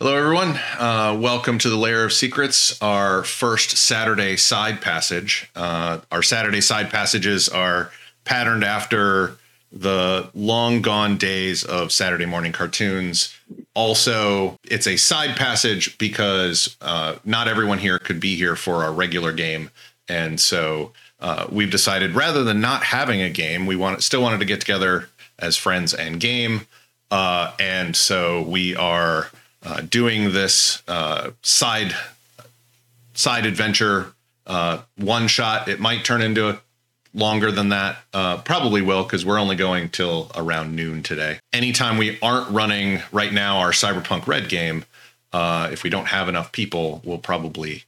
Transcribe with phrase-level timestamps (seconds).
[0.00, 0.56] Hello, everyone.
[0.78, 5.50] Uh, welcome to the Lair of Secrets, our first Saturday side passage.
[5.56, 7.90] Uh, our Saturday side passages are
[8.24, 9.38] patterned after
[9.72, 13.36] the long gone days of Saturday morning cartoons.
[13.74, 18.92] Also, it's a side passage because uh, not everyone here could be here for our
[18.92, 19.68] regular game.
[20.08, 24.38] And so uh, we've decided rather than not having a game, we want still wanted
[24.38, 25.08] to get together
[25.40, 26.68] as friends and game.
[27.10, 29.32] Uh, and so we are
[29.64, 31.94] uh, doing this uh, side
[33.14, 34.12] side adventure
[34.46, 35.68] uh, one shot.
[35.68, 36.60] It might turn into a
[37.14, 37.98] longer than that.
[38.12, 41.38] Uh, probably will because we're only going till around noon today.
[41.52, 44.84] Anytime we aren't running right now our Cyberpunk Red game,
[45.32, 47.84] uh, if we don't have enough people, we'll probably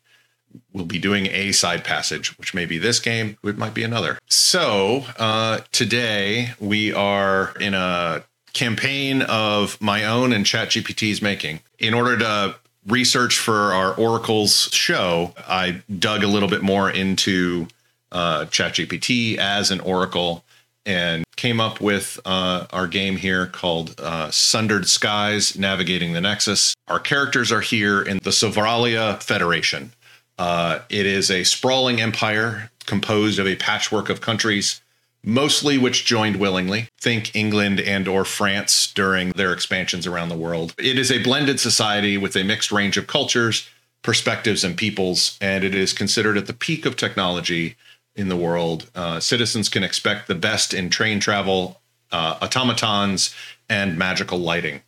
[0.73, 4.19] we'll be doing a side passage, which may be this game, it might be another.
[4.27, 11.61] So uh, today we are in a campaign of my own and ChatGPT's making.
[11.79, 17.69] In order to research for our Oracle's show, I dug a little bit more into
[18.13, 20.45] uh, ChatGPT as an Oracle
[20.87, 26.75] and came up with uh, our game here called uh, Sundered Skies Navigating the Nexus.
[26.89, 29.93] Our characters are here in the Sovralia Federation.
[30.39, 34.81] Uh, it is a sprawling empire composed of a patchwork of countries
[35.23, 36.89] mostly which joined willingly.
[37.01, 40.75] Think england and or france during their expansions around the world.
[40.79, 43.69] It is a blended society with a mixed range of cultures
[44.03, 47.77] perspectives and peoples and it is considered at the peak of technology
[48.17, 48.91] in the world.
[48.95, 51.81] Uh, citizens can expect the best in train travel
[52.13, 53.35] uh, automatons
[53.69, 54.83] and magical lighting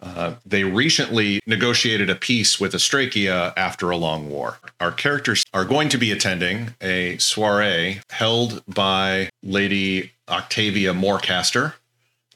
[0.00, 4.58] uh, they recently negotiated a peace with Astrakia after a long war.
[4.80, 11.74] Our characters are going to be attending a soiree held by Lady Octavia Morecaster.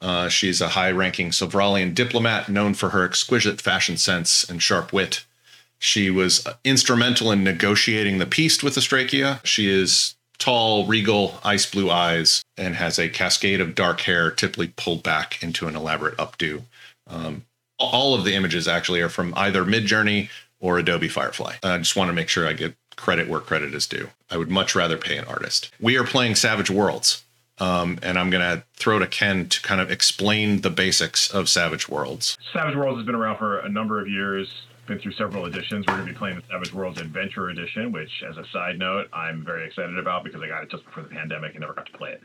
[0.00, 4.92] Uh, she's a high ranking Sovralian diplomat known for her exquisite fashion sense and sharp
[4.92, 5.27] wit.
[5.78, 9.45] She was instrumental in negotiating the peace with Astrakia.
[9.45, 14.73] She is tall, regal, ice blue eyes, and has a cascade of dark hair typically
[14.77, 16.62] pulled back into an elaborate updo.
[17.06, 17.45] Um,
[17.80, 20.29] all of the images actually are from either Midjourney
[20.61, 21.57] or Adobe Firefly.
[21.63, 24.11] I just want to make sure I get credit where credit is due.
[24.30, 25.70] I would much rather pay an artist.
[25.80, 27.24] We are playing Savage Worlds.
[27.58, 31.48] Um, and I'm going to throw to Ken to kind of explain the basics of
[31.48, 32.39] Savage Worlds.
[32.55, 34.51] Savage Worlds has been around for a number of years
[34.90, 35.86] been through several editions.
[35.86, 39.06] We're going to be playing the Savage Worlds Adventure Edition, which, as a side note,
[39.12, 41.86] I'm very excited about because I got it just before the pandemic and never got
[41.86, 42.23] to play it.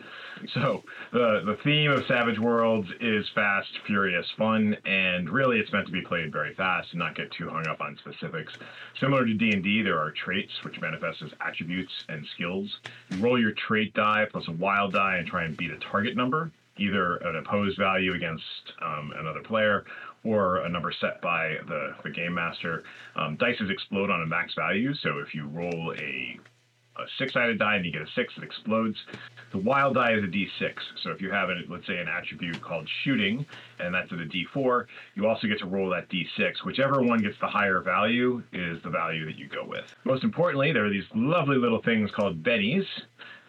[0.51, 0.83] So
[1.13, 5.91] the the theme of Savage Worlds is fast, furious, fun, and really it's meant to
[5.91, 8.53] be played very fast and not get too hung up on specifics.
[8.99, 12.79] Similar to D&D, there are traits which manifest as attributes and skills.
[13.11, 16.15] You roll your trait die plus a wild die and try and beat a target
[16.17, 18.43] number either an opposed value against
[18.81, 19.85] um, another player
[20.25, 22.83] or a number set by the, the game master.
[23.15, 23.37] Um,
[23.69, 26.39] explode on a max value, so if you roll a,
[26.97, 28.97] a six-sided die and you get a six, it explodes.
[29.51, 32.61] The wild die is a d6, so if you have, a, let's say, an attribute
[32.61, 33.45] called shooting,
[33.79, 36.65] and that's at a d4, you also get to roll that d6.
[36.65, 39.85] Whichever one gets the higher value is the value that you go with.
[40.03, 42.85] Most importantly, there are these lovely little things called bennies,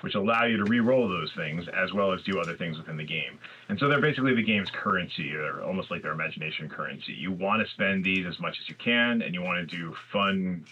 [0.00, 3.04] which allow you to re-roll those things as well as do other things within the
[3.04, 3.38] game.
[3.68, 7.12] And so they're basically the game's currency, or almost like their imagination currency.
[7.12, 9.94] You want to spend these as much as you can, and you want to do
[10.12, 10.64] fun,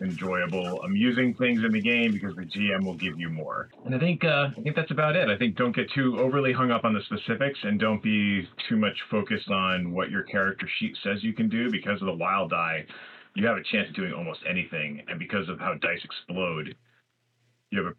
[0.00, 3.68] enjoyable, amusing things in the game because the GM will give you more.
[3.84, 5.28] And I think uh, I think that's about it.
[5.28, 8.76] I think don't get too overly hung up on the specifics, and don't be too
[8.76, 12.50] much focused on what your character sheet says you can do because of the wild
[12.50, 12.84] die.
[13.34, 16.74] You have a chance of doing almost anything, and because of how dice explode,
[17.70, 17.96] you have a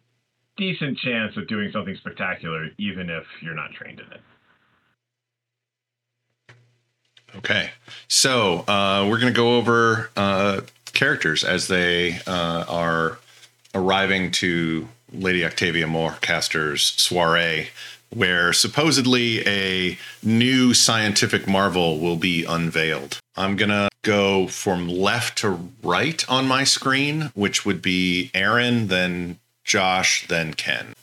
[0.58, 4.20] decent chance of doing something spectacular, even if you're not trained in it.
[7.36, 7.70] Okay,
[8.08, 10.60] so uh, we're going to go over uh,
[10.92, 13.18] characters as they uh, are
[13.74, 17.68] arriving to Lady Octavia Morecaster's soiree,
[18.10, 23.20] where supposedly a new scientific marvel will be unveiled.
[23.36, 28.88] I'm going to go from left to right on my screen, which would be Aaron,
[28.88, 30.94] then Josh, then Ken.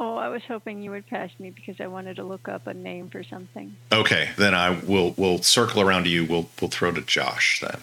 [0.00, 2.72] Oh, I was hoping you would pass me because I wanted to look up a
[2.72, 3.76] name for something.
[3.92, 6.24] Okay, then I will we'll circle around to you.
[6.24, 7.80] We'll we'll throw to Josh then.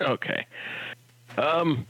[0.00, 0.46] Okay.
[1.36, 1.86] Um,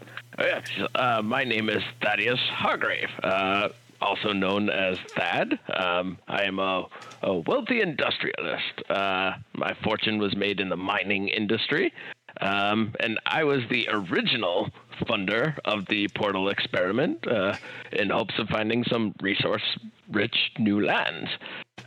[0.95, 3.69] uh, my name is Thaddeus Hargrave, uh,
[4.01, 5.59] also known as Thad.
[5.75, 6.87] Um, I am a,
[7.23, 8.89] a wealthy industrialist.
[8.89, 11.93] Uh, my fortune was made in the mining industry,
[12.41, 14.71] um, and I was the original
[15.03, 17.57] funder of the portal experiment uh,
[17.93, 19.63] in hopes of finding some resource
[20.11, 21.31] rich new lands.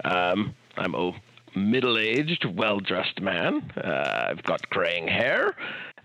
[0.04, 1.14] Um, I'm a
[1.56, 3.72] middle aged, well dressed man.
[3.78, 5.56] Uh, I've got graying hair,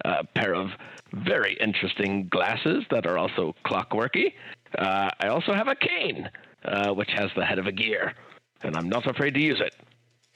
[0.04, 0.70] a pair of
[1.12, 4.32] very interesting glasses that are also clockworky.
[4.76, 6.28] Uh, I also have a cane,
[6.64, 8.14] uh, which has the head of a gear,
[8.62, 9.74] and I'm not afraid to use it.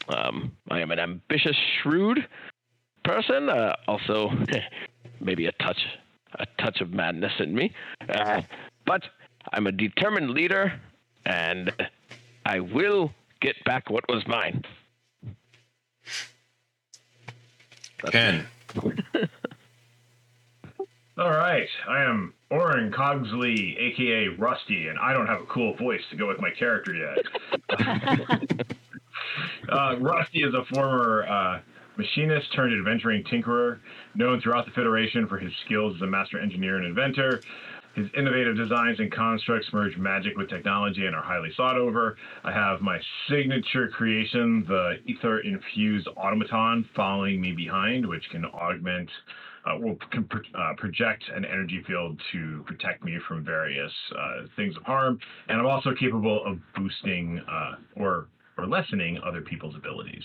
[0.09, 2.27] Um, I am an ambitious, shrewd
[3.11, 4.31] person, uh, also
[5.21, 5.79] maybe a touch,
[6.39, 7.73] a touch of madness in me,
[8.09, 8.41] uh,
[8.87, 9.03] but
[9.53, 10.81] I'm a determined leader,
[11.27, 11.73] and
[12.47, 13.11] I will
[13.41, 14.65] get back what was mine.
[18.03, 18.47] That's Ken,
[21.19, 26.01] All right, I am Oren Cogsley, aka Rusty, and I don't have a cool voice
[26.11, 27.19] to go with my character yet.
[29.69, 31.61] uh, Rusty is a former uh,
[31.97, 33.79] machinist turned adventuring tinkerer,
[34.15, 37.43] known throughout the Federation for his skills as a master engineer and inventor.
[37.95, 42.17] His innovative designs and constructs merge magic with technology and are highly sought over.
[42.45, 49.11] I have my signature creation, the ether infused automaton, following me behind, which can augment
[49.67, 54.47] uh, will can pro- uh, project an energy field to protect me from various uh,
[54.57, 59.75] things of harm, and I'm also capable of boosting uh, or or lessening other people's
[59.75, 60.23] abilities.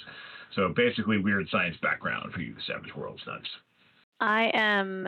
[0.54, 3.50] So basically, weird science background for you, Savage Worlds nuts.
[4.20, 5.08] I am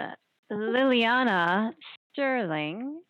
[0.52, 1.72] Liliana
[2.12, 3.02] Sterling.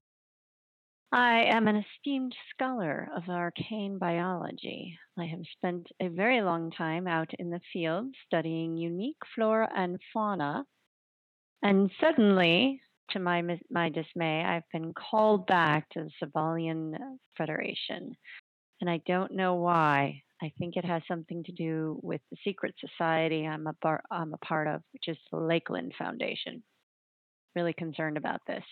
[1.12, 5.00] I am an esteemed scholar of arcane biology.
[5.18, 9.98] I have spent a very long time out in the field studying unique flora and
[10.14, 10.66] fauna.
[11.64, 12.82] And suddenly,
[13.12, 13.42] to my,
[13.72, 16.98] my dismay, I've been called back to the Sovralian
[17.38, 18.16] Federation.
[18.82, 20.22] And I don't know why.
[20.42, 24.34] I think it has something to do with the secret society I'm a, bar- I'm
[24.34, 26.64] a part of, which is the Lakeland Foundation.
[27.56, 28.64] Really concerned about this.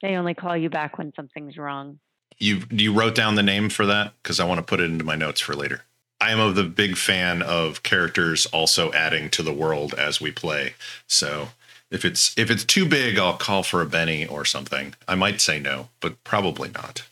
[0.00, 1.98] They only call you back when something's wrong.
[2.38, 5.04] you you wrote down the name for that because I want to put it into
[5.04, 5.82] my notes for later.
[6.20, 10.30] I am of the big fan of characters also adding to the world as we
[10.30, 10.74] play.
[11.06, 11.48] So
[11.90, 14.94] if it's if it's too big, I'll call for a Benny or something.
[15.08, 17.02] I might say no, but probably not.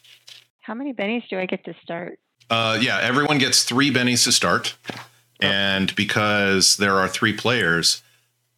[0.62, 2.18] How many bennies do I get to start?
[2.50, 4.76] Uh, yeah, everyone gets three bennies to start,
[5.40, 8.02] and because there are three players,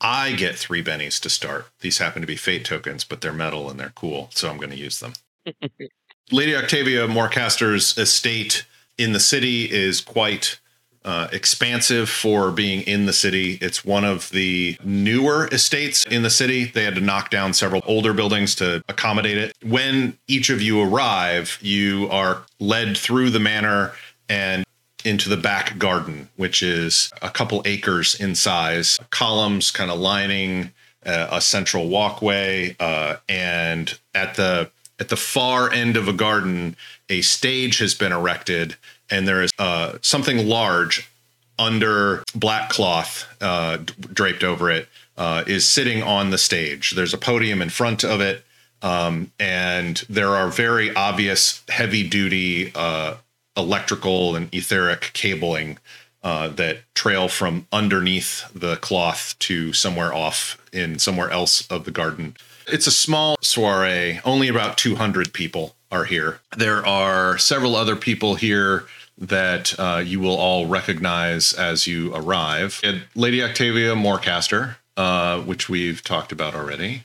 [0.00, 1.66] I get three bennies to start.
[1.80, 4.70] These happen to be fate tokens, but they're metal and they're cool, so I'm going
[4.70, 5.12] to use them.
[6.30, 8.64] Lady Octavia Morecaster's estate
[8.96, 10.60] in the city is quite
[11.04, 13.58] uh, expansive for being in the city.
[13.60, 16.66] It's one of the newer estates in the city.
[16.66, 19.56] They had to knock down several older buildings to accommodate it.
[19.62, 23.92] When each of you arrive, you are led through the manor
[24.28, 24.64] and
[25.04, 30.72] into the back garden, which is a couple acres in size, columns kind of lining
[31.06, 36.76] uh, a central walkway, uh, and at the at the far end of a garden,
[37.08, 38.76] a stage has been erected,
[39.10, 41.10] and there is uh, something large
[41.58, 43.78] under black cloth uh,
[44.12, 46.92] draped over it uh, is sitting on the stage.
[46.92, 48.44] There's a podium in front of it,
[48.80, 53.16] um, and there are very obvious heavy duty uh,
[53.56, 55.78] electrical and etheric cabling
[56.22, 61.90] uh, that trail from underneath the cloth to somewhere off in somewhere else of the
[61.90, 62.36] garden.
[62.66, 66.40] It's a small soiree, only about 200 people are here.
[66.56, 68.84] There are several other people here
[69.20, 72.80] that uh, you will all recognize as you arrive.
[73.14, 77.04] Lady Octavia Morecaster, uh, which we've talked about already,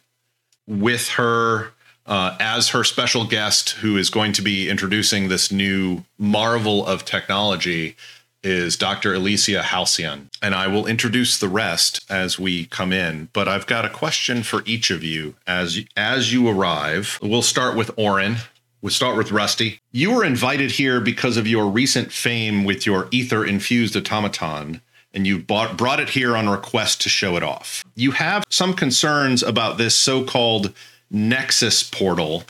[0.66, 1.74] with her
[2.06, 7.04] uh, as her special guest, who is going to be introducing this new marvel of
[7.04, 7.96] technology,
[8.44, 9.16] is Dr.
[9.16, 10.30] Alicia Halcyon.
[10.42, 13.30] And I will introduce the rest as we come in.
[13.34, 17.20] But I've got a question for each of you as as you arrive.
[17.22, 18.38] We'll start with Oren.
[18.86, 19.80] We'll start with Rusty.
[19.92, 24.80] You were invited here because of your recent fame with your ether infused automaton,
[25.12, 27.84] and you bought, brought it here on request to show it off.
[27.96, 30.72] You have some concerns about this so called
[31.10, 32.44] Nexus portal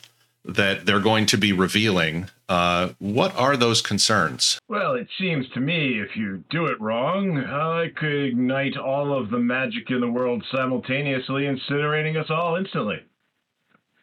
[0.44, 2.30] that they're going to be revealing.
[2.50, 4.60] Uh, what are those concerns?
[4.68, 9.30] Well, it seems to me if you do it wrong, I could ignite all of
[9.30, 12.98] the magic in the world simultaneously, incinerating us all instantly.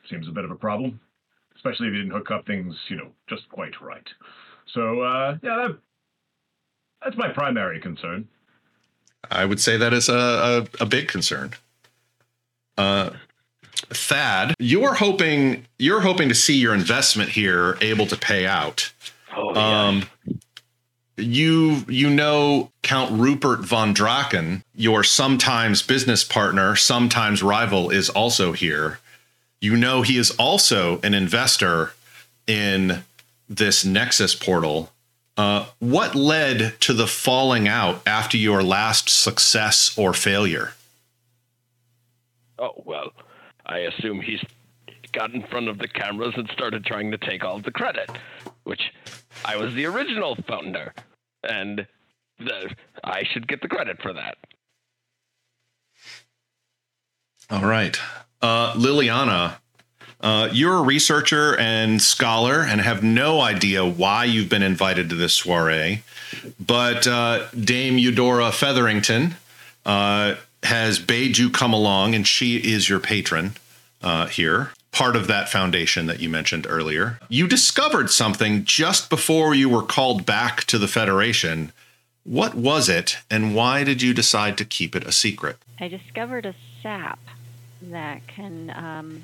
[0.09, 0.99] Seems a bit of a problem,
[1.63, 4.09] especially if you didn't hook up things, you know, just quite right.
[4.67, 5.79] So, uh, yeah, that,
[7.05, 8.27] that's my primary concern.
[9.31, 11.53] I would say that is a, a, a big concern.
[12.77, 13.11] Uh,
[13.91, 18.93] Thad, you're hoping you're hoping to see your investment here able to pay out.
[19.37, 19.87] Oh, yeah.
[19.87, 20.03] Um,
[21.17, 28.53] you you know Count Rupert von Draken, your sometimes business partner, sometimes rival, is also
[28.53, 28.99] here.
[29.63, 31.93] You know he is also an investor
[32.49, 33.05] in
[33.49, 34.91] this Nexus portal,
[35.35, 40.75] Uh, what led to the falling out after your last success or failure?
[42.59, 43.13] Oh, well,
[43.65, 44.45] I assume he's
[45.13, 48.11] got in front of the cameras and started trying to take all the credit,
[48.65, 48.83] which
[49.45, 50.93] I was the original founder,
[51.49, 51.87] and
[52.39, 54.37] the, I should get the credit for that.
[57.49, 57.99] All right.
[58.43, 59.55] Uh, Liliana,
[60.21, 65.15] uh, you're a researcher and scholar and have no idea why you've been invited to
[65.15, 66.03] this soiree.
[66.59, 69.37] But uh, Dame Eudora Featherington
[69.87, 73.53] uh, has bade you come along, and she is your patron
[74.03, 77.19] uh, here, part of that foundation that you mentioned earlier.
[77.29, 81.73] You discovered something just before you were called back to the Federation.
[82.25, 85.59] What was it, and why did you decide to keep it a secret?
[85.81, 87.19] I discovered a sap
[87.91, 89.23] that can um,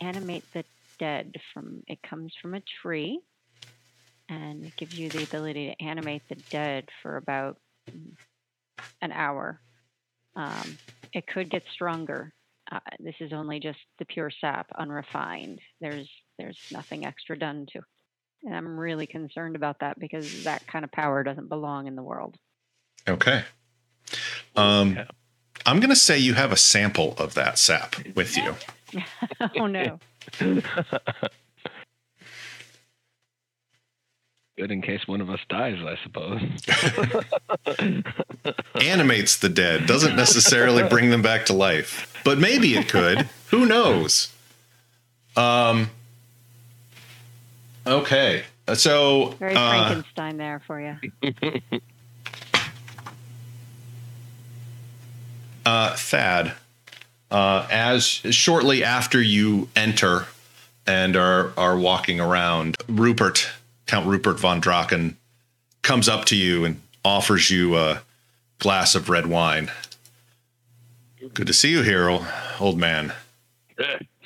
[0.00, 0.64] animate the
[0.98, 3.20] dead from it comes from a tree
[4.28, 7.58] and it gives you the ability to animate the dead for about
[9.00, 9.60] an hour.
[10.36, 10.78] Um,
[11.12, 12.32] it could get stronger.
[12.70, 15.60] Uh, this is only just the pure sap unrefined.
[15.80, 16.08] There's
[16.38, 17.80] there's nothing extra done to
[18.44, 22.02] and i'm really concerned about that because that kind of power doesn't belong in the
[22.02, 22.36] world.
[23.08, 23.44] Okay.
[24.56, 24.98] Um,
[25.66, 28.54] I'm going to say you have a sample of that sap with you.
[29.56, 29.98] oh no
[34.58, 36.42] Good in case one of us dies, I suppose.
[38.74, 43.30] Animates the dead, doesn't necessarily bring them back to life, but maybe it could.
[43.50, 44.30] Who knows?
[45.36, 45.90] Um.
[47.86, 50.96] Okay, so very uh, frankenstein there for you
[55.64, 56.52] uh, Thad,
[57.30, 60.26] uh, as shortly after you enter
[60.86, 63.48] and are are walking around, Rupert,
[63.86, 65.16] Count Rupert von Draken,
[65.82, 68.02] comes up to you and offers you a
[68.58, 69.70] glass of red wine.
[71.34, 72.08] Good to see you here,
[72.60, 73.12] old, man.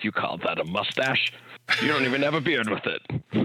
[0.03, 1.33] You call that a mustache?
[1.83, 3.03] You don't even have a beard with it.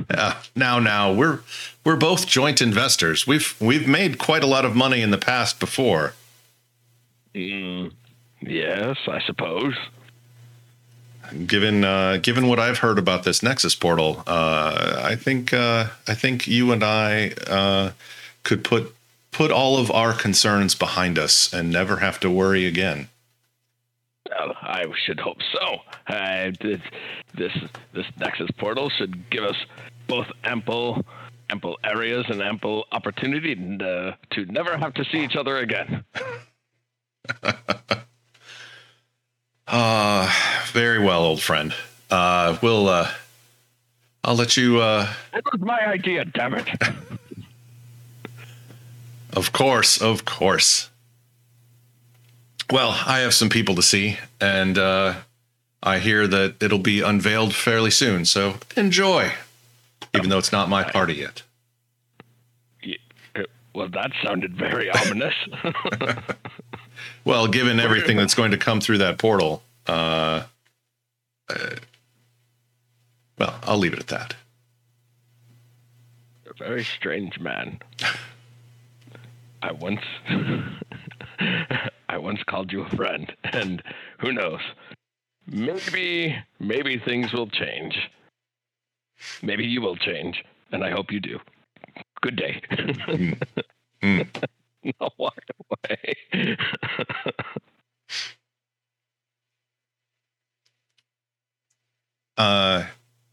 [0.09, 1.39] Uh, now, now we're
[1.83, 3.25] we're both joint investors.
[3.25, 6.13] We've we've made quite a lot of money in the past before.
[7.35, 7.91] Mm,
[8.41, 9.75] yes, I suppose.
[11.45, 16.13] Given uh, given what I've heard about this Nexus portal, uh, I think uh, I
[16.13, 17.91] think you and I uh,
[18.43, 18.93] could put
[19.31, 23.07] put all of our concerns behind us and never have to worry again.
[24.29, 25.77] Well, I should hope so.
[26.07, 27.51] Uh, this,
[27.93, 29.55] this Nexus portal should give us
[30.07, 31.05] both ample
[31.49, 36.03] ample areas and ample opportunity uh, to never have to see each other again.
[39.67, 40.31] Uh,
[40.71, 41.73] very well, old friend.
[42.09, 43.09] Uh, we'll uh,
[44.23, 44.79] I'll let you.
[44.81, 46.67] Uh, It was my idea, damn it.
[49.33, 50.89] Of course, of course.
[52.69, 55.13] Well, I have some people to see, and uh,
[55.81, 58.25] I hear that it'll be unveiled fairly soon.
[58.25, 59.31] So enjoy,
[60.13, 61.43] even though it's not my party yet.
[63.73, 65.33] Well, that sounded very ominous.
[67.25, 70.43] Well, given everything that's going to come through that portal, uh,
[71.49, 71.69] uh,
[73.37, 74.35] well, I'll leave it at that.
[76.45, 77.79] a very strange man.
[79.63, 80.01] I once
[82.09, 83.81] I once called you a friend, and
[84.19, 84.61] who knows?
[85.47, 88.09] Maybe maybe things will change.
[89.41, 91.39] Maybe you will change, and I hope you do.
[92.21, 92.61] Good day.
[94.01, 94.25] Mm.
[95.01, 96.15] I'll walk away.
[102.37, 102.85] Uh,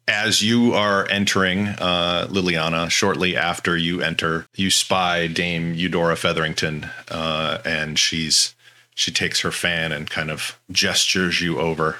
[0.07, 6.91] as you are entering, uh, Liliana, shortly after you enter, you spy Dame Eudora Featherington,
[7.11, 8.55] uh, and she's
[8.95, 11.97] she takes her fan and kind of gestures you over.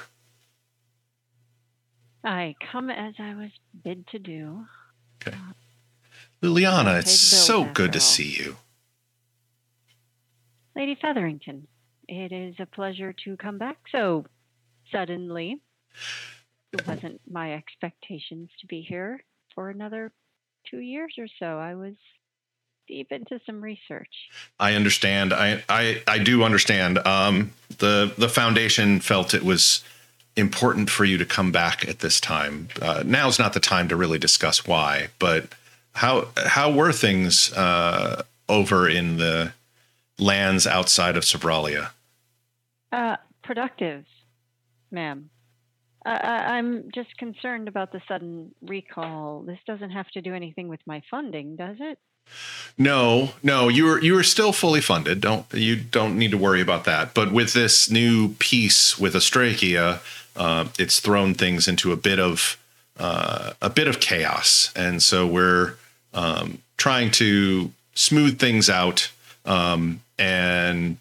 [2.23, 3.51] I come as I was
[3.83, 4.65] bid to do.
[6.41, 8.57] Liliana, it's so after good to see you.
[10.79, 11.67] Lady Featherington,
[12.07, 14.25] it is a pleasure to come back so
[14.89, 15.59] suddenly.
[16.71, 19.21] It wasn't my expectations to be here
[19.53, 20.13] for another
[20.71, 21.57] two years or so.
[21.57, 21.95] I was
[22.87, 24.29] deep into some research.
[24.57, 25.33] I understand.
[25.33, 26.97] I I, I do understand.
[26.99, 29.83] Um, the the foundation felt it was
[30.37, 32.69] important for you to come back at this time.
[32.81, 35.47] Uh, now's not the time to really discuss why, but
[35.95, 39.51] how how were things uh, over in the
[40.19, 41.91] lands outside of Sovralia?
[42.91, 44.05] Uh, productive,
[44.91, 45.29] ma'am.
[46.05, 49.41] I, I, I'm just concerned about the sudden recall.
[49.41, 51.99] This doesn't have to do anything with my funding, does it?
[52.77, 55.19] No, no, you were you were still fully funded.
[55.19, 57.13] Don't you don't need to worry about that.
[57.13, 59.99] But with this new peace with Astrakia,
[60.35, 62.57] uh, it's thrown things into a bit of
[62.97, 65.75] uh, a bit of chaos, and so we're
[66.13, 69.11] um, trying to smooth things out
[69.45, 70.97] um, and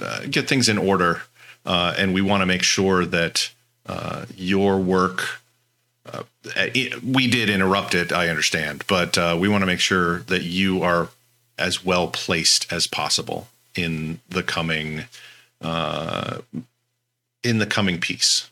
[0.00, 1.22] uh, get things in order.
[1.66, 3.50] Uh, and we want to make sure that
[3.86, 5.40] uh, your work
[6.06, 6.22] uh,
[6.56, 10.42] it, we did interrupt it i understand but uh, we want to make sure that
[10.42, 11.08] you are
[11.58, 15.04] as well placed as possible in the coming
[15.60, 16.38] uh,
[17.42, 18.48] in the coming peace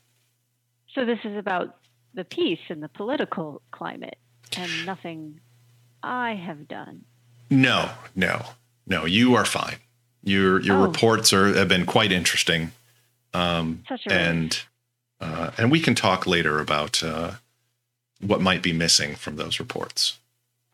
[0.94, 1.76] So this is about
[2.14, 4.16] the peace and the political climate,
[4.56, 5.40] and nothing
[6.02, 7.04] I have done.
[7.50, 8.42] no no
[8.87, 9.76] no you are fine
[10.26, 10.87] your your Oh.
[10.87, 12.73] reports are have been quite interesting
[13.33, 14.61] um, and
[15.21, 17.33] uh, and we can talk later about uh,
[18.21, 20.18] what might be missing from those reports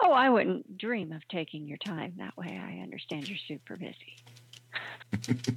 [0.05, 2.61] Oh, I wouldn't dream of taking your time that way.
[2.61, 4.17] I understand you're super busy.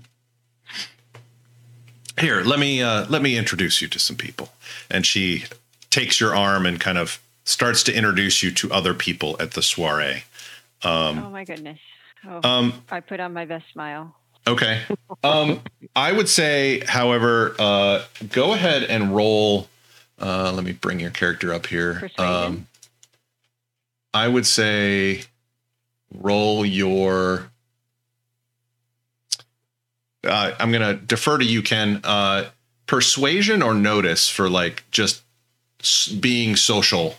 [2.19, 4.49] here let me uh, let me introduce you to some people
[4.91, 5.45] and she
[5.89, 9.61] takes your arm and kind of starts to introduce you to other people at the
[9.61, 10.23] soiree
[10.83, 11.79] um, oh my goodness.
[12.27, 14.15] Oh, um, I put on my best smile.
[14.47, 14.81] okay
[15.23, 15.61] um,
[15.95, 19.67] i would say however uh, go ahead and roll
[20.19, 22.23] uh, let me bring your character up here Persuasion?
[22.25, 22.67] um,
[24.13, 25.23] i would say
[26.13, 27.49] roll your
[30.23, 32.45] uh, i'm gonna defer to you ken uh,
[32.87, 35.23] persuasion or notice for like just
[36.21, 37.15] being social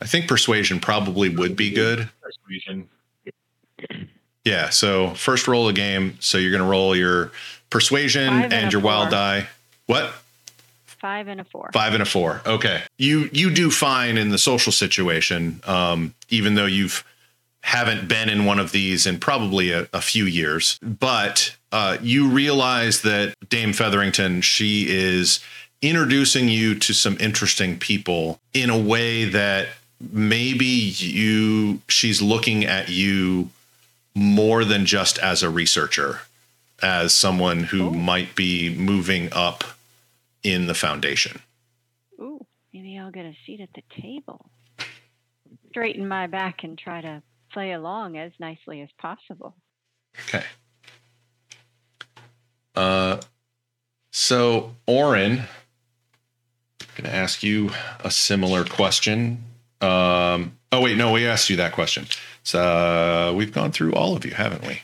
[0.00, 2.88] i think persuasion probably would be good Persuasion.
[4.44, 7.32] Yeah so first roll a game so you're gonna roll your
[7.70, 9.46] persuasion and and, your wild die
[9.86, 10.12] what
[11.02, 11.68] Five and a four.
[11.72, 12.42] Five and a four.
[12.46, 12.80] Okay.
[12.96, 17.04] You you do fine in the social situation, um, even though you've
[17.62, 20.78] haven't been in one of these in probably a, a few years.
[20.80, 25.40] But uh, you realize that Dame Featherington, she is
[25.80, 29.70] introducing you to some interesting people in a way that
[30.12, 33.50] maybe you she's looking at you
[34.14, 36.20] more than just as a researcher,
[36.82, 37.90] as someone who Oh.
[37.90, 39.64] might be moving up
[40.42, 41.42] in the foundation.
[42.20, 44.50] Ooh, maybe I'll get a seat at the table.
[45.70, 47.22] Straighten my back and try to
[47.52, 49.54] play along as nicely as possible.
[50.28, 50.44] Okay.
[52.74, 53.20] Uh,
[54.10, 55.40] so Oren,
[56.80, 57.70] I'm going to ask you
[58.00, 59.44] a similar question.
[59.80, 62.06] Um, oh wait, no, we asked you that question.
[62.42, 64.82] So we've gone through all of you, haven't we?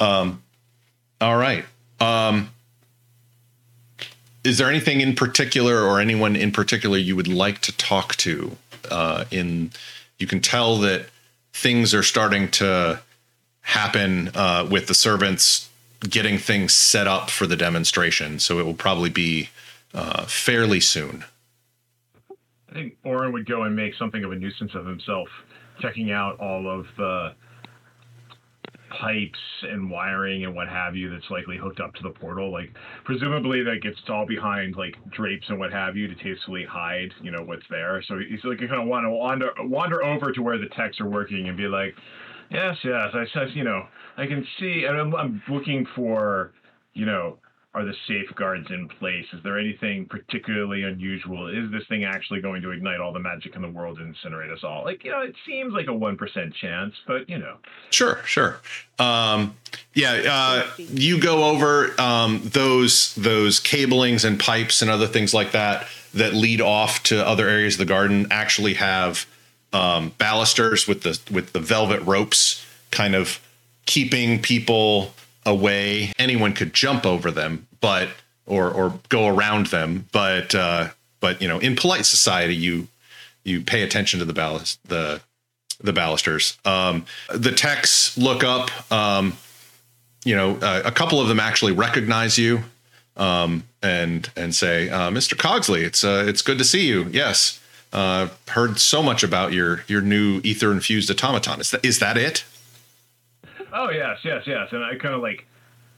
[0.00, 0.42] Um,
[1.20, 1.64] all right.
[2.00, 2.50] Um,
[4.42, 8.56] is there anything in particular or anyone in particular you would like to talk to?
[8.90, 9.70] Uh, in
[10.18, 11.06] you can tell that
[11.52, 13.00] things are starting to
[13.62, 15.70] happen uh, with the servants
[16.00, 18.38] getting things set up for the demonstration.
[18.38, 19.48] So it will probably be
[19.94, 21.24] uh, fairly soon.
[22.68, 25.28] I think Oren would go and make something of a nuisance of himself,
[25.80, 27.34] checking out all of the
[29.00, 32.52] pipes and wiring and what have you that's likely hooked up to the portal.
[32.52, 32.70] Like,
[33.04, 37.30] presumably that gets all behind like drapes and what have you to tastefully hide, you
[37.30, 38.02] know, what's there.
[38.06, 41.00] So he's like, you kind of want to wander wander over to where the techs
[41.00, 41.94] are working and be like,
[42.50, 46.52] yes, yes, I says, you know, I can see, and I'm, I'm looking for,
[46.92, 47.38] you know,
[47.74, 49.26] are the safeguards in place?
[49.32, 51.48] Is there anything particularly unusual?
[51.48, 54.52] Is this thing actually going to ignite all the magic in the world and incinerate
[54.52, 54.84] us all?
[54.84, 57.56] Like, you know, it seems like a 1% chance, but, you know.
[57.90, 58.60] Sure, sure.
[59.00, 59.56] Um,
[59.92, 65.50] yeah, uh, you go over um, those those cablings and pipes and other things like
[65.50, 68.28] that that lead off to other areas of the garden.
[68.30, 69.26] Actually, have
[69.72, 73.40] um, balusters with the with the velvet ropes, kind of
[73.86, 75.12] keeping people
[75.46, 76.12] away.
[76.18, 78.08] Anyone could jump over them, but
[78.46, 82.88] or or go around them, but uh, but you know, in polite society, you
[83.44, 85.20] you pay attention to the ballast the
[85.82, 86.58] the balusters.
[86.64, 88.70] Um, the techs look up.
[88.92, 89.36] Um,
[90.24, 92.64] you know, uh, a couple of them actually recognize you
[93.16, 95.36] um, and and say, uh, "Mr.
[95.36, 97.60] Cogsley, it's uh, it's good to see you." Yes,
[97.92, 101.60] uh, heard so much about your your new ether infused automaton.
[101.60, 102.44] Is that is that it?
[103.76, 104.68] Oh, yes, yes, yes.
[104.72, 105.46] And I kind of like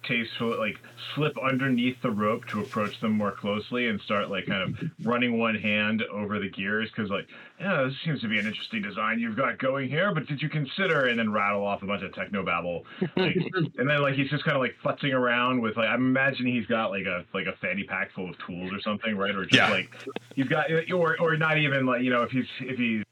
[0.02, 0.76] tasteful, like
[1.14, 5.36] slip underneath the rope to approach them more closely and start like kind of running
[5.38, 7.26] one hand over the gears because, like,
[7.60, 10.14] yeah, this seems to be an interesting design you've got going here.
[10.14, 12.84] But did you consider and then rattle off a bunch of techno babble,
[13.16, 13.36] like,
[13.78, 16.66] and then like he's just kind of like futzing around with like I'm imagining he's
[16.66, 19.34] got like a like a fanny pack full of tools or something, right?
[19.34, 19.70] Or just Yeah.
[19.70, 19.90] like
[20.34, 23.02] he's got or or not even like you know if he's if he's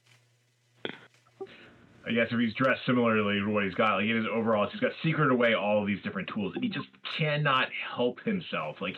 [2.07, 4.81] I guess if he's dressed similarly to what he's got, like in his overalls, he's
[4.81, 8.81] got secret away all of these different tools, and he just cannot help himself.
[8.81, 8.97] Like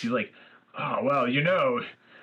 [0.00, 0.32] he's like,
[0.78, 1.80] oh well, you know,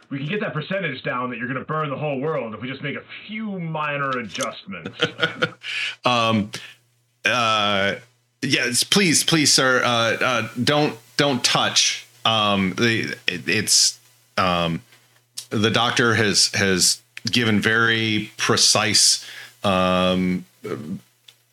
[0.10, 2.62] we can get that percentage down that you're going to burn the whole world if
[2.62, 5.00] we just make a few minor adjustments.
[6.06, 6.52] um,
[7.26, 7.96] uh,
[8.42, 12.08] yes, please, please, sir, uh, uh, don't don't touch.
[12.26, 14.00] Um, the it, it's
[14.38, 14.82] um,
[15.50, 19.26] the doctor has has given very precise
[19.64, 20.46] um,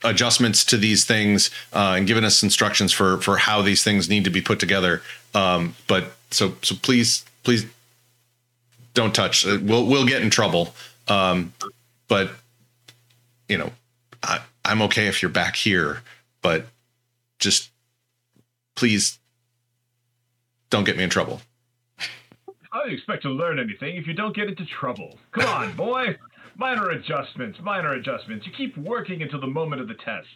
[0.03, 4.25] adjustments to these things uh, and given us instructions for for how these things need
[4.25, 5.03] to be put together.
[5.35, 7.67] Um, but so so please please
[8.95, 9.47] don't touch.
[9.47, 10.75] Uh, we'll we'll get in trouble.
[11.09, 11.53] Um,
[12.09, 12.31] but
[13.49, 13.71] you know,
[14.23, 16.03] I, I'm okay if you're back here,
[16.43, 16.67] but
[17.39, 17.71] just
[18.77, 19.19] please
[20.71, 21.43] don't get me in trouble.
[22.73, 25.19] I don't expect to learn anything if you don't get into trouble?
[25.33, 26.17] Come on, boy.
[26.57, 28.47] Minor adjustments, minor adjustments.
[28.47, 30.29] You keep working until the moment of the test.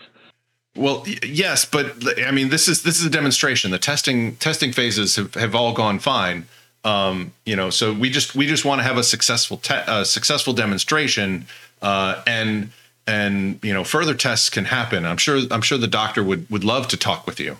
[0.76, 3.70] Well, yes, but I mean, this is this is a demonstration.
[3.70, 6.46] The testing testing phases have, have all gone fine.
[6.84, 10.04] Um, you know, so we just we just want to have a successful te- uh,
[10.04, 11.46] successful demonstration,
[11.80, 12.70] uh, and
[13.06, 15.06] and you know, further tests can happen.
[15.06, 17.58] I'm sure I'm sure the doctor would would love to talk with you.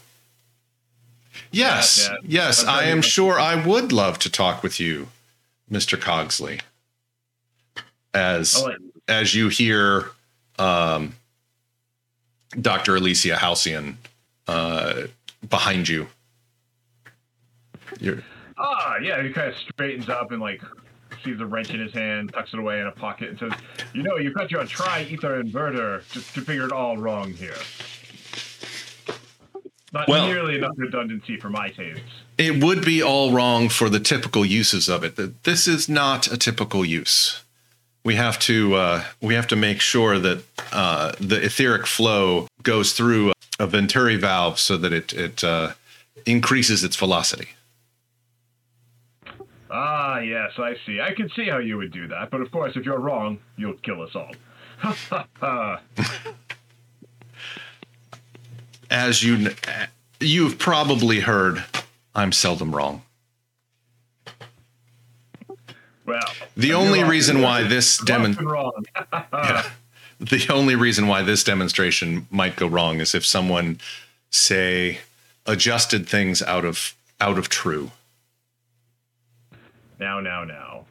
[1.53, 2.47] Yes, yeah, yeah.
[2.47, 5.09] yes, I am sure I would love to talk with you,
[5.71, 5.97] Mr.
[5.97, 6.61] Cogsley.
[8.15, 8.77] As like
[9.09, 10.11] as you hear
[10.59, 11.15] um,
[12.61, 12.97] Dr.
[12.97, 13.99] Alicia Halcyon
[14.47, 15.03] uh,
[15.49, 16.07] behind you.
[18.01, 18.23] You're
[18.57, 20.63] Ah, yeah, he kind of straightens up and like
[21.25, 23.53] sees a wrench in his hand, tucks it away in a pocket, and says,
[23.93, 27.57] "You know, you've got your tri-ether inverter just it all wrong here."
[29.93, 32.03] Not well, nearly enough redundancy for my tastes.
[32.37, 35.45] It would be all wrong for the typical uses of it.
[35.45, 37.44] This is not a typical use.
[38.05, 42.93] We have to uh, we have to make sure that uh, the etheric flow goes
[42.93, 45.73] through a Venturi valve so that it it uh,
[46.27, 47.49] increases its velocity.
[49.71, 51.01] Ah, yes, I see.
[51.01, 53.75] I can see how you would do that, but of course, if you're wrong, you'll
[53.75, 54.31] kill us all.
[58.91, 59.51] as you
[60.21, 61.65] you've probably heard,
[62.15, 63.03] I'm seldom wrong.
[66.07, 66.21] Well,
[66.57, 68.71] the only reason why this demonstration
[69.33, 69.65] yeah,
[70.21, 73.81] the only reason why this demonstration might go wrong is if someone
[74.31, 74.99] say
[75.47, 77.91] adjusted things out of out of true.
[79.99, 80.85] Now, now, now.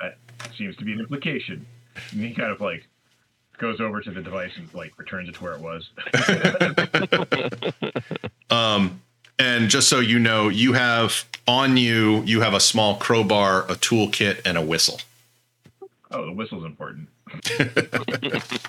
[0.00, 0.18] That
[0.56, 1.64] seems to be an implication.
[2.10, 2.86] And he kind of like
[3.58, 5.90] goes over to the device and like returns it to where it was.
[8.50, 9.00] um,
[9.38, 13.74] and just so you know, you have on you you have a small crowbar, a
[13.74, 15.00] toolkit, and a whistle.
[16.10, 17.08] Oh, the whistle's important.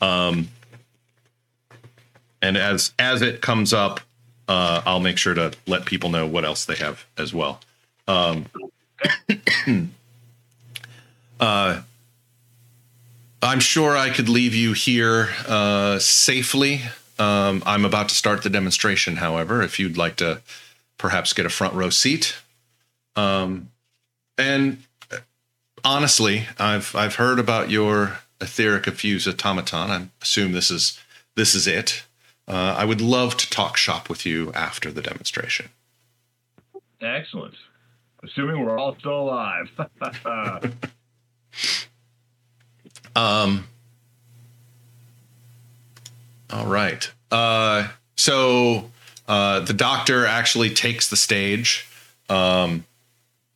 [0.00, 0.48] um,
[2.42, 4.00] and as as it comes up,
[4.48, 7.60] uh, I'll make sure to let people know what else they have as well.
[8.06, 8.46] Um,
[11.40, 11.82] uh,
[13.40, 16.82] I'm sure I could leave you here uh, safely.
[17.18, 20.40] Um, I'm about to start the demonstration, however, if you'd like to
[20.98, 22.36] perhaps get a front row seat.
[23.16, 23.70] Um,
[24.36, 24.78] and
[25.84, 29.90] honestly, I've I've heard about your etheric effuse automaton.
[29.90, 30.98] I assume this is
[31.34, 32.04] this is it.
[32.46, 35.68] Uh, I would love to talk shop with you after the demonstration.
[37.00, 37.54] Excellent.
[38.22, 39.70] Assuming we're all still alive.
[43.16, 43.66] Um.
[46.50, 47.10] All right.
[47.30, 48.90] Uh, so
[49.26, 51.86] uh, the doctor actually takes the stage.
[52.28, 52.84] Um,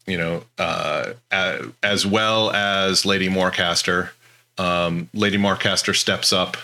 [0.07, 4.11] you know, uh, as well as Lady Morecaster.
[4.59, 6.57] Um, Lady Morecaster steps up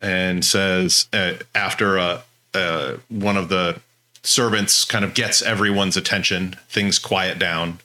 [0.00, 2.22] and says, uh, after uh,
[2.54, 3.80] uh, one of the
[4.22, 7.78] servants kind of gets everyone's attention, things quiet down,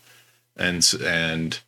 [0.55, 1.59] and and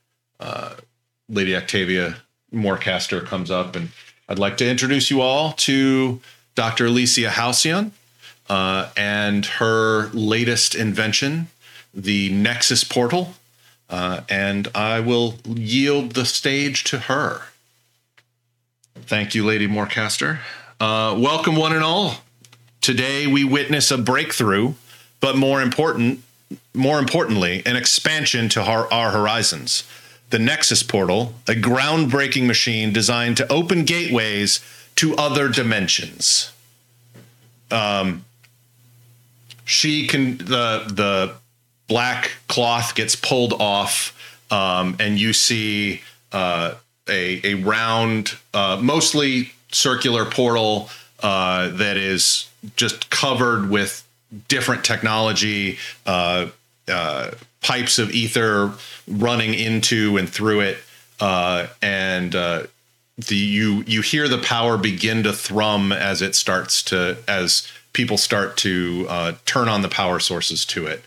[1.29, 2.17] Lady Octavia
[2.51, 3.89] Morecaster comes up, and
[4.34, 6.19] I'd like to introduce you all to
[6.56, 6.88] Dr.
[6.88, 7.91] Alicia Halcyon
[8.50, 11.50] uh, and her latest invention,
[11.93, 13.36] the Nexus Portal.
[13.91, 17.43] Uh, and I will yield the stage to her.
[18.96, 20.39] Thank you, Lady Morecaster.
[20.80, 22.15] Uh, welcome, one and all.
[22.82, 24.74] Today we witness a breakthrough,
[25.19, 26.24] but more important,
[26.74, 29.84] more importantly, an expansion to our, our horizons
[30.34, 34.62] the Nexus Portal, a groundbreaking machine designed to open gateways
[34.96, 36.52] to other dimensions.
[37.69, 38.26] Um,
[39.63, 41.36] she can the the
[41.88, 44.17] black cloth gets pulled off
[44.50, 46.74] um, and you see uh,
[47.08, 50.89] a a round, uh, mostly circular portal
[51.22, 54.04] uh, that is just covered with
[54.48, 55.78] different technology,
[56.88, 58.74] uh, pipes of ether
[59.08, 60.78] running into and through it,
[61.19, 62.63] uh, and uh,
[63.17, 68.17] the you you hear the power begin to thrum as it starts to as people
[68.17, 71.04] start to uh, turn on the power sources to it.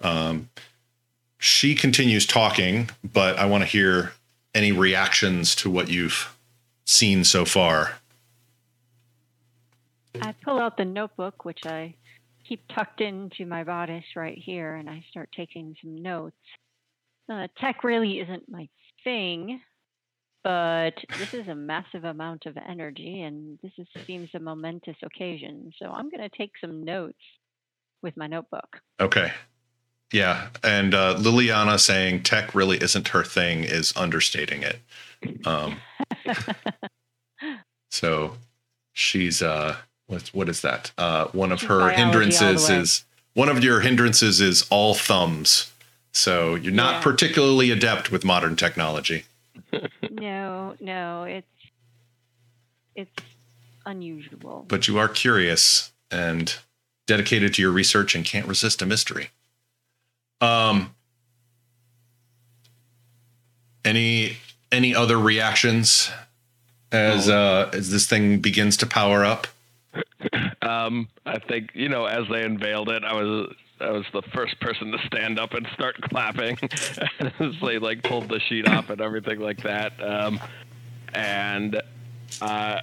[0.00, 0.48] Um,
[1.38, 4.12] she continues talking, but I want to hear
[4.54, 6.34] any reactions to what you've
[6.84, 7.96] seen so far.
[10.20, 11.94] I pull out the notebook, which I
[12.48, 16.36] keep tucked into my bodice right here, and I start taking some notes.
[17.30, 18.68] Uh, tech really isn't my
[19.04, 19.60] thing,
[20.44, 25.72] but this is a massive amount of energy, and this is, seems a momentous occasion.
[25.80, 27.18] So I'm going to take some notes
[28.02, 28.80] with my notebook.
[29.00, 29.32] Okay.
[30.12, 34.78] Yeah, and uh, Liliana saying tech really isn't her thing is understating it.
[35.44, 35.78] Um,
[37.90, 38.36] so
[38.92, 40.92] she's uh, what what is that?
[40.98, 45.72] Uh, one of her biology hindrances is one of your hindrances is all thumbs.
[46.12, 47.02] So you're not Yeah.
[47.02, 49.24] particularly adept with modern technology.
[50.10, 51.46] no, no, it's
[52.94, 53.10] it's
[53.84, 54.64] unusual.
[54.68, 56.56] but you are curious and
[57.06, 59.30] dedicated to your research and can't resist a mystery.
[60.40, 60.94] Um,
[63.84, 64.38] any
[64.72, 66.10] any other reactions
[66.90, 69.46] as uh, as this thing begins to power up?
[70.62, 74.58] Um, I think you know, as they unveiled it, I was I was the first
[74.60, 76.58] person to stand up and start clapping
[77.20, 79.92] as they like pulled the sheet off and everything like that.
[80.02, 80.40] Um,
[81.14, 81.80] and
[82.40, 82.80] uh,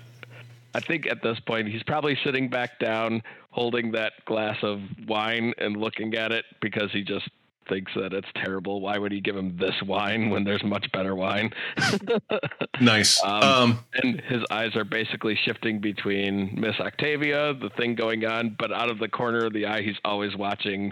[0.73, 3.21] I think at this point he's probably sitting back down,
[3.51, 7.27] holding that glass of wine and looking at it because he just
[7.67, 8.81] thinks that it's terrible.
[8.81, 11.51] Why would he give him this wine when there's much better wine?
[12.81, 13.23] Nice.
[13.23, 18.55] Um, Um, and his eyes are basically shifting between Miss Octavia, the thing going on,
[18.57, 20.91] but out of the corner of the eye, he's always watching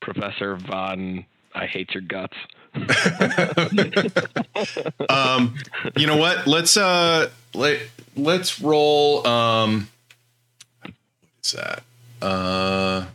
[0.00, 1.24] Professor Von.
[1.54, 2.36] I hate your guts.
[5.08, 5.54] um,
[5.96, 6.46] you know what?
[6.46, 7.80] Let's uh, let
[8.16, 9.26] let's roll.
[9.26, 9.88] Um,
[10.82, 10.92] what
[11.44, 11.82] is that?
[12.22, 13.06] Uh,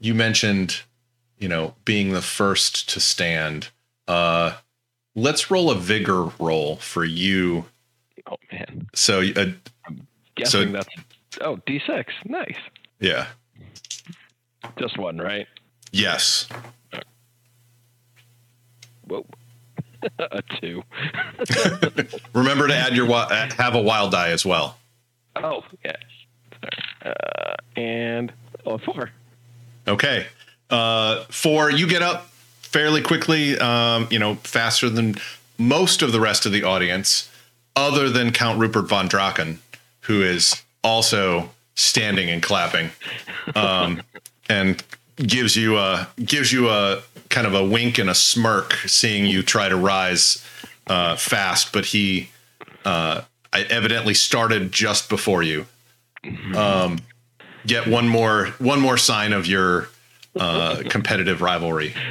[0.00, 0.82] you mentioned,
[1.38, 3.68] you know, being the first to stand.
[4.08, 4.56] Uh,
[5.14, 7.66] let's roll a vigor roll for you.
[8.30, 9.46] Oh man, So, uh,
[10.34, 10.88] guessing that's
[11.40, 12.06] oh D6.
[12.24, 12.56] Nice,
[13.00, 13.26] yeah,
[14.78, 15.46] just one, right?
[15.92, 16.48] yes.
[19.08, 19.24] Whoa,
[20.18, 20.82] a two.
[22.34, 24.76] Remember to add your uh, have a wild die as well.
[25.36, 25.96] Oh yeah,
[27.04, 28.32] uh, and
[28.64, 29.10] oh four.
[29.86, 30.26] Okay.
[30.70, 32.28] Uh, four, you get up
[32.60, 35.16] fairly quickly, um, you know, faster than
[35.58, 37.30] most of the rest of the audience,
[37.74, 39.60] other than Count Rupert von Draken,
[40.02, 42.90] who is also standing and clapping,
[43.54, 44.02] um,
[44.48, 44.82] and
[45.16, 49.42] gives you a gives you a kind of a wink and a smirk, seeing you
[49.42, 50.44] try to rise
[50.86, 52.30] uh, fast, but he
[52.84, 55.66] uh, evidently started just before you.
[56.54, 56.98] Um,
[57.64, 59.88] yet one more one more sign of your
[60.38, 61.94] uh, competitive rivalry.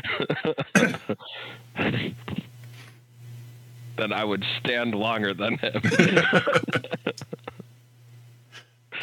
[3.97, 5.81] Then I would stand longer than him.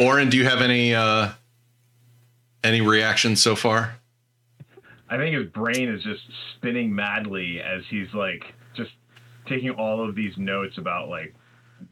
[0.01, 1.31] Oren, do you have any uh,
[2.63, 3.97] any reactions so far?
[5.09, 6.23] I think his brain is just
[6.57, 8.91] spinning madly as he's like just
[9.47, 11.35] taking all of these notes about like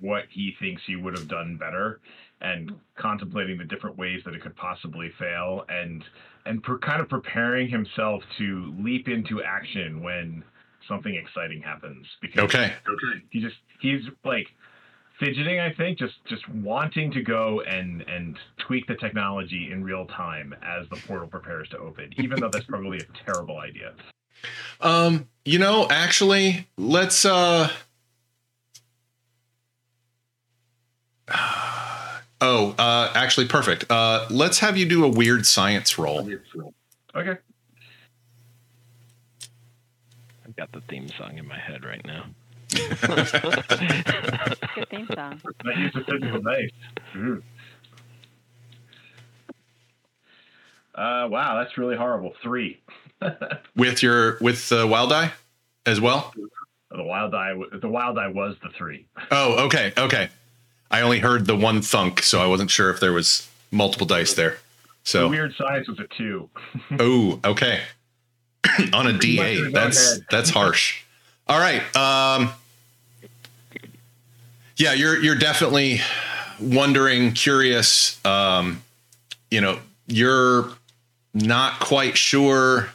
[0.01, 2.01] what he thinks he would have done better
[2.41, 6.05] and contemplating the different ways that it could possibly fail and
[6.47, 10.43] and per, kind of preparing himself to leap into action when
[10.89, 12.73] something exciting happens because Okay.
[13.31, 14.47] he just he's like
[15.21, 20.07] fidgeting i think just just wanting to go and and tweak the technology in real
[20.07, 23.93] time as the portal prepares to open even though that's probably a terrible idea
[24.81, 27.69] Um, you know, actually, let's uh
[32.41, 33.85] Oh, uh actually perfect.
[33.91, 36.29] Uh let's have you do a weird science roll.
[37.15, 37.37] okay
[40.47, 42.25] I've got the theme song in my head right now.
[42.73, 42.99] Good
[44.91, 45.41] theme song.
[45.65, 46.71] not use the physical dice
[47.17, 47.43] Ooh.
[50.95, 52.81] uh wow that's really horrible three
[53.77, 55.33] With your with the wild die
[55.87, 56.33] as well?
[56.91, 57.53] the wild die.
[57.81, 60.29] the wild die was the three Oh, okay, okay.
[60.91, 64.35] I only heard the one thunk, so I wasn't sure if there was multiple dice
[64.35, 64.51] there.
[64.51, 64.59] the
[65.05, 66.49] So weird science was a two
[66.99, 67.81] Oh, okay.
[68.93, 69.73] On a in D8.
[69.73, 71.03] That's that's harsh.
[71.47, 71.83] All right.
[71.97, 72.51] Um,
[74.77, 76.01] yeah, you're you're definitely
[76.61, 78.25] wondering, curious.
[78.25, 78.83] Um,
[79.51, 80.71] you know, you're
[81.35, 82.91] not quite sure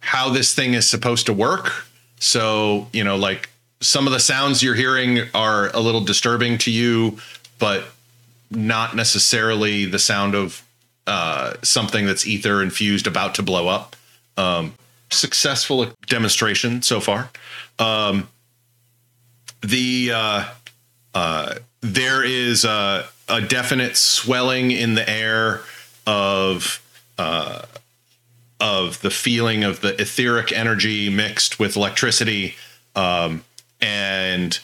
[0.00, 1.72] how this thing is supposed to work.
[2.20, 6.70] So, you know, like some of the sounds you're hearing are a little disturbing to
[6.70, 7.18] you,
[7.58, 7.84] but
[8.50, 10.62] not necessarily the sound of
[11.06, 13.96] uh, something that's ether infused about to blow up.
[14.36, 14.74] Um,
[15.10, 17.30] successful demonstration so far.
[17.78, 18.28] Um,
[19.62, 20.44] the uh,
[21.14, 25.60] uh, there is a, a, definite swelling in the air
[26.06, 26.82] of
[27.18, 27.62] uh,
[28.60, 32.54] of the feeling of the etheric energy mixed with electricity.
[32.94, 33.44] Um,
[33.86, 34.58] and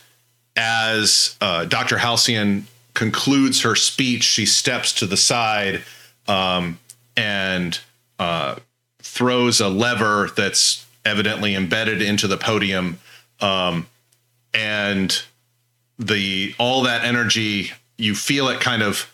[0.57, 1.99] as uh, Dr.
[1.99, 5.83] Halcyon concludes her speech, she steps to the side
[6.27, 6.81] um,
[7.17, 7.79] and
[8.19, 8.57] uh,
[8.99, 12.99] throws a lever that's evidently embedded into the podium.
[13.41, 13.87] Um,
[14.53, 15.23] and
[16.01, 19.09] the all that energy, you feel it kind of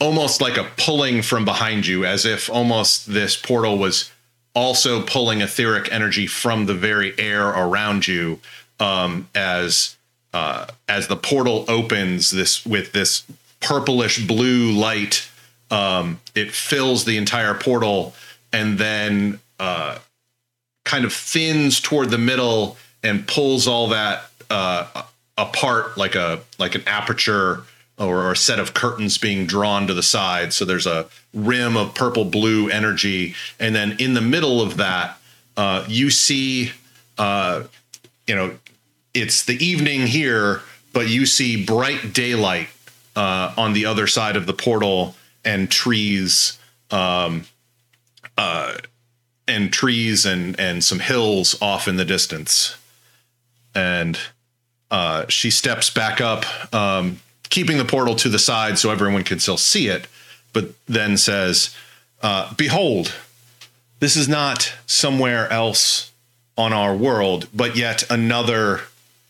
[0.00, 4.10] almost like a pulling from behind you, as if almost this portal was
[4.54, 8.40] also pulling etheric energy from the very air around you.
[8.80, 9.96] Um, as
[10.32, 13.24] uh, as the portal opens, this with this
[13.60, 15.28] purplish blue light,
[15.70, 18.14] um, it fills the entire portal,
[18.52, 19.98] and then uh,
[20.84, 25.02] kind of thins toward the middle and pulls all that uh,
[25.36, 27.62] apart like a like an aperture
[27.98, 30.52] or, a set of curtains being drawn to the side.
[30.52, 35.18] So there's a rim of purple blue energy, and then in the middle of that,
[35.56, 36.70] uh, you see,
[37.18, 37.64] uh,
[38.28, 38.56] you know,
[39.14, 40.60] it's the evening here,
[40.92, 42.68] but you see bright daylight
[43.16, 46.58] uh, on the other side of the portal and trees,
[46.90, 47.46] um,
[48.36, 48.74] uh,
[49.48, 52.76] and trees and and some hills off in the distance,
[53.74, 54.18] and
[54.90, 56.44] uh, she steps back up.
[56.74, 60.06] Um, keeping the portal to the side so everyone can still see it,
[60.52, 61.74] but then says,
[62.22, 63.14] uh, Behold,
[64.00, 66.07] this is not somewhere else
[66.58, 68.82] on our world, but yet another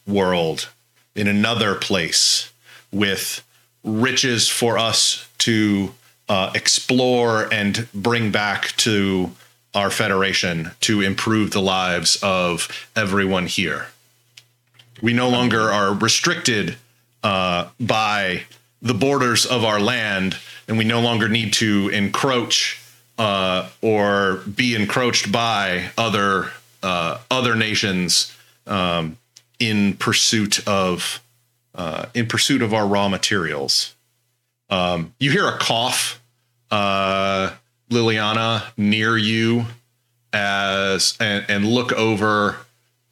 [0.06, 0.70] world
[1.14, 2.50] in another place
[2.90, 3.44] with
[3.84, 5.92] riches for us to
[6.28, 9.30] uh, explore and bring back to
[9.74, 13.88] our federation to improve the lives of everyone here.
[15.02, 16.76] We no longer are restricted
[17.22, 18.44] uh, by
[18.80, 20.36] the borders of our land,
[20.66, 22.80] and we no longer need to encroach
[23.18, 28.36] uh, or be encroached by other uh, other nations
[28.66, 29.16] um,
[29.58, 31.22] in pursuit of
[31.74, 33.94] uh, in pursuit of our raw materials.
[34.70, 36.20] Um, you hear a cough,
[36.70, 37.52] uh,
[37.90, 39.66] Liliana, near you,
[40.32, 42.56] as and, and look over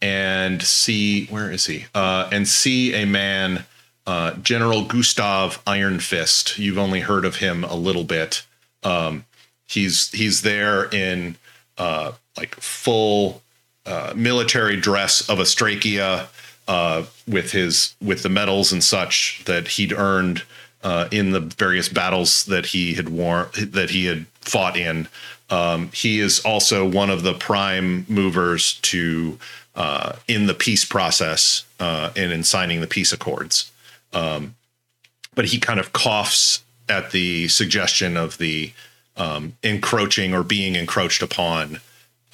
[0.02, 1.86] and see where is he?
[1.94, 3.64] Uh, and see a man
[4.06, 6.58] uh, General Gustav Iron Fist.
[6.58, 8.44] You've only heard of him a little bit.
[8.82, 9.24] Um,
[9.66, 11.36] he's he's there in
[11.78, 13.42] uh, like full
[13.86, 16.28] uh, military dress of Astrakia
[16.68, 20.42] uh, with his with the medals and such that he'd earned
[20.82, 25.08] uh, in the various battles that he had worn that he had fought in.
[25.48, 29.38] Um, he is also one of the prime movers to
[29.76, 33.70] uh, in the peace process uh, and in signing the peace accords.
[34.12, 34.54] Um,
[35.34, 38.72] but he kind of coughs at the suggestion of the
[39.16, 41.80] um, encroaching or being encroached upon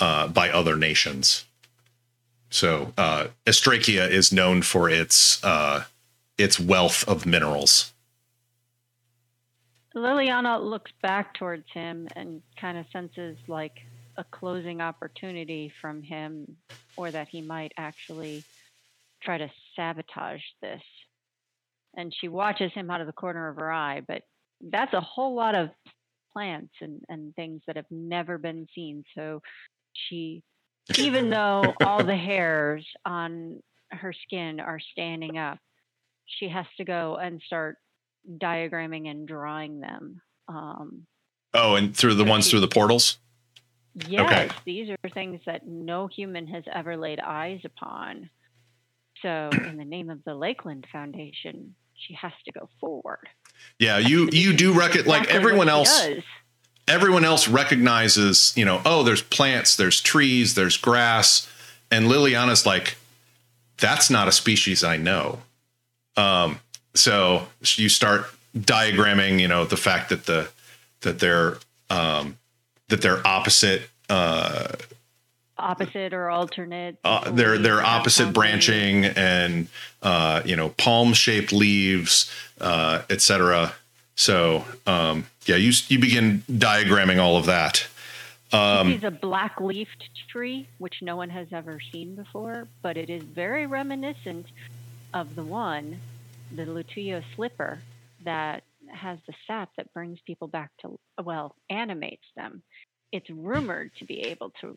[0.03, 1.45] uh, by other nations.
[2.51, 5.85] So uh, Astrakia is known for its uh,
[6.37, 7.93] its wealth of minerals.
[9.95, 13.79] Liliana looks back towards him and kind of senses like
[14.17, 16.57] a closing opportunity from him,
[16.97, 18.43] or that he might actually
[19.23, 20.83] try to sabotage this
[21.95, 24.01] and she watches him out of the corner of her eye.
[24.07, 24.23] But
[24.61, 25.71] that's a whole lot of
[26.33, 29.05] plants and, and things that have never been seen.
[29.15, 29.43] So
[29.93, 30.43] she,
[30.99, 35.59] even though all the hairs on her skin are standing up,
[36.27, 37.77] she has to go and start
[38.39, 40.21] diagramming and drawing them.
[40.49, 41.07] Um,
[41.55, 43.19] oh, and through the ones through the portals?
[44.09, 44.49] Yes, okay.
[44.65, 48.31] these are things that no human has ever laid eyes upon.
[49.21, 53.29] So, in the name of the Lakeland Foundation, she has to go forward.
[53.79, 56.07] Yeah, you you do reckon like everyone else.
[56.93, 61.49] Everyone else recognizes, you know, oh, there's plants, there's trees, there's grass,
[61.91, 62.99] and Liliana's like,
[63.79, 65.39] that's not a species I know.
[66.19, 66.61] Um,
[66.93, 70.51] so you start diagramming, you know, the fact that the
[71.01, 71.57] that they're
[71.89, 72.37] um,
[72.89, 74.69] that they're opposite uh,
[75.57, 76.99] opposite or alternate.
[77.05, 79.69] uh, they're they're opposite branching and
[80.03, 82.31] uh, you know palm shaped leaves,
[82.61, 83.73] uh, etc.
[84.15, 87.87] So um, yeah, you you begin diagramming all of that.
[88.53, 92.97] Um, This is a black leafed tree, which no one has ever seen before, but
[92.97, 94.47] it is very reminiscent
[95.15, 95.99] of the one,
[96.55, 97.81] the Lutuyo slipper,
[98.25, 102.63] that has the sap that brings people back to, well, animates them.
[103.11, 104.77] It's rumored to be able to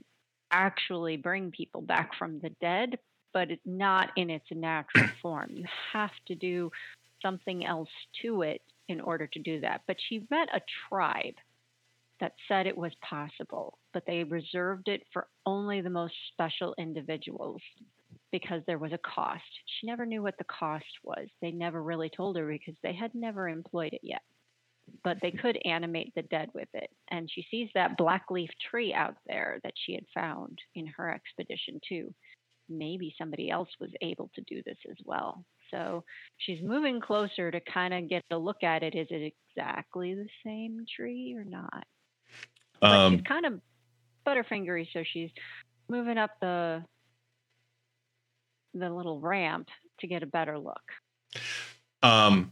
[0.52, 2.98] actually bring people back from the dead,
[3.34, 5.52] but it's not in its natural form.
[5.54, 6.72] You have to do
[7.22, 7.90] something else
[8.22, 9.82] to it in order to do that.
[9.88, 11.36] But she met a tribe
[12.20, 17.62] that said it was possible, but they reserved it for only the most special individuals
[18.32, 19.44] because there was a cost.
[19.66, 21.28] She never knew what the cost was.
[21.42, 24.22] They never really told her because they had never employed it yet.
[25.04, 26.90] But they could animate the dead with it.
[27.10, 31.12] And she sees that black leaf tree out there that she had found in her
[31.12, 32.14] expedition, too.
[32.70, 35.44] Maybe somebody else was able to do this as well.
[35.72, 36.04] So
[36.38, 38.96] she's moving closer to kind of get a look at it.
[38.96, 41.84] Is it exactly the same tree or not?
[42.82, 43.62] um, she's kind of
[44.28, 45.30] butterfingery, so she's
[45.90, 46.84] moving up the
[48.74, 50.82] the little ramp to get a better look.
[52.04, 52.52] Um,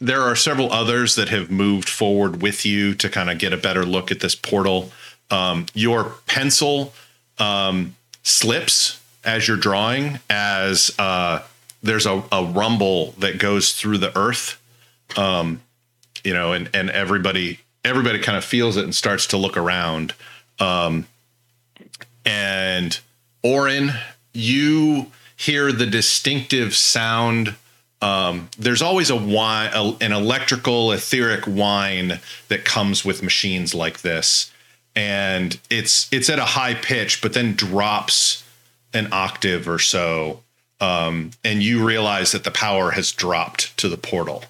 [0.00, 3.56] there are several others that have moved forward with you to kind of get a
[3.56, 4.92] better look at this portal.
[5.30, 6.92] Um, your pencil
[7.38, 11.42] um, slips as you're drawing, as uh,
[11.82, 14.60] there's a, a rumble that goes through the earth.
[15.16, 15.60] Um,
[16.24, 20.14] you know, and and everybody everybody kind of feels it and starts to look around.
[20.60, 21.06] Um,
[22.24, 22.98] and
[23.42, 23.90] Orin,
[24.32, 27.56] you hear the distinctive sound.
[28.00, 34.02] Um, there's always a whine, a, an electrical etheric whine that comes with machines like
[34.02, 34.52] this,
[34.94, 38.41] and it's it's at a high pitch, but then drops
[38.94, 40.42] an octave or so,
[40.80, 44.44] um, and you realize that the power has dropped to the portal.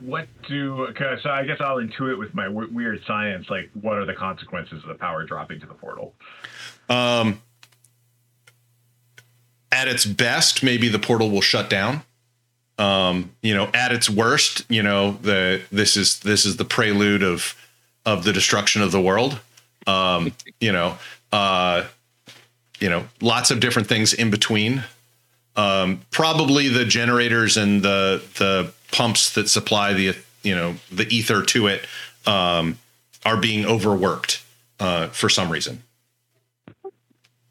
[0.00, 0.86] What do?
[0.88, 3.48] Okay, so I guess I'll intuit with my w- weird science.
[3.48, 6.12] Like, what are the consequences of the power dropping to the portal?
[6.90, 7.40] Um,
[9.72, 12.02] at its best, maybe the portal will shut down.
[12.78, 17.22] Um, you know, at its worst, you know, the this is this is the prelude
[17.22, 17.54] of
[18.06, 19.40] of the destruction of the world.
[19.86, 20.96] Um, you know,
[21.32, 21.84] uh,
[22.80, 24.84] you know, lots of different things in between.
[25.56, 31.42] Um, probably the generators and the the pumps that supply the you know the ether
[31.42, 31.86] to it
[32.26, 32.78] um,
[33.24, 34.42] are being overworked
[34.80, 35.82] uh, for some reason.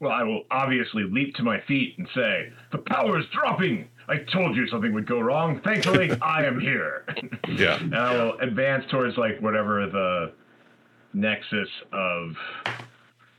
[0.00, 4.18] Well, I will obviously leap to my feet and say, "The power is dropping." I
[4.18, 5.60] told you something would go wrong.
[5.60, 7.06] Thankfully, I am here.
[7.48, 7.78] Yeah.
[7.80, 10.32] and I will advance towards like whatever the
[11.14, 12.34] nexus of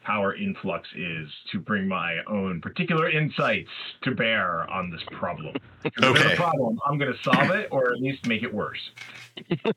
[0.03, 3.69] power influx is to bring my own particular insights
[4.03, 5.55] to bear on this problem.
[5.85, 6.33] If there's Okay.
[6.33, 8.79] a problem, I'm going to solve it or at least make it worse.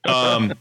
[0.07, 0.55] um,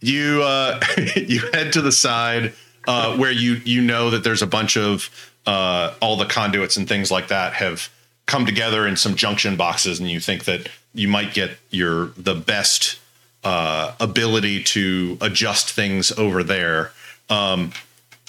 [0.00, 0.78] you uh,
[1.16, 2.52] you head to the side
[2.86, 5.08] uh, where you you know that there's a bunch of
[5.46, 7.88] uh, all the conduits and things like that have
[8.26, 12.34] come together in some junction boxes, and you think that you might get your the
[12.34, 12.99] best
[13.44, 16.92] uh, ability to adjust things over there.
[17.28, 17.72] Um,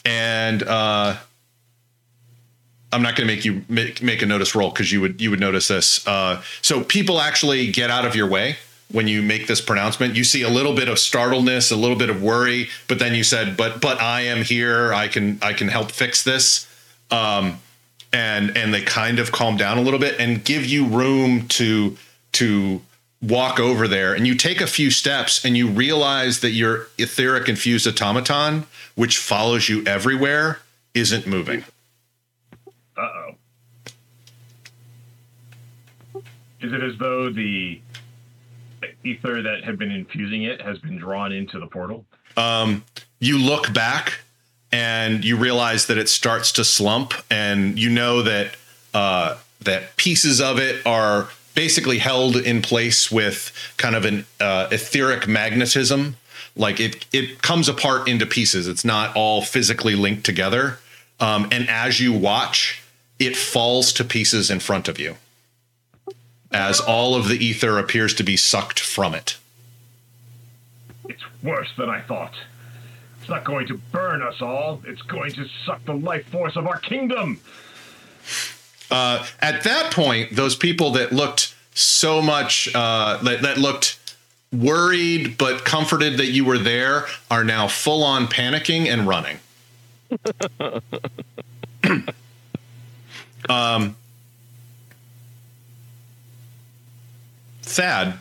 [0.05, 1.17] and uh,
[2.91, 5.29] I'm not going to make you make, make a notice roll because you would you
[5.29, 6.05] would notice this.
[6.07, 8.57] Uh, so people actually get out of your way
[8.91, 10.15] when you make this pronouncement.
[10.15, 13.23] You see a little bit of startledness, a little bit of worry, but then you
[13.23, 14.93] said, "But but I am here.
[14.93, 16.67] I can I can help fix this."
[17.09, 17.59] Um,
[18.13, 21.97] and and they kind of calm down a little bit and give you room to
[22.33, 22.81] to
[23.21, 27.47] walk over there and you take a few steps and you realize that your etheric
[27.47, 28.65] infused automaton
[28.95, 30.59] which follows you everywhere
[30.95, 31.63] isn't moving
[32.97, 33.35] Uh oh.
[36.61, 37.79] Is it as though the
[39.03, 42.05] ether that had been infusing it has been drawn into the portal?
[42.37, 42.83] um,
[43.19, 44.21] you look back
[44.71, 48.55] and you realize that it starts to slump and you know that
[48.93, 54.67] uh, that pieces of it are basically held in place with kind of an uh,
[54.71, 56.15] etheric magnetism
[56.55, 60.79] like it it comes apart into pieces it's not all physically linked together
[61.19, 62.81] um, and as you watch
[63.19, 65.15] it falls to pieces in front of you
[66.51, 69.37] as all of the ether appears to be sucked from it
[71.07, 72.33] It's worse than I thought.
[73.19, 74.81] It's not going to burn us all.
[74.85, 77.39] It's going to suck the life force of our kingdom.
[78.91, 83.97] Uh, at that point, those people that looked so much uh, that, that looked
[84.51, 89.39] worried but comforted that you were there, are now full on panicking and running.
[93.49, 93.95] um,
[97.61, 98.19] Thad,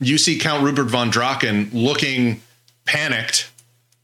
[0.00, 2.42] you see Count Rupert von Draken looking
[2.84, 3.50] panicked,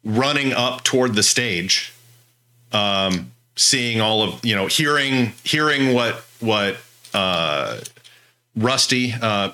[0.04, 1.92] running up toward the stage,
[2.72, 6.76] um, seeing all of you know, hearing hearing what what
[7.12, 7.80] uh,
[8.56, 9.52] Rusty, uh,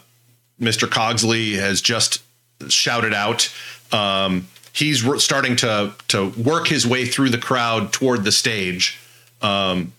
[0.60, 0.88] Mr.
[0.88, 2.22] Cogsley, has just
[2.68, 3.52] shouted out.
[3.92, 9.00] Um, he's re- starting to to work his way through the crowd toward the stage.
[9.42, 9.92] Um,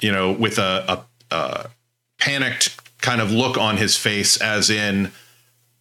[0.00, 1.66] you know, with a, a, a
[2.18, 5.10] panicked kind of look on his face, as in,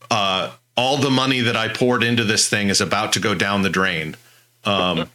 [0.09, 3.61] uh, all the money that I poured into this thing is about to go down
[3.61, 4.15] the drain.
[4.63, 5.09] Um,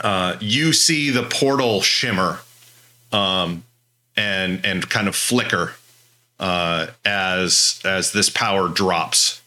[0.00, 2.40] uh, you see the portal shimmer
[3.12, 3.64] um,
[4.16, 5.74] and and kind of flicker
[6.38, 9.42] uh, as as this power drops.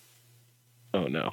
[0.93, 1.32] Oh no.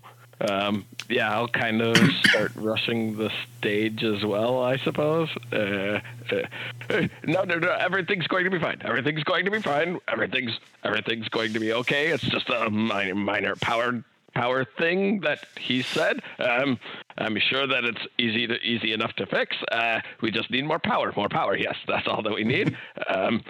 [0.48, 5.28] Um, yeah, I'll kind of start rushing the stage as well, I suppose.
[5.52, 6.00] Uh,
[6.30, 7.72] uh, no, no, no.
[7.72, 8.80] Everything's going to be fine.
[8.82, 9.98] Everything's going to be fine.
[10.08, 12.08] Everything's everything's going to be okay.
[12.08, 14.02] It's just a minor, minor power
[14.34, 16.20] power thing that he said.
[16.38, 16.78] Um,
[17.18, 19.56] I'm sure that it's easy to easy enough to fix.
[19.70, 21.12] Uh, we just need more power.
[21.16, 21.56] More power.
[21.56, 22.76] Yes, that's all that we need.
[23.08, 23.42] Um,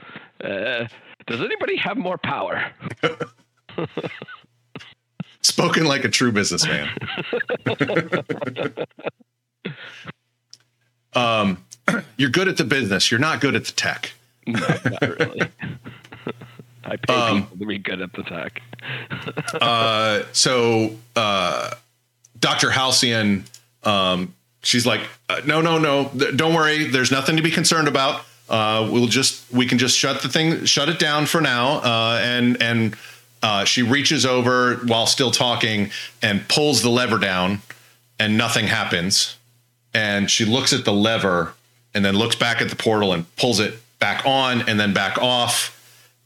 [0.43, 0.87] uh,
[1.27, 2.73] does anybody have more power?
[5.43, 6.89] Spoken like a true businessman.
[11.15, 11.65] um,
[12.17, 13.11] you're good at the business.
[13.11, 14.13] You're not good at the tech.
[14.47, 15.43] No, not really.
[16.85, 18.63] I pay Um, people to be good at the tech.
[19.61, 21.71] uh, so uh,
[22.39, 22.71] Dr.
[22.71, 23.45] Halcyon,
[23.85, 26.85] um, she's like, uh, no, no, no, don't worry.
[26.85, 28.25] There's nothing to be concerned about.
[28.49, 31.77] Uh, we'll just we can just shut the thing, shut it down for now.
[31.79, 32.97] Uh, and and
[33.43, 37.63] uh, she reaches over while still talking and pulls the lever down,
[38.19, 39.37] and nothing happens.
[39.95, 41.55] And she looks at the lever
[41.95, 45.19] and then looks back at the portal and pulls it back on and then back
[45.19, 45.77] off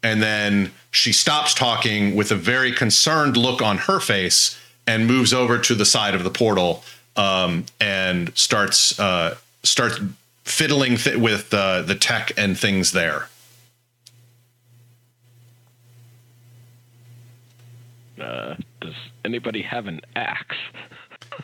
[0.04, 5.32] and then she stops talking with a very concerned look on her face and moves
[5.32, 6.84] over to the side of the portal
[7.16, 9.98] um, and starts uh, starts
[10.44, 13.28] fiddling th- with uh, the tech and things there.
[18.20, 18.94] Uh, does
[19.24, 20.56] anybody have an axe?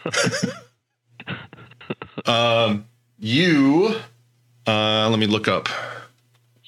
[2.27, 2.87] Um,
[3.19, 3.97] you,
[4.67, 5.69] uh, let me look up.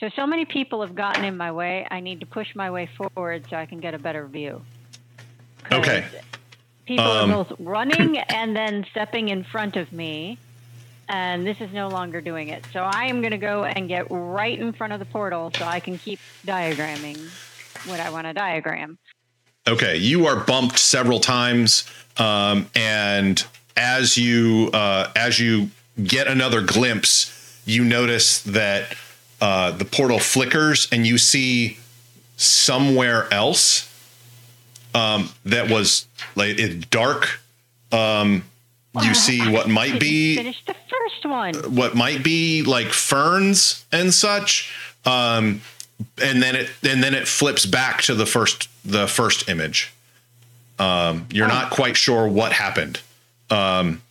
[0.02, 1.86] So, so many people have gotten in my way.
[1.88, 4.60] I need to push my way forward so I can get a better view.
[5.70, 6.04] Okay.
[6.86, 10.38] People Um, are both running and then stepping in front of me,
[11.08, 12.66] and this is no longer doing it.
[12.72, 15.66] So I am going to go and get right in front of the portal so
[15.66, 17.20] I can keep diagramming
[17.86, 18.98] what I want to diagram.
[19.68, 23.46] Okay, you are bumped several times, um, and
[23.76, 25.70] as you uh, as you
[26.02, 28.96] get another glimpse, you notice that
[29.42, 31.76] uh, the portal flickers, and you see
[32.36, 33.92] somewhere else
[34.94, 37.40] um, that was like it's dark.
[37.90, 38.44] Um,
[39.00, 41.54] you see what might be finish the first one.
[41.74, 44.72] what might be like ferns and such
[45.06, 45.62] um
[46.22, 49.92] and then it and then it flips back to the first the first image
[50.78, 53.00] um you're not quite sure what happened
[53.48, 54.02] um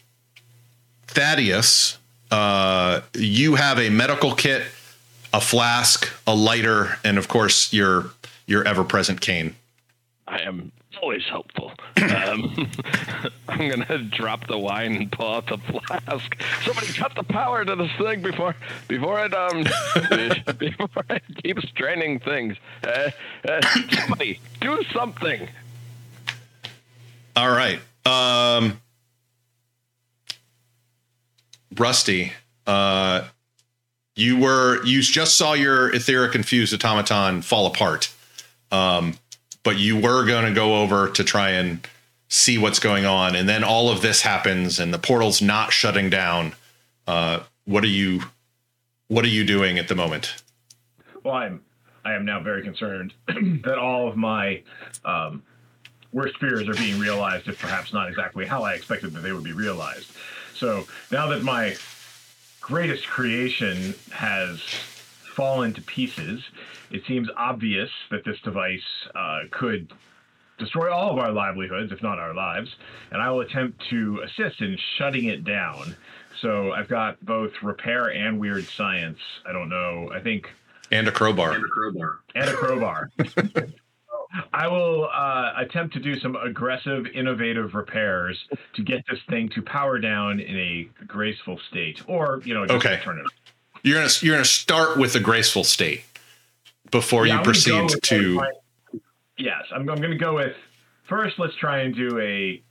[1.07, 1.97] thaddeus
[2.32, 4.63] uh you have a medical kit
[5.34, 8.11] a flask a lighter and of course your
[8.47, 9.55] your ever-present cane
[10.27, 10.71] I am
[11.01, 11.73] always helpful.
[11.97, 12.69] Um,
[13.49, 16.41] I'm gonna drop the wine and pull out the flask.
[16.63, 18.55] Somebody cut the power to this thing before
[18.88, 19.63] before it um
[20.57, 22.55] before it keeps draining things.
[22.84, 23.11] Uh,
[23.47, 23.61] uh,
[23.91, 25.49] somebody do something.
[27.36, 27.79] All right.
[28.05, 28.79] Um
[31.77, 32.34] Rusty,
[32.67, 33.23] uh
[34.16, 38.14] you were you just saw your etheric infused automaton fall apart.
[38.72, 39.16] Um
[39.64, 41.88] but you were going to go over to try and
[42.30, 46.09] see what's going on and then all of this happens and the portal's not shutting
[46.09, 46.53] down.
[47.07, 48.22] Uh what are you
[49.07, 50.41] what are you doing at the moment?
[51.24, 51.62] Well, I'm
[52.03, 54.64] I am now very concerned that all of my
[55.05, 55.43] um,
[56.12, 59.43] worst fears are being realized, if perhaps not exactly how I expected that they would
[59.43, 60.12] be realized.
[60.55, 61.76] So now that my
[62.72, 64.61] greatest creation has
[65.36, 66.41] fallen to pieces,
[66.89, 68.82] it seems obvious that this device
[69.13, 69.91] uh, could
[70.57, 72.74] destroy all of our livelihoods, if not our lives,
[73.11, 75.95] and I will attempt to assist in shutting it down.
[76.39, 79.19] So I've got both repair and weird science.
[79.45, 80.09] I don't know.
[80.13, 80.49] I think
[80.91, 81.51] And a crowbar.
[81.55, 82.19] and a crowbar.
[82.36, 83.11] And a crowbar.
[84.53, 88.38] I will uh, attempt to do some aggressive, innovative repairs
[88.75, 92.86] to get this thing to power down in a graceful state, or you know, just
[92.86, 93.01] Okay.
[93.03, 93.25] turn it.
[93.84, 96.03] You're gonna you're gonna start with a graceful state
[96.91, 99.01] before Yeah, you I'm gonna go proceed with, to.
[99.38, 100.55] Yes, I'm, I'm going to go with
[101.09, 101.39] first.
[101.39, 102.61] Let's try and do a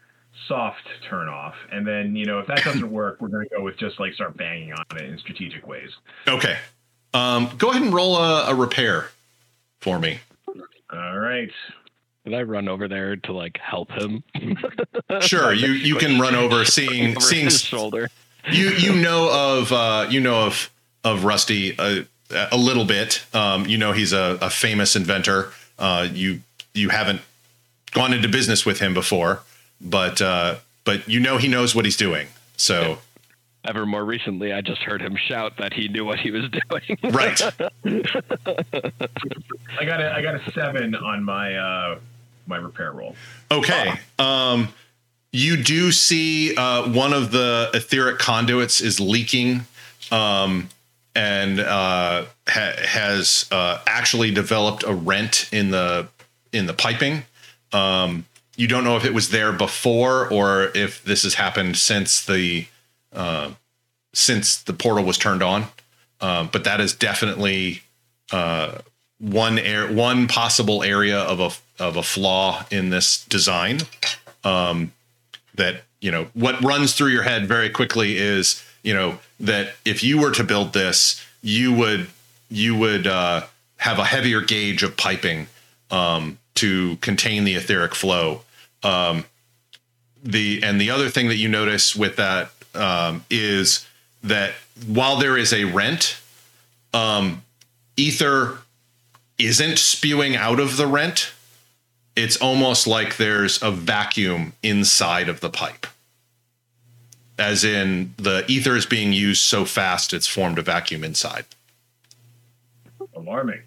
[0.47, 3.63] soft turn off, and then you know if that doesn't work, we're going to go
[3.63, 5.91] with just like start banging on it in strategic ways.
[6.29, 6.57] Okay.
[7.13, 9.09] Um, go ahead and roll a, a repair
[9.81, 10.21] for me.
[10.93, 11.51] All right.
[12.25, 14.23] Did I run over there to like help him?
[15.21, 18.09] Sure, you you can run over, seeing over seeing his shoulder.
[18.51, 19.29] you you know
[19.59, 20.71] of uh, you know of
[21.03, 22.07] of Rusty a,
[22.53, 23.25] a little bit.
[23.35, 25.53] Um, you know he's a, a famous inventor.
[25.79, 26.41] Uh, you
[26.75, 27.21] you haven't
[27.91, 29.41] gone into business with him before,
[29.81, 32.29] but uh, but you know he knows what he's doing.
[32.57, 32.99] So
[33.65, 36.99] Ever more recently, I just heard him shout that he knew what he was doing.
[37.13, 37.41] right,
[39.79, 41.99] I got a I got a seven on my uh,
[42.47, 43.15] my repair roll.
[43.51, 43.93] okay.
[44.19, 44.69] Um,
[45.33, 49.63] you do see uh, one of the etheric conduits is leaking.
[50.11, 50.69] Um,
[51.15, 56.09] and uh, ha- has uh, actually developed a rent in the
[56.53, 57.25] in the piping.
[57.73, 62.25] Um, you don't know if it was there before or if this has happened since
[62.25, 62.67] the
[63.13, 63.53] uh,
[64.13, 65.67] since the portal was turned on.
[66.21, 67.83] Um, but that is definitely
[68.33, 68.79] uh,
[69.19, 73.81] one air one possible area of a of a flaw in this design.
[74.45, 74.93] Um,
[75.55, 80.03] that you know what runs through your head very quickly is you know that if
[80.03, 82.09] you were to build this, you would
[82.51, 83.43] you would uh,
[83.79, 85.47] have a heavier gauge of piping
[85.91, 88.43] um, to contain the etheric flow.
[88.83, 89.25] Um,
[90.23, 93.87] the and the other thing that you notice with that um, is
[94.23, 94.55] that
[94.87, 96.21] while there is a rent,
[96.93, 97.43] um,
[97.97, 98.59] ether
[99.39, 101.33] isn't spewing out of the rent.
[102.17, 105.87] It's almost like there's a vacuum inside of the pipe.
[107.39, 111.47] As in, the ether is being used so fast, it's formed a vacuum inside.
[113.17, 113.63] Alarming.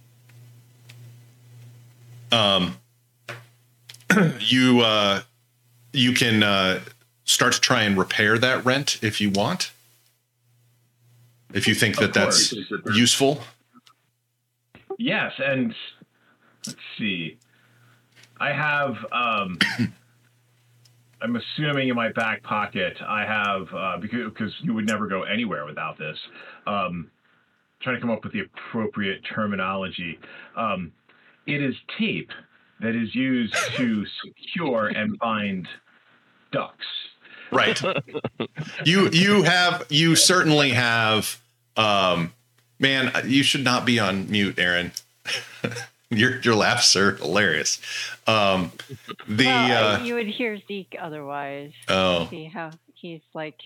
[2.31, 2.77] um,
[4.39, 5.21] you uh,
[5.91, 6.81] you can uh,
[7.25, 9.71] start to try and repair that rent if you want.
[11.53, 12.53] If you think that that's
[12.85, 13.43] useful,
[14.97, 15.73] Yes, and
[16.65, 17.37] let's see.
[18.39, 18.95] I have.
[19.11, 19.57] Um,
[21.21, 25.23] I'm assuming in my back pocket I have uh, because because you would never go
[25.23, 26.17] anywhere without this.
[26.67, 27.09] Um,
[27.81, 30.19] trying to come up with the appropriate terminology.
[30.55, 30.91] Um,
[31.47, 32.31] it is tape
[32.81, 35.67] that is used to secure and bind
[36.51, 36.85] ducks.
[37.53, 37.81] Right?
[38.85, 41.39] you you have you certainly have.
[41.75, 42.33] Um,
[42.79, 44.91] man, you should not be on mute, Aaron.
[46.09, 47.79] your your laughs are hilarious.
[48.27, 48.71] Um,
[49.27, 51.71] the well, uh, you would hear Zeke otherwise.
[51.89, 53.59] oh, See how he's like.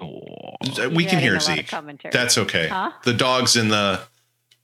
[0.00, 2.12] we can hear a lot of Zeke.
[2.12, 2.68] That's okay.
[2.68, 2.92] Huh?
[3.04, 4.00] The dogs in the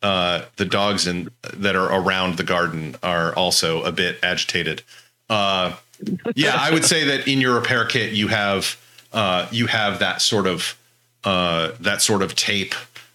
[0.02, 4.82] uh, the dogs in that are around the garden are also a bit agitated.
[5.30, 5.76] Uh,
[6.34, 8.76] yeah, I would say that in your repair kit you have
[9.12, 10.78] uh, you have that sort of
[11.24, 12.74] uh, that sort of tape,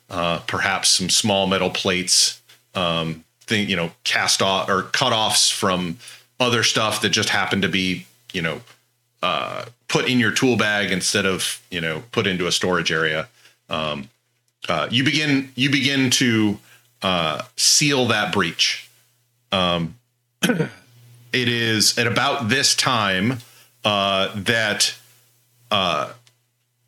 [0.09, 2.41] uh, perhaps some small metal plates,
[2.75, 5.97] um, thing you know, cast off or cut offs from
[6.39, 8.61] other stuff that just happened to be you know
[9.23, 13.27] uh, put in your tool bag instead of you know put into a storage area.
[13.69, 14.09] Um,
[14.69, 16.59] uh, you begin you begin to
[17.01, 18.89] uh, seal that breach.
[19.51, 19.95] Um,
[21.33, 23.39] it is at about this time
[23.83, 24.95] uh, that
[25.71, 26.11] uh,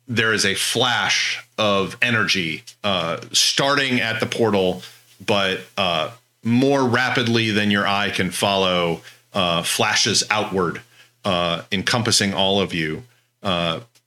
[0.08, 4.82] there is a flash of energy uh, starting at the portal,
[5.24, 6.10] but uh,
[6.42, 9.02] more rapidly than your eye can follow,
[9.34, 10.80] uh, flashes outward,
[11.24, 13.02] uh, encompassing all of you.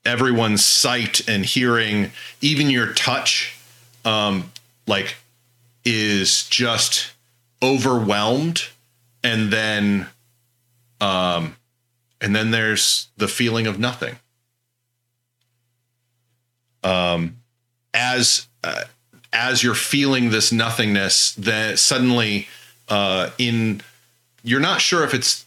[0.05, 2.11] Everyone's sight and hearing,
[2.41, 3.57] even your touch,
[4.03, 4.51] um,
[4.85, 5.15] like
[5.85, 7.13] is just
[7.61, 8.67] overwhelmed,
[9.23, 10.07] and then,
[11.03, 11.57] um,
[12.21, 14.15] and then there's the feeling of nothing.
[16.81, 17.37] Um,
[17.93, 18.83] as uh,
[19.33, 22.47] as you're feeling this nothingness, that suddenly,
[22.87, 23.81] uh, in
[24.43, 25.45] you're not sure if it's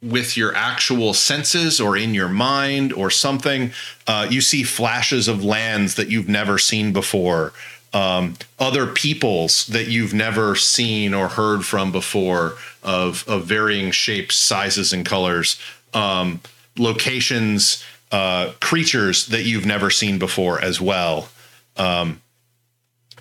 [0.00, 3.72] with your actual senses or in your mind or something,
[4.06, 7.52] uh, you see flashes of lands that you've never seen before,
[7.92, 14.36] um, other peoples that you've never seen or heard from before, of of varying shapes,
[14.36, 15.60] sizes, and colors,
[15.94, 16.40] um,
[16.78, 21.28] locations, uh, creatures that you've never seen before as well,
[21.76, 22.20] um,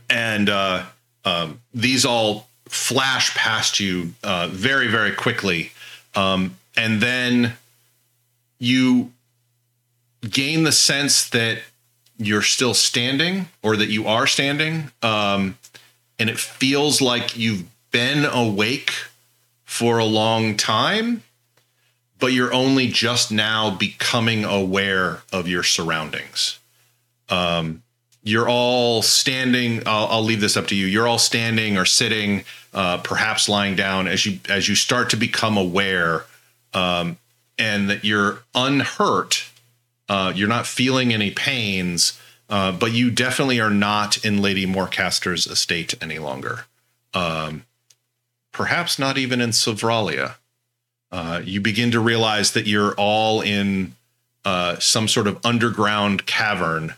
[0.09, 0.85] and uh,
[1.25, 5.71] um, these all flash past you uh, very, very quickly.
[6.15, 7.53] Um, and then
[8.59, 9.11] you
[10.29, 11.59] gain the sense that
[12.17, 14.91] you're still standing or that you are standing.
[15.01, 15.57] Um,
[16.19, 18.91] and it feels like you've been awake
[19.63, 21.23] for a long time,
[22.19, 26.59] but you're only just now becoming aware of your surroundings.
[27.29, 27.83] Um,
[28.23, 29.83] you're all standing.
[29.85, 30.85] I'll, I'll, leave this up to you.
[30.85, 32.43] You're all standing or sitting,
[32.73, 36.25] uh, perhaps lying down as you as you start to become aware,
[36.73, 37.17] um,
[37.57, 39.49] and that you're unhurt.
[40.09, 45.47] Uh, you're not feeling any pains, uh, but you definitely are not in Lady Morecaster's
[45.47, 46.65] estate any longer.
[47.13, 47.63] Um,
[48.51, 50.35] perhaps not even in Sovralia.
[51.11, 53.95] Uh, you begin to realize that you're all in
[54.45, 56.95] uh, some sort of underground cavern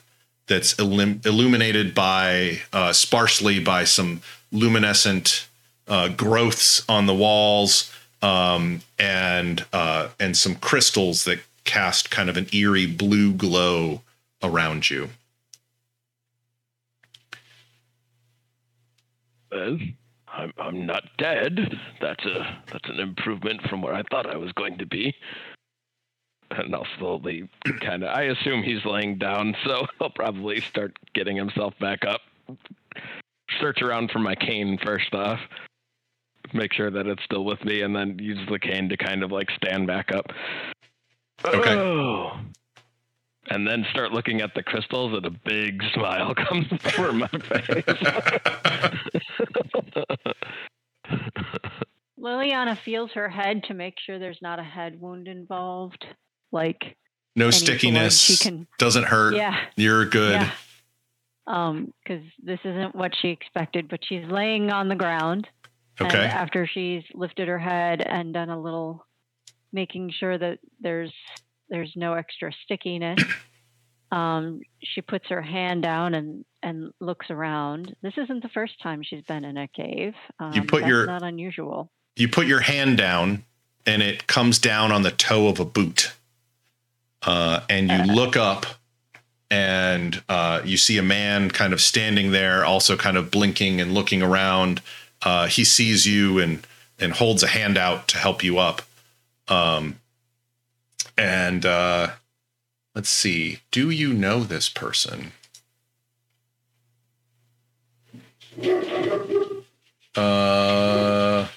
[0.48, 5.48] that's illim- illuminated by uh, sparsely by some luminescent
[6.16, 7.92] growths on the walls
[8.22, 14.02] um, and and some crystals that cast kind of an eerie blue glow
[14.44, 15.10] around you.
[19.52, 19.78] Well,
[20.28, 21.60] I'm I'm not dead.
[22.00, 25.16] That's a that's an improvement from where I thought I was going to be
[26.52, 27.50] and I'll slowly
[27.82, 28.10] kind of.
[28.10, 32.22] I assume he's laying down, so he'll probably start getting himself back up.
[33.60, 35.40] Search around for my cane first off,
[36.54, 39.32] make sure that it's still with me, and then use the cane to kind of
[39.32, 40.28] like stand back up.
[41.46, 41.76] Okay.
[41.76, 42.40] Oh.
[43.52, 46.68] And then start looking at the crystals, and a big smile comes
[46.98, 47.84] over my face.
[52.20, 56.06] Liliana feels her head to make sure there's not a head wound involved
[56.52, 56.98] like
[57.36, 58.20] no stickiness.
[58.20, 59.36] She can doesn't hurt.
[59.36, 60.42] Yeah, you're good.
[60.42, 60.52] Yeah.
[61.48, 65.48] Um, because this isn't what she expected, but she's laying on the ground.
[66.02, 66.26] Okay.
[66.26, 69.06] after she's lifted her head and done a little,
[69.72, 71.14] making sure that there's
[71.70, 73.22] there's no extra stickiness.
[74.12, 77.96] um, she puts her hand down and and looks around.
[78.02, 80.14] This isn't the first time she's been in a cave.
[80.40, 81.92] Um, you put your not unusual.
[82.16, 83.44] You put your hand down,
[83.86, 86.14] and it comes down on the toe of a boot
[87.24, 88.66] uh, and you look up
[89.52, 93.94] and uh, you see a man kind of standing there, also kind of blinking and
[93.94, 94.82] looking around.
[95.22, 96.66] Uh, he sees you and
[97.02, 98.82] and holds a hand out to help you up.
[99.50, 100.00] Um,
[101.18, 102.12] and uh,
[102.96, 105.32] let's see, do you know this person?
[110.16, 111.48] Uh,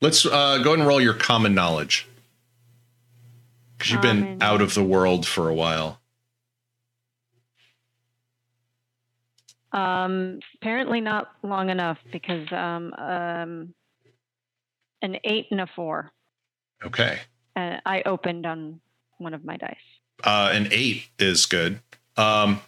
[0.00, 2.06] let's uh, go ahead and roll your common knowledge.
[3.76, 6.00] Because you've been out of the world for a while.
[9.72, 13.74] Um, apparently not long enough because um, um,
[15.02, 16.12] an eight and a four.
[16.84, 17.20] Okay.
[17.56, 18.80] Uh, I opened on
[19.18, 19.76] one of my dice.
[20.22, 21.80] Uh, an eight is good.
[22.16, 22.60] Um,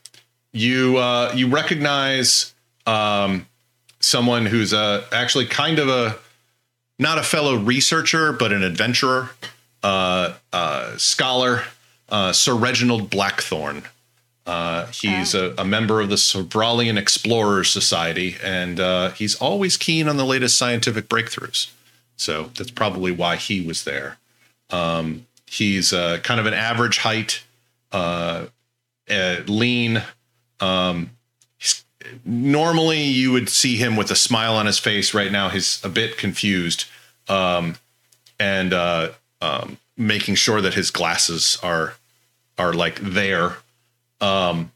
[0.52, 2.54] you uh, you recognize
[2.86, 3.46] um,
[4.00, 6.16] someone who's uh, actually kind of a
[6.98, 9.30] not a fellow researcher, but an adventurer
[9.82, 11.62] uh, uh, scholar,
[12.08, 13.82] uh, Sir Reginald Blackthorne.
[14.46, 15.54] Uh, he's oh.
[15.58, 20.24] a, a, member of the Sovralian Explorers Society, and uh, he's always keen on the
[20.24, 21.72] latest scientific breakthroughs.
[22.16, 24.18] So that's probably why he was there.
[24.70, 27.42] Um, he's uh, kind of an average height,
[29.48, 30.02] lean.
[30.60, 31.10] Um,
[32.24, 35.14] normally, you would see him with a smile on his face.
[35.14, 36.86] Right now, he's a bit confused.
[37.28, 37.76] Um,
[38.38, 38.72] and
[39.40, 41.94] um, making sure that his glasses are
[42.58, 43.56] are like there.
[44.20, 44.72] Um,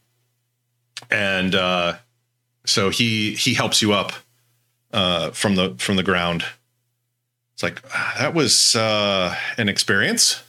[1.09, 1.97] and uh,
[2.65, 4.13] so he he helps you up
[4.93, 6.45] uh, from the from the ground.
[7.61, 10.41] It's like ah, that was uh, an experience.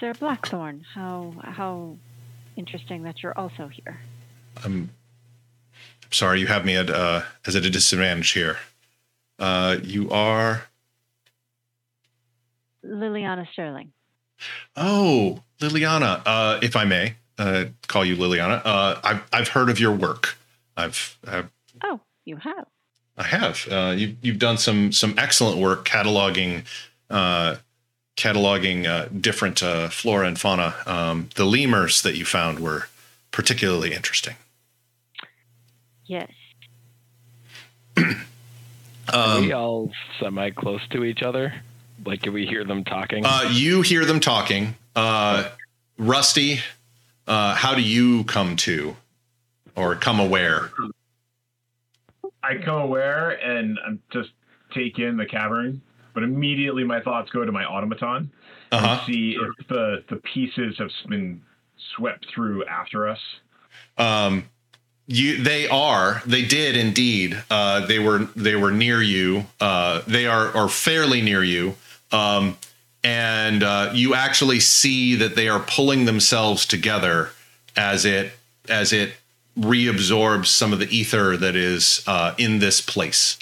[0.00, 1.98] Sir Blackthorne, how how
[2.56, 3.98] interesting that you're also here.
[4.64, 4.88] I'm
[6.10, 8.56] sorry, you have me at uh, as at a disadvantage here.
[9.38, 10.68] Uh, you are
[12.82, 13.92] Liliana Sterling.
[14.74, 19.78] Oh, Liliana, uh, if I may uh, call you Liliana, uh, I've I've heard of
[19.78, 20.38] your work.
[20.78, 21.50] I've, I've
[21.82, 22.64] oh, you have.
[23.16, 23.68] I have.
[23.70, 26.64] Uh, you you've done some some excellent work cataloging
[27.10, 27.56] uh,
[28.16, 29.60] cataloging uh, different
[29.92, 30.74] flora and fauna.
[30.86, 32.88] Um, the lemurs that you found were
[33.30, 34.36] particularly interesting.
[36.06, 36.30] Yes.
[37.96, 38.14] um,
[39.12, 39.90] Are we all
[40.20, 41.54] semi close to each other?
[42.04, 43.24] Like, can we hear them talking?
[43.24, 44.76] Uh, you hear them talking.
[44.94, 45.48] Uh,
[45.96, 46.60] Rusty,
[47.26, 48.96] uh, how do you come to
[49.74, 50.70] or come aware?
[52.44, 54.30] I come aware and I'm just
[54.72, 55.80] take in the cavern,
[56.12, 58.30] but immediately my thoughts go to my automaton
[58.70, 61.40] Uh and see if the the pieces have been
[61.96, 63.20] swept through after us.
[63.96, 64.48] Um,
[65.06, 67.42] you they are they did indeed.
[67.50, 69.46] Uh, they were they were near you.
[69.60, 71.74] Uh, they are are fairly near you.
[72.12, 72.56] Um,
[73.02, 77.30] and uh, you actually see that they are pulling themselves together
[77.76, 78.32] as it
[78.68, 79.14] as it
[79.58, 83.38] reabsorbs some of the ether that is uh, in this place.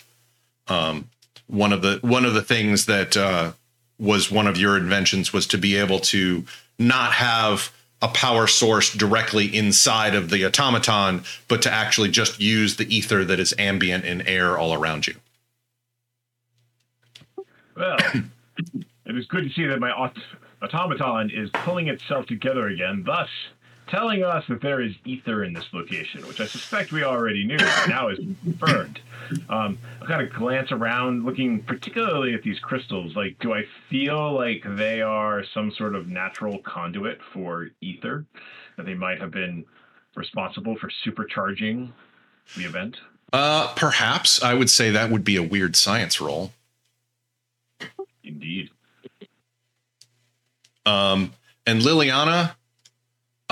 [0.68, 1.08] Um,
[1.46, 3.52] one of the one of the things that uh,
[3.98, 6.44] was one of your inventions was to be able to
[6.78, 12.76] not have a power source directly inside of the automaton, but to actually just use
[12.76, 15.14] the ether that is ambient in air all around you.
[17.76, 17.96] Well,
[19.06, 20.18] it is good to see that my aut-
[20.62, 23.28] automaton is pulling itself together again, thus
[23.92, 27.58] telling us that there is ether in this location, which I suspect we already knew,
[27.58, 28.98] but now is confirmed.
[29.50, 33.14] Um, I kind of glance around, looking particularly at these crystals.
[33.14, 38.24] Like, do I feel like they are some sort of natural conduit for ether?
[38.78, 39.66] That they might have been
[40.14, 41.92] responsible for supercharging
[42.56, 42.96] the event?
[43.32, 46.52] Uh, perhaps I would say that would be a weird science roll.
[48.24, 48.70] Indeed.
[50.86, 51.32] Um,
[51.66, 52.54] and Liliana,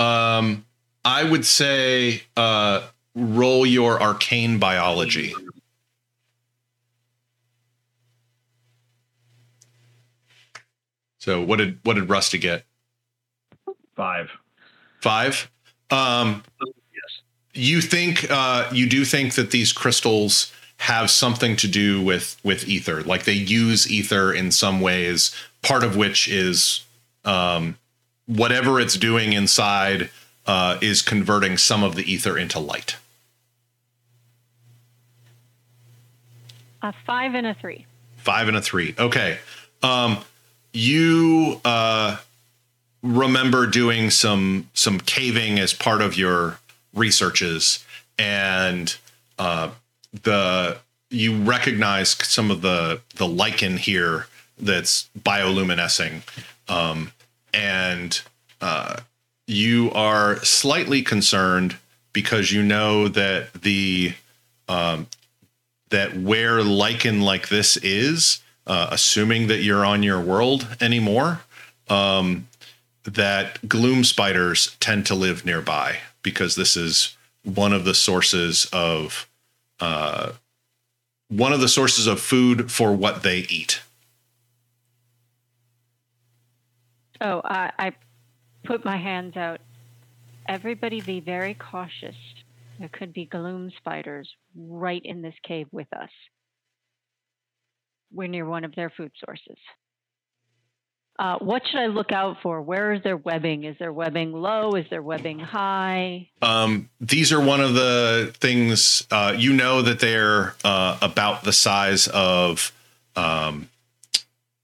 [0.01, 0.65] um,
[1.05, 5.33] I would say uh, roll your arcane biology.
[11.19, 12.65] So what did what did Rusty get?
[13.95, 14.31] Five.
[15.01, 15.49] Five.
[15.89, 16.43] Um,
[16.93, 17.21] Yes.
[17.53, 22.67] you think uh, you do think that these crystals have something to do with with
[22.67, 25.35] ether, like they use ether in some ways.
[25.61, 26.83] Part of which is
[27.23, 27.77] um,
[28.25, 30.09] whatever it's doing inside
[30.45, 32.97] uh, is converting some of the ether into light.
[36.81, 37.85] A five and a three.
[38.17, 38.95] Five and a three.
[38.97, 39.37] Okay.
[39.83, 40.19] Um,
[40.73, 42.17] you uh,
[43.03, 46.59] remember doing some some caving as part of your
[46.93, 47.85] researches,
[48.17, 48.95] and
[49.37, 49.71] uh,
[50.23, 50.77] the
[51.09, 56.21] you recognize some of the the lichen here that's bioluminescing,
[56.69, 57.11] um,
[57.53, 58.21] and
[58.61, 58.97] uh,
[59.47, 61.77] you are slightly concerned
[62.13, 64.13] because you know that the
[64.67, 65.07] um,
[65.89, 71.41] that where lichen like this is, uh, assuming that you're on your world anymore,
[71.89, 72.47] um,
[73.03, 79.27] that gloom spiders tend to live nearby because this is one of the sources of
[79.79, 80.31] uh,
[81.27, 83.81] one of the sources of food for what they eat.
[87.21, 87.91] Oh, I, I
[88.63, 89.59] put my hands out.
[90.47, 92.15] Everybody be very cautious.
[92.79, 96.09] There could be gloom spiders right in this cave with us.
[98.11, 99.57] We're near one of their food sources.
[101.19, 102.61] Uh, what should I look out for?
[102.61, 103.65] Where is their webbing?
[103.65, 104.71] Is their webbing low?
[104.71, 106.29] Is their webbing high?
[106.41, 111.53] Um, these are one of the things uh, you know that they're uh, about the
[111.53, 112.71] size of
[113.15, 113.69] um,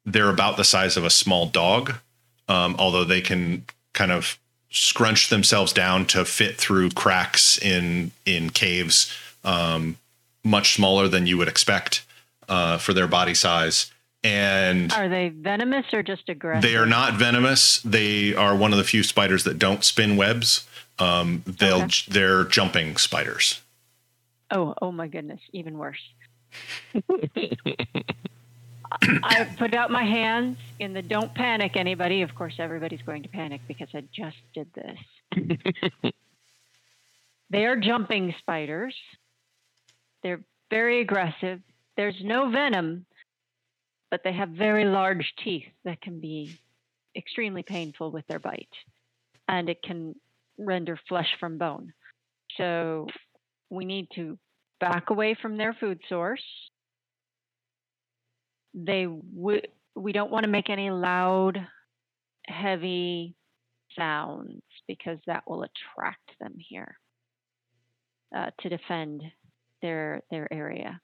[0.03, 1.95] they're about the size of a small dog,
[2.47, 4.37] um, although they can kind of
[4.69, 9.97] scrunch themselves down to fit through cracks in in caves, um,
[10.43, 12.05] much smaller than you would expect
[12.49, 13.91] uh, for their body size.
[14.23, 16.61] And Are they venomous or just aggressive?
[16.63, 17.79] they are not venomous.
[17.83, 20.67] They are one of the few spiders that don't spin webs.
[20.99, 22.03] Um, they'll Okay.
[22.11, 23.61] they're jumping spiders.
[24.51, 26.01] Oh, oh my goodness, even worse.
[28.91, 32.21] I put out my hands in the don't panic anybody.
[32.21, 36.11] Of course, everybody's going to panic because I just did this.
[37.49, 38.95] they are jumping spiders.
[40.23, 41.61] They're very aggressive.
[41.95, 43.05] There's no venom,
[44.11, 46.57] but they have very large teeth that can be
[47.15, 48.67] extremely painful with their bite,
[49.47, 50.15] and it can
[50.57, 51.93] render flesh from bone.
[52.57, 53.07] So
[53.69, 54.37] we need to
[54.79, 56.43] back away from their food source.
[58.85, 59.67] They would.
[59.95, 61.57] We don't want to make any loud,
[62.45, 63.35] heavy
[63.97, 66.95] sounds because that will attract them here
[68.35, 69.23] uh, to defend
[69.81, 71.01] their their area.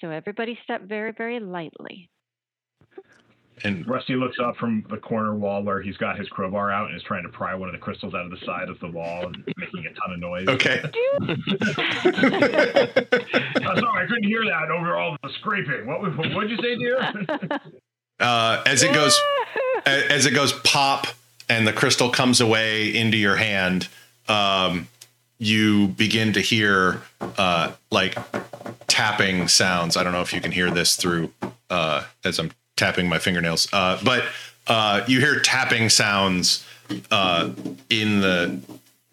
[0.00, 2.10] So everybody step very very lightly.
[3.64, 6.96] And Rusty looks up from the corner wall where he's got his crowbar out and
[6.96, 9.26] is trying to pry one of the crystals out of the side of the wall
[9.26, 10.48] and making a ton of noise.
[10.48, 10.82] okay.
[13.62, 15.86] Oh, sorry, I couldn't hear that over all the scraping.
[15.86, 16.98] What did you say, dear?
[18.20, 19.18] uh, as it goes
[19.86, 21.06] as it goes pop
[21.48, 23.88] and the crystal comes away into your hand,
[24.28, 24.88] um,
[25.38, 28.16] you begin to hear uh, like
[28.88, 29.96] tapping sounds.
[29.96, 31.32] I don't know if you can hear this through
[31.68, 32.50] uh, as I'm
[32.80, 34.24] tapping my fingernails, uh, but
[34.66, 36.66] uh, you hear tapping sounds
[37.10, 37.50] uh,
[37.88, 38.60] in the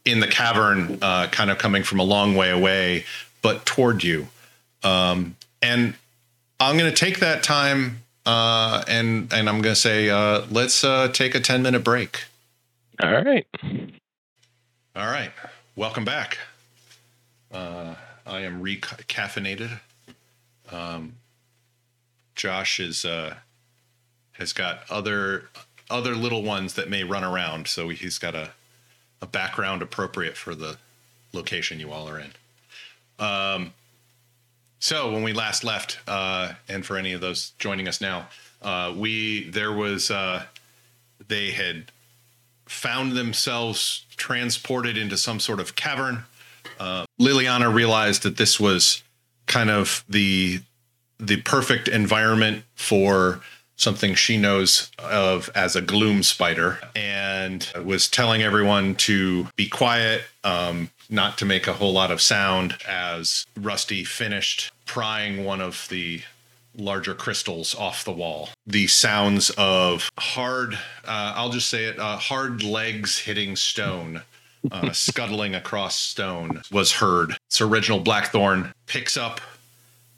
[0.06, 3.04] in the cavern, uh, kind of coming from a long way away,
[3.42, 4.28] but toward you.
[4.84, 5.94] Um, and
[6.60, 10.84] I'm going to take that time uh, and and I'm going to say uh, let's
[10.84, 12.26] uh, take a 10 minute break.
[13.02, 13.48] All right.
[13.64, 15.32] All right,
[15.76, 16.40] welcome back.
[17.54, 17.96] Uh,
[18.26, 19.80] I am recaffeinated.
[20.72, 21.14] Um,
[22.36, 23.36] Josh is uh,
[24.38, 25.50] has got other
[25.90, 28.52] other little ones that may run around, so he's got a
[29.22, 30.78] a background appropriate for the
[31.34, 32.32] location you all are in.
[33.20, 33.74] Um,
[34.80, 38.28] so when we last left, uh, and for any of those joining us now,
[38.62, 40.44] uh, we there was uh,
[41.28, 41.92] they had
[42.66, 46.24] found themselves transported into some sort of cavern.
[46.80, 49.04] Uh, Liliana realized that this was
[49.48, 50.62] kind of the
[51.20, 53.42] the perfect environment for
[53.78, 60.24] something she knows of as a gloom spider and was telling everyone to be quiet
[60.44, 65.88] um, not to make a whole lot of sound as rusty finished prying one of
[65.90, 66.22] the
[66.76, 68.50] larger crystals off the wall.
[68.68, 70.76] The sounds of hard
[71.06, 74.22] uh, i'll just say it uh, hard legs hitting stone
[74.72, 77.38] uh, scuttling across stone was heard.
[77.50, 79.42] So reginald blackthorne picks up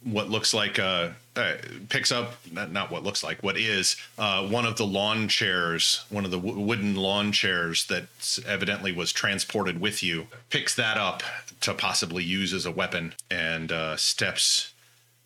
[0.03, 1.55] what looks like a uh,
[1.89, 6.05] picks up not, not what looks like what is uh, one of the lawn chairs
[6.09, 8.07] one of the w- wooden lawn chairs that
[8.47, 11.21] evidently was transported with you picks that up
[11.61, 14.73] to possibly use as a weapon and uh, steps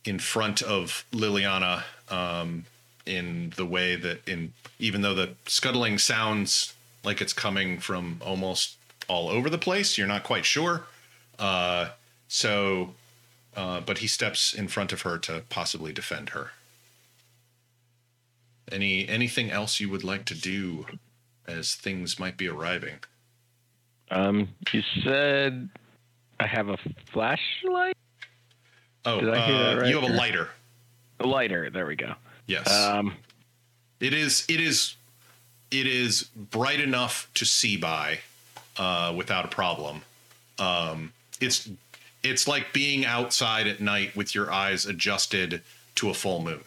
[0.05, 2.65] in front of liliana um,
[3.05, 8.75] in the way that in even though the scuttling sounds like it's coming from almost
[9.07, 10.85] all over the place you're not quite sure
[11.37, 11.89] uh,
[12.27, 12.93] so
[13.55, 16.51] uh, but he steps in front of her to possibly defend her.
[18.71, 20.85] Any anything else you would like to do
[21.47, 22.95] as things might be arriving?
[24.09, 25.69] Um, you said
[26.39, 26.77] I have a
[27.11, 27.95] flashlight,
[29.05, 29.89] Oh, Did I hear uh, right?
[29.89, 30.49] you have a lighter.
[31.19, 31.69] a lighter.
[31.69, 32.13] There we go.
[32.47, 33.15] Yes, Um,
[33.99, 34.45] it is.
[34.49, 34.95] It is.
[35.71, 38.19] It is bright enough to see by
[38.77, 40.03] uh, without a problem.
[40.59, 41.67] Um, it's
[42.23, 45.61] it's like being outside at night with your eyes adjusted
[45.95, 46.63] to a full moon.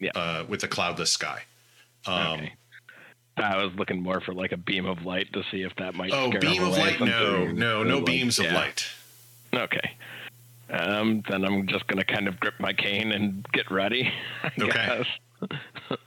[0.00, 0.10] Yeah.
[0.14, 1.42] Uh, with a cloudless sky.
[2.06, 2.52] Um, okay.
[3.36, 6.10] I was looking more for like a beam of light to see if that might.
[6.12, 7.00] Oh, scare beam of away light?
[7.00, 8.54] No, no, no Like, beams of yeah.
[8.54, 8.86] light.
[9.54, 9.96] Okay.
[10.70, 14.12] Um, then I'm just gonna kind of grip my cane and get ready.
[14.42, 15.04] I Okay.
[15.48, 15.98] guess.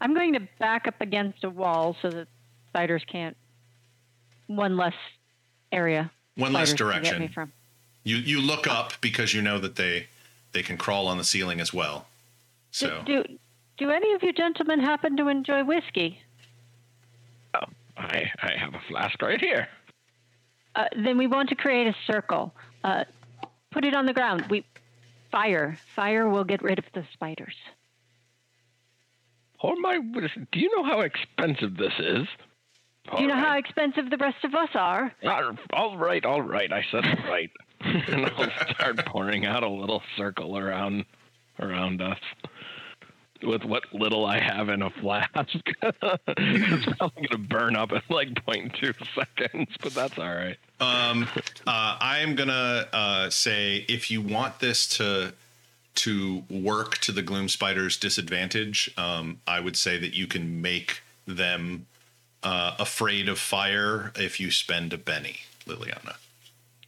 [0.00, 2.28] I'm going to back up against a wall so that
[2.68, 3.36] spiders can't.
[4.48, 4.94] One less
[5.72, 6.10] area.
[6.36, 7.28] One less spiders can get me direction.
[7.32, 7.52] from.
[8.02, 10.08] You you look up because you know that they
[10.52, 12.06] they can crawl on the ceiling as well.
[12.70, 13.38] So Do, do
[13.76, 16.20] do any of you gentlemen happen to enjoy whiskey?
[17.54, 17.66] Oh,
[17.96, 19.68] I I have a flask right here.
[20.76, 22.52] Uh, then we want to create a circle.
[22.82, 23.04] Uh,
[23.70, 24.46] put it on the ground.
[24.50, 24.64] We
[25.30, 25.78] fire.
[25.94, 27.54] Fire will get rid of the spiders.
[29.62, 29.98] Oh my!
[29.98, 30.32] Goodness.
[30.52, 32.26] Do you know how expensive this is?
[33.10, 35.12] Do you know how expensive the rest of us are?
[35.72, 36.72] All right, all right.
[36.72, 37.50] I said it right.
[37.80, 41.04] and I'll start pouring out a little circle around
[41.60, 42.18] around us
[43.42, 45.30] with what little I have in a flask.
[45.82, 50.56] it's probably gonna burn up in like 0.2 seconds, but that's all right.
[50.80, 51.28] um
[51.66, 55.34] uh I'm gonna uh say if you want this to
[55.96, 61.02] to work to the gloom spider's disadvantage, um, I would say that you can make
[61.26, 61.86] them
[62.44, 66.16] uh, afraid of fire if you spend a Benny, Liliana.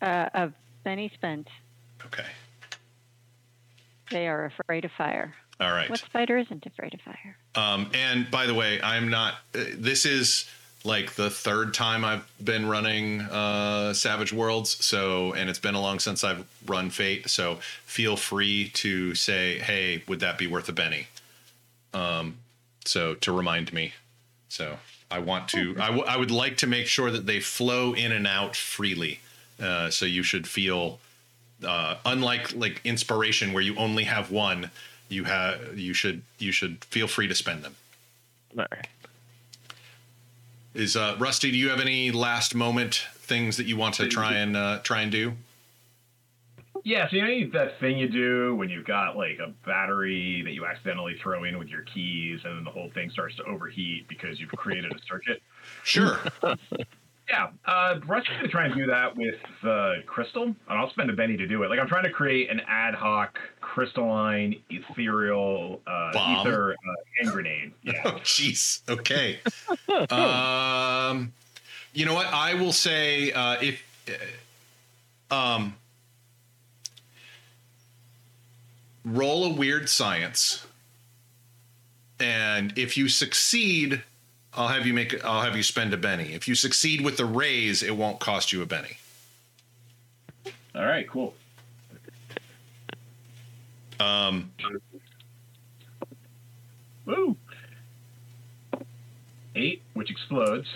[0.01, 0.53] Uh, a
[0.85, 1.49] Benny spent.
[2.05, 2.27] Okay.
[4.11, 5.35] They are afraid of fire.
[5.59, 5.89] All right.
[5.89, 7.37] What spider isn't afraid of fire?
[7.55, 9.35] Um, and by the way, I'm not.
[9.55, 10.49] Uh, this is
[10.85, 14.85] like the third time I've been running uh, Savage Worlds.
[14.85, 17.31] So, and it's been a long since I've run Fate.
[17.31, 21.09] So, feel free to say, "Hey, would that be worth a Benny?"
[21.95, 22.37] Um,
[22.85, 23.95] so to remind me.
[24.49, 24.79] So
[25.11, 25.77] I want to.
[25.81, 29.21] I, w- I would like to make sure that they flow in and out freely.
[29.61, 30.99] Uh, so you should feel,
[31.67, 34.71] uh, unlike like inspiration where you only have one,
[35.09, 37.75] you have you should you should feel free to spend them.
[38.59, 38.89] All right.
[40.75, 41.51] Is uh, Rusty?
[41.51, 45.01] Do you have any last moment things that you want to try and uh, try
[45.01, 45.33] and do?
[46.87, 50.53] Yeah, so you know that thing you do when you've got like a battery that
[50.53, 54.07] you accidentally throw in with your keys, and then the whole thing starts to overheat
[54.07, 55.43] because you've created a circuit.
[55.83, 56.21] Sure.
[57.29, 59.35] Yeah, uh, Russ going to try and do that with
[59.65, 61.71] uh, crystal, and I'll spend a Benny to do it.
[61.71, 66.47] Like I'm trying to create an ad hoc crystalline ethereal uh, Bomb?
[66.47, 67.73] ether uh, hand grenade.
[68.05, 68.89] Oh, jeez.
[68.89, 69.41] Okay.
[70.13, 71.33] um,
[71.95, 72.29] you know what?
[72.29, 73.83] I will say uh, if
[75.33, 75.75] uh, um,
[79.07, 80.67] roll a weird science,
[82.19, 84.03] and if you succeed,
[84.53, 85.25] I'll have you make.
[85.25, 86.35] I'll have you spend a Benny.
[86.35, 88.99] If you succeed with the raise, it won't cost you a Benny.
[90.75, 91.35] all right, cool.
[93.99, 94.53] Um,
[97.07, 97.37] Woo!
[99.55, 100.69] Eight, which explodes,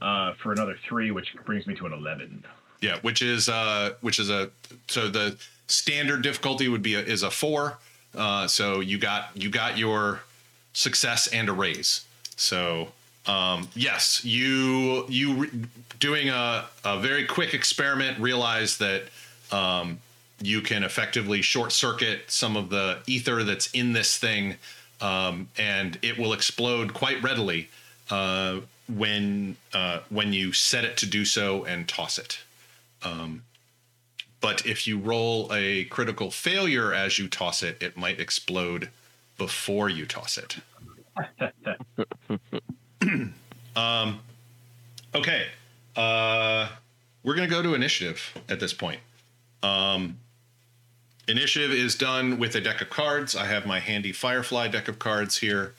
[0.00, 2.44] uh, for another three, which brings me to an eleven.
[2.80, 4.50] Yeah, which is uh which is a
[4.86, 5.36] so the
[5.66, 7.78] standard difficulty would be a, is a 4.
[8.14, 10.20] Uh so you got you got your
[10.72, 12.04] success and a raise.
[12.36, 12.88] So
[13.26, 15.50] um yes, you you re-
[15.98, 19.04] doing a a very quick experiment realize that
[19.52, 19.98] um
[20.40, 24.56] you can effectively short circuit some of the ether that's in this thing
[25.00, 27.68] um and it will explode quite readily
[28.10, 28.60] uh
[28.94, 32.38] when uh when you set it to do so and toss it.
[34.46, 38.90] But if you roll a critical failure as you toss it, it might explode
[39.36, 40.58] before you toss it.
[43.74, 44.20] um,
[45.12, 45.46] okay.
[45.96, 46.68] Uh,
[47.24, 49.00] we're going to go to initiative at this point.
[49.64, 50.16] Um,
[51.26, 53.34] initiative is done with a deck of cards.
[53.34, 55.74] I have my handy Firefly deck of cards here,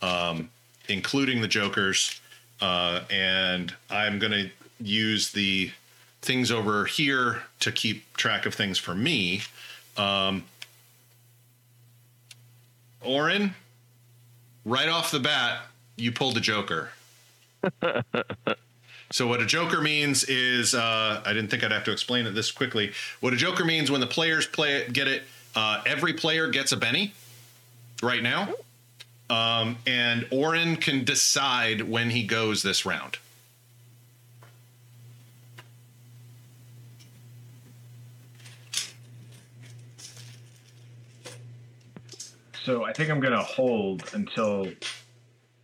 [0.00, 0.48] um,
[0.88, 2.20] including the Jokers.
[2.60, 4.50] Uh, and I'm going to
[4.80, 5.72] use the
[6.22, 9.42] things over here to keep track of things for me.
[9.96, 10.44] Um,
[13.04, 13.54] Oren,
[14.64, 15.66] right off the bat,
[15.96, 16.90] you pulled a Joker.
[19.10, 22.32] so what a Joker means is uh, I didn't think I'd have to explain it
[22.32, 22.92] this quickly.
[23.20, 26.72] What a Joker means when the players play it, get it, uh, every player gets
[26.72, 27.12] a Benny
[28.02, 28.48] right now,
[29.28, 33.18] um, and Oren can decide when he goes this round.
[42.64, 44.68] So I think I'm gonna hold until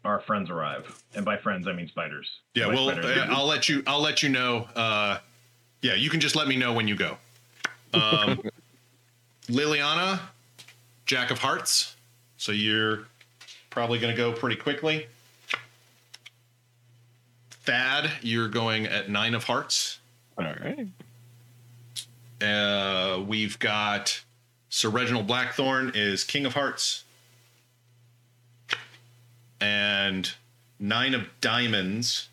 [0.05, 2.29] our friends arrive, and by friends I mean spiders.
[2.55, 3.83] Yeah, By well, spiders, I'll let you.
[3.87, 4.69] I'll let you know.
[4.75, 5.19] Uh,
[5.83, 7.17] yeah, you can just let me know when you go.
[7.95, 8.41] Um,
[9.49, 10.21] Liliana,
[11.07, 11.97] Jack of Hearts.
[12.37, 13.07] So you're
[13.71, 15.07] probably going to go pretty quickly.
[17.51, 19.99] Thad, you're going at nine of hearts.
[20.39, 20.89] All right.
[22.41, 24.23] Uh, we've got
[24.71, 27.05] Sir Reginald Blackthorne is King of Hearts.
[29.61, 30.31] And
[30.79, 32.29] Nine of Diamonds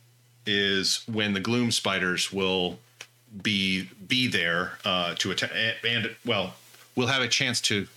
[0.46, 2.78] is when the Gloom Spiders will
[3.42, 5.52] be be there uh, to attack,
[5.84, 6.54] and, and well,
[6.96, 7.88] we'll have a chance to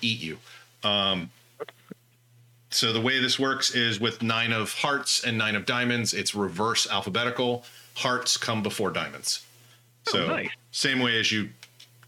[0.00, 0.38] eat you.
[0.84, 1.30] Um,
[2.70, 6.34] so the way this works is with Nine of Hearts and Nine of Diamonds, it's
[6.34, 7.64] reverse alphabetical.
[7.94, 9.44] Hearts come before diamonds.
[10.06, 10.50] So Oh, nice.
[10.70, 11.50] same way as you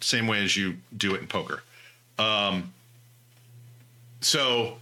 [0.01, 1.62] same way as you do it in poker.
[2.18, 2.72] Um,
[4.20, 4.78] so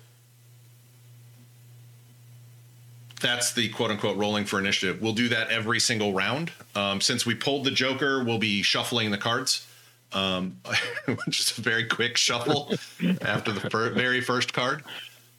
[3.20, 5.00] that's the quote unquote rolling for initiative.
[5.02, 6.52] We'll do that every single round.
[6.74, 9.66] Um, since we pulled the Joker, we'll be shuffling the cards.
[10.12, 10.58] Um,
[11.28, 12.72] just a very quick shuffle
[13.22, 14.84] after the fir- very first card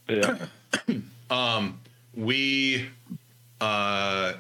[0.10, 0.46] Yeah.
[1.30, 1.80] um,
[2.14, 2.90] we
[3.62, 4.34] uh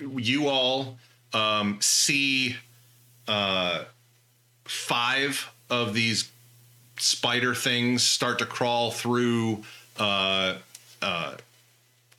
[0.00, 0.98] you all
[1.32, 2.56] um see
[3.28, 3.84] uh
[4.64, 6.30] five of these
[6.98, 9.62] spider things start to crawl through
[9.98, 10.56] uh
[11.02, 11.34] uh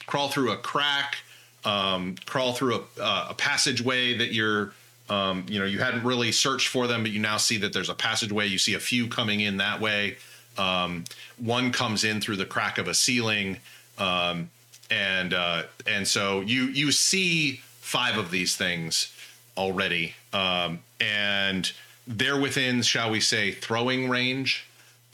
[0.06, 1.18] crawl through a crack
[1.64, 4.74] um crawl through a, uh, a passageway that you're
[5.10, 7.90] um, you know you hadn't really searched for them but you now see that there's
[7.90, 8.48] a passageway.
[8.48, 10.18] You see a few coming in that way.
[10.58, 11.04] Um,
[11.38, 13.58] one comes in through the crack of a ceiling
[13.98, 14.50] um,
[14.90, 19.14] and uh, and so you you see five of these things
[19.58, 20.16] already.
[20.34, 21.72] Um, and
[22.08, 24.68] they're within shall we say throwing range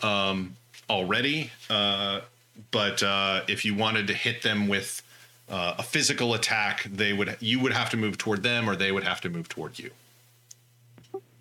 [0.04, 0.56] um,
[0.90, 2.22] already uh,
[2.72, 5.02] but uh, if you wanted to hit them with
[5.50, 8.92] uh, a physical attack they would you would have to move toward them or they
[8.92, 9.92] would have to move toward you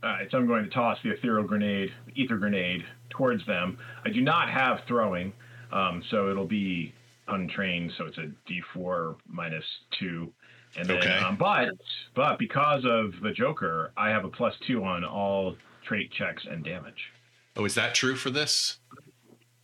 [0.03, 3.77] All right, so I'm going to toss the ethereal grenade, ether grenade, towards them.
[4.03, 5.31] I do not have throwing,
[5.73, 6.95] um, so it'll be
[7.29, 7.93] untrained.
[7.99, 9.65] So it's a D4 minus
[9.99, 10.33] two,
[10.77, 11.17] and then, Okay.
[11.19, 11.69] um, but
[12.15, 16.65] but because of the Joker, I have a plus two on all trait checks and
[16.65, 17.11] damage.
[17.57, 18.79] oh is that true for this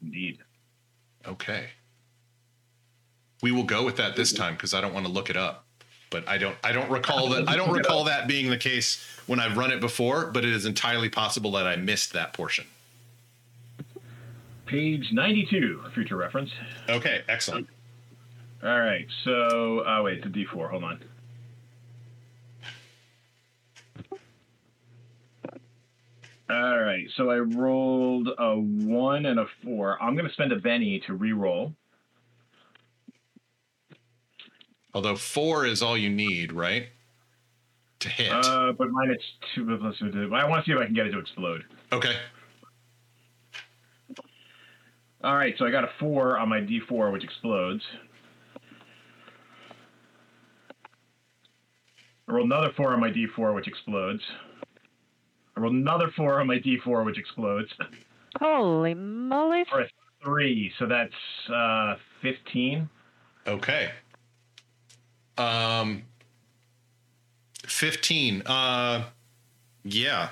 [0.02, 0.38] Indeed.
[1.26, 1.66] Okay.
[3.42, 5.64] We will go with that this time because I don't want to look it up.
[6.10, 9.40] but I don't I don't recall that I don't recall that being the case when
[9.40, 12.66] I've run it before, but it is entirely possible that I missed that portion.
[14.66, 16.50] Page 92, future reference.
[16.88, 17.68] Okay, excellent.
[18.62, 20.70] All right, so, uh, wait, it's a D4.
[20.70, 21.04] Hold on.
[26.48, 30.00] All right, so I rolled a one and a four.
[30.00, 31.74] I'm going to spend a Benny to re-roll.
[34.94, 36.88] Although four is all you need, right?
[38.00, 38.30] To hit.
[38.30, 39.24] Uh, but mine it's
[39.54, 39.78] two.
[39.82, 40.32] Let's do it.
[40.32, 41.64] I want to see if I can get it to explode.
[41.92, 42.14] okay.
[45.24, 47.82] All right, so I got a four on my D4, which explodes.
[52.28, 54.22] I rolled another four on my D4, which explodes.
[55.56, 57.70] I rolled another four on my D4, which explodes.
[58.40, 59.64] Holy moly.
[59.64, 59.88] For a
[60.22, 61.14] three, so that's
[61.52, 62.88] uh, 15.
[63.46, 63.90] Okay.
[65.38, 66.02] Um
[67.64, 68.42] 15.
[68.46, 69.04] Uh
[69.84, 70.30] yeah.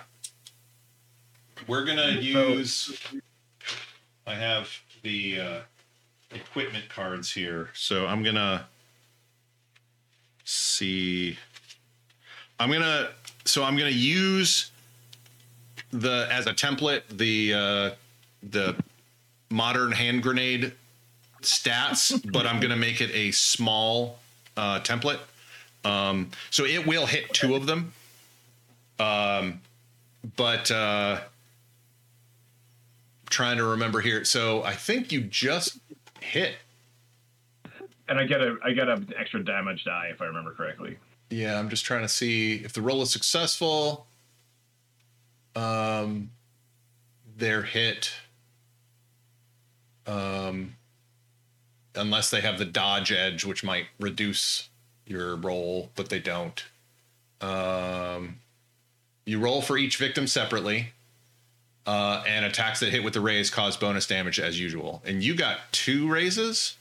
[1.69, 2.99] We're going to use
[4.27, 4.69] I have
[5.03, 5.59] the uh
[6.33, 7.69] equipment cards here.
[7.75, 8.65] So I'm going to
[10.45, 11.39] see
[12.59, 13.10] I'm going to
[13.44, 14.70] so I'm to use
[15.90, 17.90] the as a template the uh
[18.43, 18.76] the
[19.51, 20.72] modern hand grenade
[21.43, 24.18] stats, but I'm going to make it a small
[24.56, 25.20] uh, template.
[25.85, 27.93] Um, so it will hit two of them.
[28.98, 29.60] Um,
[30.36, 31.20] but uh,
[33.26, 34.24] trying to remember here.
[34.24, 35.78] So I think you just
[36.20, 36.56] hit.
[38.09, 40.98] And I get a I get an extra damage die if I remember correctly.
[41.30, 44.06] Yeah, I'm just trying to see if the roll is successful.
[45.56, 46.30] Um,
[47.36, 48.12] they're hit.
[50.06, 50.76] Um,
[51.94, 54.68] unless they have the dodge edge, which might reduce
[55.06, 56.62] your roll, but they don't.
[57.40, 58.36] Um,
[59.26, 60.92] you roll for each victim separately,
[61.86, 65.02] uh, and attacks that hit with the raise cause bonus damage as usual.
[65.05, 66.76] And you got two raises.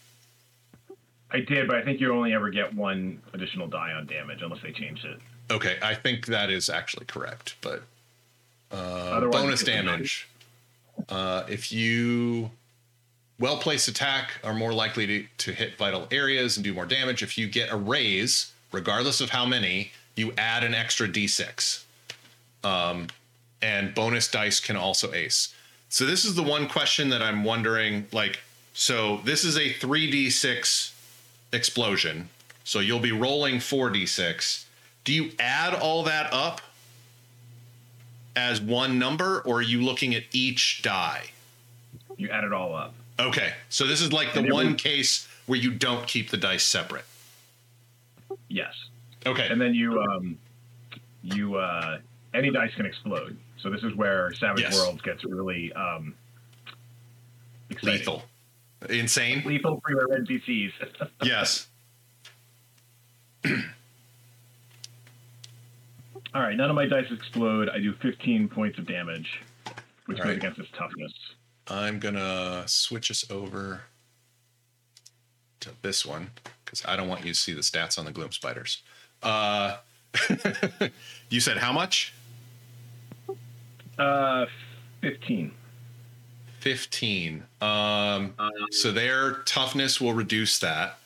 [1.34, 4.62] I did, but I think you only ever get one additional die on damage unless
[4.62, 5.20] they changed it.
[5.52, 7.84] Okay, I think that is actually correct, but
[8.72, 9.86] uh, bonus it's a nine.
[9.86, 10.28] damage.
[11.10, 12.52] Uh, if you
[13.40, 17.24] well placed attack are more likely to, to hit vital areas and do more damage.
[17.24, 21.84] If you get a raise, regardless of how many, you add an extra d6.
[22.64, 23.08] Um,
[23.62, 25.54] and bonus dice can also ace.
[25.90, 28.08] So this is the one question that I'm wondering.
[28.12, 28.40] Like,
[28.74, 30.93] so this is a 3d6
[31.54, 32.30] explosion.
[32.64, 34.66] So you'll be rolling 4d6.
[35.04, 36.62] Do you add all that up
[38.36, 41.26] as one number, or are you looking at each die?
[42.18, 42.94] You add it all up.
[43.20, 47.06] Okay, so this is like the one case where you don't keep the dice separate.
[48.48, 48.74] Yes.
[49.26, 50.38] Okay, And then you um
[51.22, 52.00] you uh
[52.34, 53.38] any dice can explode.
[53.58, 54.76] So this is where Savage Yes.
[54.78, 56.16] Worlds gets really um
[57.70, 58.00] exciting.
[58.00, 58.24] lethal,
[58.90, 59.44] insane.
[59.46, 60.72] Lethal for your NPCs.
[61.24, 61.68] yes.
[66.34, 67.70] All right, none of my dice explode.
[67.70, 69.42] I do 15 points of damage,
[70.08, 70.38] which All goes right.
[70.38, 71.14] against its toughness.
[71.68, 73.82] I'm gonna switch us over
[75.60, 76.32] to this one
[76.66, 78.82] because I don't want you to see the stats on the gloom spiders.
[79.22, 79.78] Uh,
[81.30, 82.14] you said how much?
[83.98, 84.46] Uh,
[85.02, 85.52] 15.
[86.64, 87.44] 15.
[87.60, 88.34] Um,
[88.72, 90.98] so their toughness will reduce that.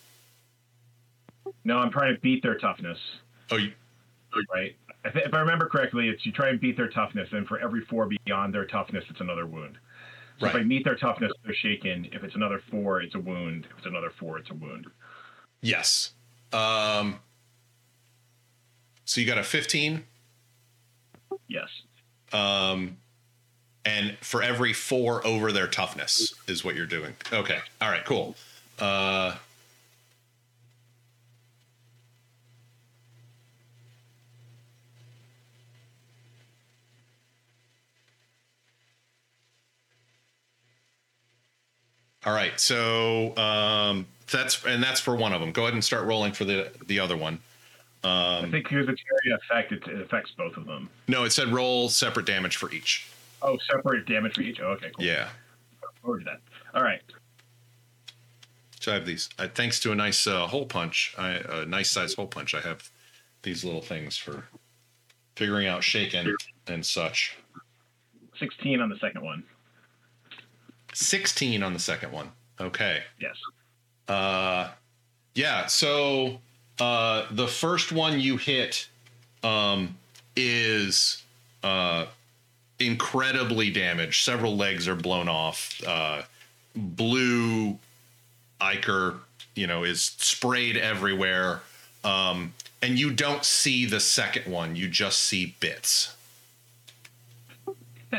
[1.64, 3.00] No, I'm trying to beat their toughness.
[3.50, 3.72] Oh, you,
[4.54, 4.76] Right.
[5.04, 7.82] I if I remember correctly, it's you try and beat their toughness, and for every
[7.86, 9.78] four beyond their toughness, it's another wound.
[10.40, 12.08] So if I meet their toughness, they're shaken.
[12.12, 13.66] If it's another four, it's a wound.
[13.72, 14.86] If it's another four, it's a wound.
[15.62, 16.12] yes.
[16.54, 17.20] Um,
[19.06, 20.04] so you got a 15.
[21.48, 21.68] Yes.
[22.32, 22.98] Um,
[23.88, 27.16] and for every four over their toughness is what you're doing.
[27.32, 27.60] Okay.
[27.80, 28.04] All right.
[28.04, 28.36] Cool.
[28.80, 29.36] Uh,
[42.26, 42.60] all right.
[42.60, 45.52] So um, that's and that's for one of them.
[45.52, 47.40] Go ahead and start rolling for the the other one.
[48.04, 50.90] I Um, think because it's area effect, it affects both of them.
[51.08, 53.08] no, it said roll separate damage for each.
[53.42, 54.60] Oh, separate damage for each.
[54.60, 55.06] Oh, okay, cool.
[55.06, 55.30] Yeah.
[56.02, 56.40] Forward that.
[56.74, 57.02] All right.
[58.80, 59.30] So I have these.
[59.38, 62.54] Uh, thanks to a nice uh, hole punch, I, a nice size hole punch.
[62.54, 62.90] I have
[63.44, 64.46] these little things for
[65.36, 66.36] figuring out shaken
[66.68, 67.38] and such.
[68.40, 69.44] 16 on the second one.
[70.94, 72.32] Sixteen on the second one.
[72.60, 73.04] Okay.
[73.20, 73.36] Yes.
[74.08, 74.70] Uh,
[75.36, 75.68] yeah.
[75.68, 76.40] So
[76.80, 78.88] Uh, the first one you hit
[79.44, 79.98] um,
[80.36, 81.24] is
[81.64, 82.06] uh,
[82.80, 84.24] incredibly damaged.
[84.24, 85.82] Several legs are blown off.
[85.86, 86.24] Uh,
[86.76, 87.80] blue
[88.62, 89.16] ichor,
[89.56, 91.62] you know, is sprayed everywhere.
[92.04, 94.76] Um, and you don't see the second one.
[94.76, 96.16] You just see bits.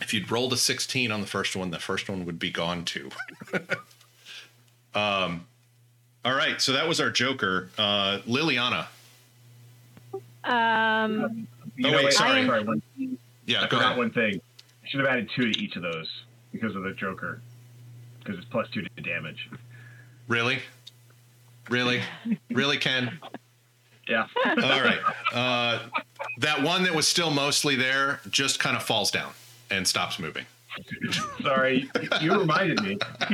[0.00, 2.84] if you'd rolled a 16 on the first one, the first one would be gone
[2.84, 3.10] too.
[4.94, 5.46] um,
[6.24, 8.86] all right, so that was our Joker, uh, Liliana.
[10.44, 12.12] Um, You Oh, know wait, what?
[12.14, 12.46] sorry.
[12.46, 12.64] sorry.
[12.64, 12.82] One,
[13.46, 13.98] Yeah, I go forgot ahead.
[13.98, 14.40] one thing.
[14.84, 16.08] I should have added two to each of those
[16.52, 17.40] because of the Joker.
[18.18, 19.48] Because it's plus two to damage.
[20.28, 20.60] Really?
[21.70, 22.02] Really?
[22.50, 23.18] really, Ken?
[24.08, 24.26] Yeah.
[24.46, 25.00] All right.
[25.32, 25.78] Uh,
[26.40, 29.32] that one that was still mostly there just kind of falls down
[29.70, 30.44] and stops moving.
[31.40, 31.88] Sorry,
[32.20, 32.98] you reminded me.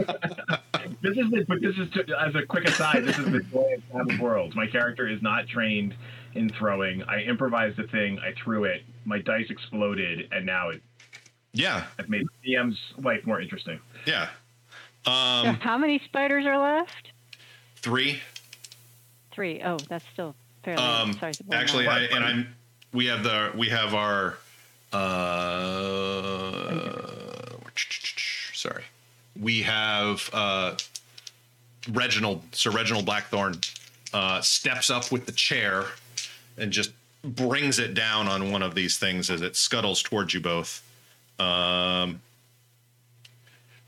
[1.02, 3.02] this is the, but this is to, as a quick aside.
[3.05, 4.55] This is the joy of Savage Worlds.
[4.55, 5.93] My character is not trained
[6.35, 7.03] in throwing.
[7.05, 8.19] I improvised a thing.
[8.21, 8.83] I threw it.
[9.05, 10.83] My dice exploded, and now it,
[11.53, 11.85] Yeah.
[11.99, 13.81] I've made DM's life more interesting.
[14.07, 14.29] Yeah.
[15.05, 17.09] so Um, how many spiders are left?
[17.77, 18.21] three.
[19.33, 19.63] Three.
[19.63, 20.35] Oh, that's still
[20.65, 21.55] fairly Um, sizable.
[21.55, 21.87] actually.
[21.87, 22.55] I, and I'm.
[22.93, 23.53] We have the.
[23.57, 24.37] We have our.
[24.93, 26.91] Uh,
[28.55, 28.83] sorry.
[29.41, 30.75] We have uh,
[31.93, 32.43] Reginald.
[32.53, 33.61] So Reginald Blackthorne
[34.13, 35.85] uh, steps up with the chair
[36.59, 40.41] and just brings it down on one of these things as it scuttles towards you
[40.41, 40.83] both.
[41.39, 42.21] Um,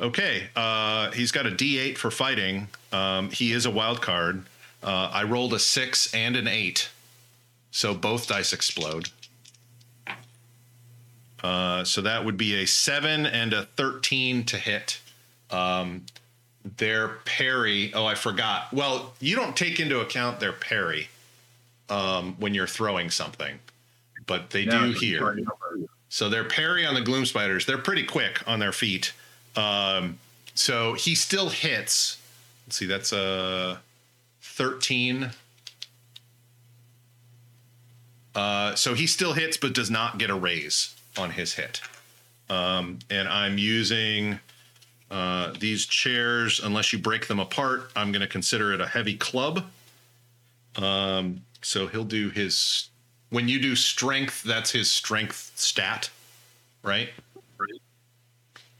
[0.00, 2.68] okay, uh, he's got a D8 for fighting.
[2.92, 4.44] Um, he is a wild card.
[4.82, 6.88] Uh, I rolled a six and an eight,
[7.70, 9.08] so both dice explode.
[11.42, 15.00] Uh, so that would be a seven and a thirteen to hit.
[15.50, 16.04] Um,
[16.76, 17.92] their parry.
[17.94, 18.72] Oh, I forgot.
[18.72, 21.08] Well, you don't take into account their parry
[21.90, 23.58] um, when you're throwing something,
[24.26, 25.38] but they Now do here.
[26.08, 29.12] So their parry on the gloom spiders, they're pretty quick on their feet.
[29.56, 30.18] Um,
[30.54, 32.18] so he still hits.
[32.66, 33.80] Let's see, that's a
[34.42, 35.30] 13.
[38.34, 41.80] Uh, so he still hits, but does not get a raise on his hit.
[42.48, 44.40] Um, and I'm using
[45.10, 49.16] uh, these chairs, unless you break them apart, I'm going to consider it a heavy
[49.16, 49.64] club.
[50.76, 52.88] Um, so he'll do his.
[53.30, 56.10] When you do strength, that's his strength stat,
[56.82, 57.10] right?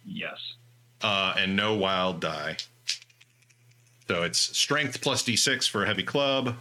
[0.04, 0.54] Yes.
[1.02, 2.56] uh, and no wild die.
[4.08, 6.56] So it's strength plus d6 for a heavy club.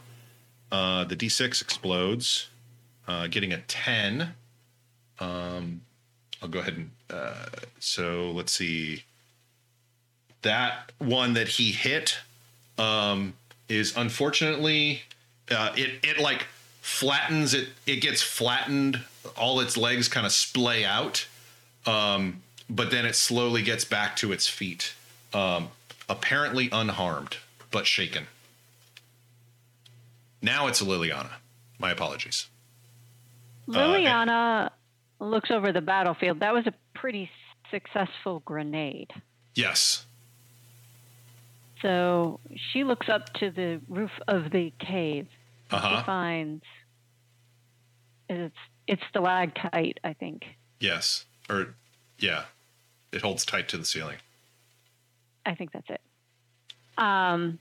[0.71, 2.47] Uh, the d6 explodes,
[3.07, 4.33] uh, getting a 10.
[5.19, 5.81] Um,
[6.41, 6.91] I'll go ahead and.
[7.09, 7.47] Uh,
[7.79, 9.03] so let's see.
[10.43, 12.19] That one that he hit
[12.77, 13.33] um,
[13.67, 15.01] is unfortunately
[15.51, 16.47] uh, it it like
[16.81, 17.69] flattens it.
[17.85, 19.01] It gets flattened.
[19.37, 21.27] All its legs kind of splay out
[21.85, 24.93] um, but then it slowly gets back to its feet,
[25.33, 25.69] um,
[26.07, 27.37] apparently unharmed
[27.71, 28.27] but shaken.
[30.41, 31.31] Now it's Liliana.
[31.77, 32.47] My apologies.
[33.67, 34.71] Liliana
[35.19, 36.39] looks over the battlefield.
[36.39, 37.29] That was a pretty
[37.69, 39.11] successful grenade.
[39.53, 40.05] Yes.
[41.81, 42.39] So
[42.71, 45.27] she looks up to the roof of the cave.
[45.71, 46.03] Uh She huh.
[46.03, 46.63] finds
[48.29, 48.55] it's
[48.87, 50.43] it's stalactite, I think.
[50.79, 51.25] Yes.
[51.49, 51.75] Or,
[52.17, 52.43] yeah.
[53.11, 54.17] It holds tight to the ceiling.
[55.45, 56.01] I think that's it.
[56.97, 57.59] Um,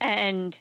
[0.00, 0.54] and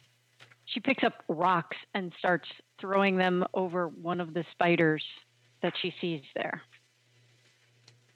[0.65, 2.47] she picks up rocks and starts
[2.79, 5.03] throwing them over one of the spiders
[5.61, 6.61] that she sees there.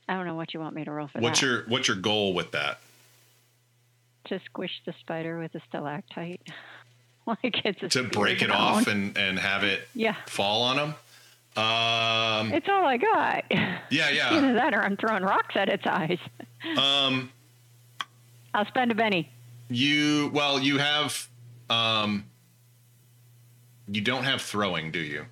[0.07, 1.45] I don't know what you want me to roll for What's that.
[1.45, 2.80] your What's your goal with that?
[4.26, 6.41] to squish the spider with a stalactite,
[7.43, 10.95] like it's a To break it off and and have it yeah, fall on them.
[11.57, 12.53] Um.
[12.53, 13.43] it's all I got.
[13.49, 13.76] Yeah.
[13.89, 14.34] Yeah.
[14.34, 16.19] Either that or I'm throwing rocks at its eyes.
[16.77, 17.31] Um.
[18.53, 19.30] I'll spend a Benny.
[19.69, 20.60] You well.
[20.60, 21.27] You have.
[21.69, 22.26] Um.
[23.88, 25.26] You don't have throwing, do you?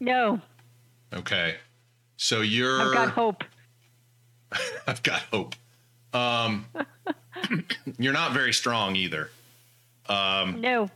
[0.00, 0.40] No,
[1.12, 1.56] Okay.
[2.16, 2.80] So you're.
[2.80, 3.44] I've got hope.
[4.86, 5.54] I've got hope.
[6.14, 6.66] Um,
[7.98, 9.30] you're not very strong either.
[10.08, 10.90] Um, No.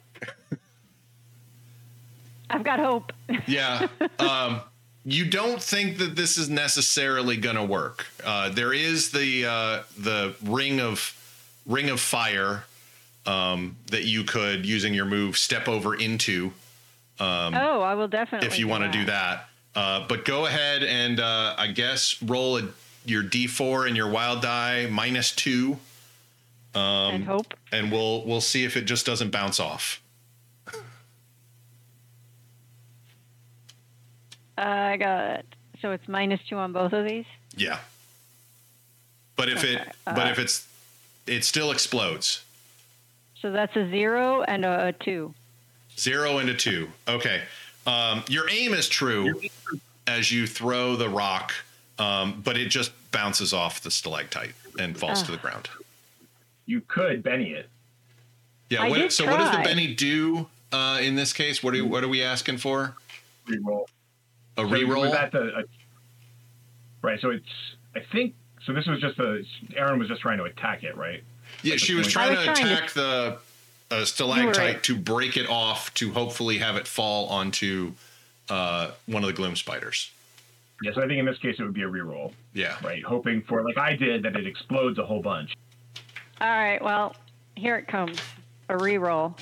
[2.48, 3.12] I've got hope.
[3.46, 3.88] yeah.
[4.18, 4.60] Um,
[5.04, 8.06] you don't think that this is necessarily going to work.
[8.24, 11.12] Uh, there is the uh, the ring of
[11.66, 12.64] ring of fire
[13.26, 16.52] um, that you could, using your move, step over into
[17.18, 18.46] Um, oh, I will definitely.
[18.46, 19.48] if you want to do that.
[19.74, 22.68] Uh, but go ahead and uh, I guess roll a,
[23.04, 25.78] your d4 and your wild die minus two.
[26.76, 27.54] Um, and hope.
[27.72, 30.02] and we'll we'll see if it just doesn't bounce off.
[34.58, 35.44] I got
[35.82, 37.26] so it's minus two on both of these.
[37.56, 37.78] Yeah.
[39.36, 40.66] But if it Okay, but uh, if it's
[41.26, 42.42] it still explodes.
[43.40, 45.34] So that's a zero and a, a two.
[45.98, 46.88] Zero into two.
[47.06, 47.42] Okay.
[47.86, 49.40] Um, your aim is true
[50.06, 51.52] as you throw the rock,
[51.98, 55.36] um, but it just bounces off the stalactite and falls to Ah.
[55.36, 55.68] the ground.
[56.66, 57.68] You could Benny it.
[58.68, 58.88] Yeah.
[58.88, 59.62] What, did so what does the.
[59.62, 61.62] Benny do uh, in this case?
[61.62, 62.94] What are what are we asking for?
[63.48, 63.86] Reroll.
[64.58, 65.00] A So reroll?
[65.02, 65.62] Was that the, a,
[67.02, 67.20] right.
[67.20, 67.46] So it's.
[67.94, 68.34] I think.
[68.64, 69.42] So this was just a.
[69.76, 71.22] Aaron was just trying to attack it, right?
[71.62, 73.38] yeah, she was trying was to trying to- attack the
[73.90, 74.82] uh, stalactite right.
[74.82, 77.92] to break it off to hopefully have it fall onto
[78.50, 80.10] uh, one of the gloom spiders.
[80.82, 80.92] Yeah.
[80.94, 82.76] So I think in this case it would be a reroll, Yeah.
[82.82, 83.02] right?
[83.04, 85.54] Hoping for like I did that it explodes a whole bunch.
[86.40, 86.82] All right.
[86.82, 87.14] Well,
[87.54, 88.18] here it comes.
[88.68, 89.36] A reroll.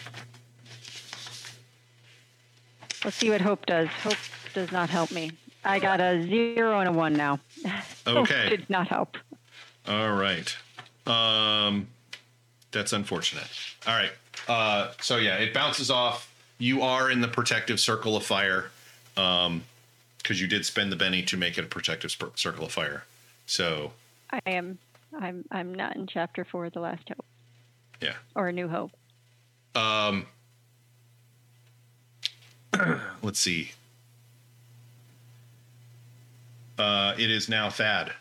[3.05, 3.89] Let's see what hope does.
[3.89, 4.17] Hope
[4.55, 5.33] does not help me.
[5.65, 7.41] I got a zero and a one now.
[8.07, 8.49] Hope Okay.
[8.51, 9.17] did not help.
[9.87, 10.55] All right.
[11.07, 11.89] Um,
[12.71, 13.49] that's unfortunate.
[13.87, 14.13] All right.
[14.49, 16.31] Uh, so yeah, it bounces off.
[16.59, 18.71] You are in the protective circle of fire,
[19.17, 19.65] um,
[20.19, 23.05] because you did spend the Benny to make it a protective sp- circle of fire.
[23.47, 23.93] So
[24.31, 24.79] I am.
[25.21, 25.45] I'm.
[25.51, 27.25] I'm not in chapter four, the last hope,
[28.01, 28.15] yeah.
[28.35, 28.93] or a new hope.
[29.75, 30.27] Um,
[33.23, 33.73] let's see.
[36.79, 38.13] Uh, it is now Thad,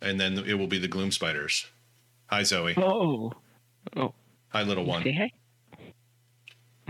[0.00, 1.66] and then it will be the Gloom Spiders.
[2.28, 2.74] Hi, Zoe.
[2.76, 3.32] Oh.
[3.96, 4.14] Oh.
[4.48, 5.02] Hi, little one.
[5.02, 5.30] Say hi.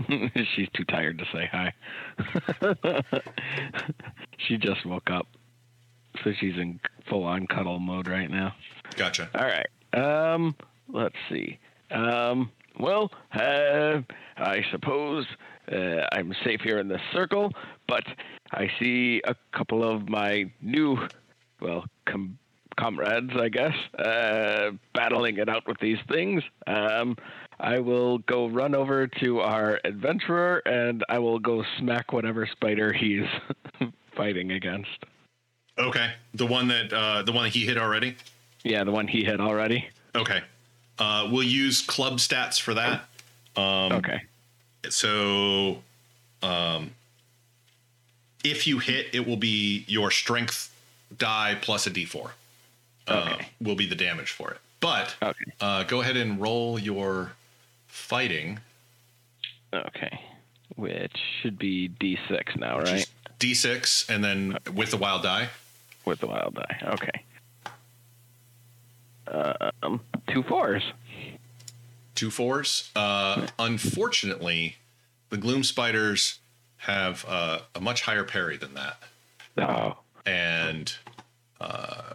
[0.55, 1.73] She's too tired to say hi.
[4.47, 5.27] she just woke up.
[6.23, 6.79] So she's in
[7.09, 8.55] full on cuddle mode right now.
[8.95, 9.29] Gotcha.
[9.35, 9.67] All right.
[9.93, 10.55] Um,
[10.87, 11.59] let's see.
[11.91, 14.01] Um, well, uh,
[14.37, 15.25] I suppose
[15.71, 17.51] uh, I'm safe here in this circle,
[17.87, 18.03] but
[18.51, 20.97] I see a couple of my new,
[21.59, 22.37] well, com-
[22.77, 26.43] comrades, I guess, uh, battling it out with these things.
[26.67, 27.17] Um,
[27.59, 32.93] I will go run over to our adventurer and I will go smack whatever spider
[32.93, 33.25] he's
[34.15, 35.05] fighting against.
[35.79, 38.15] Okay, the one that uh, the one that he hit already.
[38.67, 39.87] Yeah, the one he hit already.
[40.13, 40.41] Okay,
[40.99, 43.05] uh, we'll use club stats for that.
[43.55, 44.21] Um, Okay.
[44.89, 45.81] So,
[46.43, 46.91] um,
[48.43, 50.73] if you hit, it will be your strength
[51.17, 52.31] die plus a d4.
[53.07, 53.47] Uh, Okay.
[53.61, 54.57] will be the damage for it.
[54.81, 55.51] But Okay.
[55.61, 57.31] uh, go ahead and roll your
[57.87, 58.59] fighting.
[59.73, 60.19] Okay.
[60.75, 63.09] Which should be D6 now, which right?
[63.39, 65.49] D6, and then with the wild die.
[66.05, 66.79] With the wild die.
[66.83, 67.23] Okay.
[69.83, 70.83] Um, two fours.
[72.15, 72.89] two fours.
[72.95, 74.75] Uh, unfortunately,
[75.29, 76.39] the gloom spiders
[76.77, 78.97] have uh, a much higher parry than that,
[79.57, 79.97] Oh.
[80.25, 80.93] and
[81.59, 82.13] uh,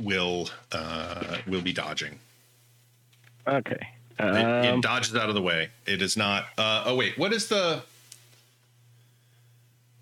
[0.00, 2.18] will uh, will be dodging.
[3.46, 3.88] Okay.
[4.18, 5.68] It, Um, it dodges out of the way.
[5.86, 6.46] It is not.
[6.56, 7.82] Uh, oh wait, what is the?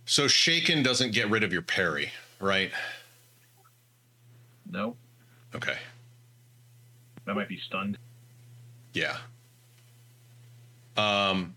[0.07, 2.71] So shaken doesn't get rid of your parry, right?
[4.71, 4.97] No,
[5.55, 5.77] Okay.
[7.27, 7.99] that might be stunned.
[8.93, 9.17] Yeah.
[10.97, 11.55] Um.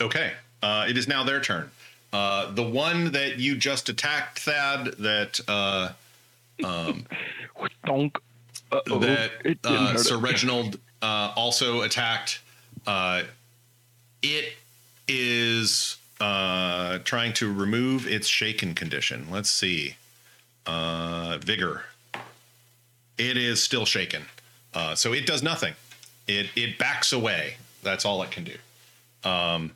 [0.00, 0.32] Okay.
[0.62, 1.70] Uh, it is now their turn.
[2.12, 5.90] Uh, the one that you just attacked, Thad, that uh,
[7.86, 8.18] donk.
[8.70, 10.16] That uh, Sir.
[10.16, 12.40] Reginald uh, also attacked.
[12.86, 13.22] Uh,
[14.22, 14.54] it
[15.08, 19.26] is uh, trying to remove its shaken condition.
[19.30, 19.96] Let's see.
[20.66, 21.84] Uh, vigor.
[23.18, 24.24] It is still shaken,
[24.74, 25.74] uh, so it does nothing.
[26.26, 27.56] It it backs away.
[27.82, 28.56] That's all it can do.
[29.28, 29.72] Um,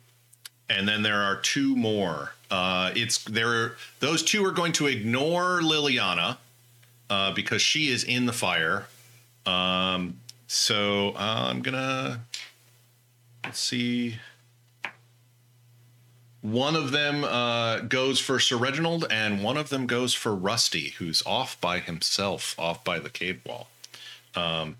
[0.69, 2.33] and then there are two more.
[2.49, 3.75] Uh, it's there.
[3.99, 6.37] Those two are going to ignore Liliana
[7.09, 8.87] uh, because she is in the fire.
[9.45, 12.21] Um, so I'm gonna
[13.43, 14.17] let's see.
[16.41, 20.89] One of them uh, goes for Sir Reginald, and one of them goes for Rusty,
[20.97, 23.67] who's off by himself, off by the cave wall.
[24.35, 24.77] Um,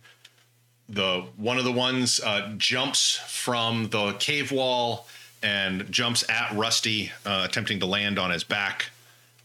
[0.87, 5.07] the one of the ones uh, jumps from the cave wall
[5.43, 8.91] and jumps at Rusty, uh, attempting to land on his back.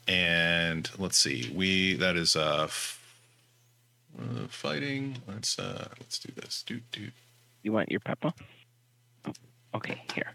[0.07, 3.01] And let's see, we that is uh, f-
[4.21, 5.19] uh fighting.
[5.27, 6.63] Let's uh let's do this.
[6.67, 7.09] Do do.
[7.63, 8.33] You want your pepper?
[9.27, 9.33] Oh,
[9.77, 10.35] okay, here.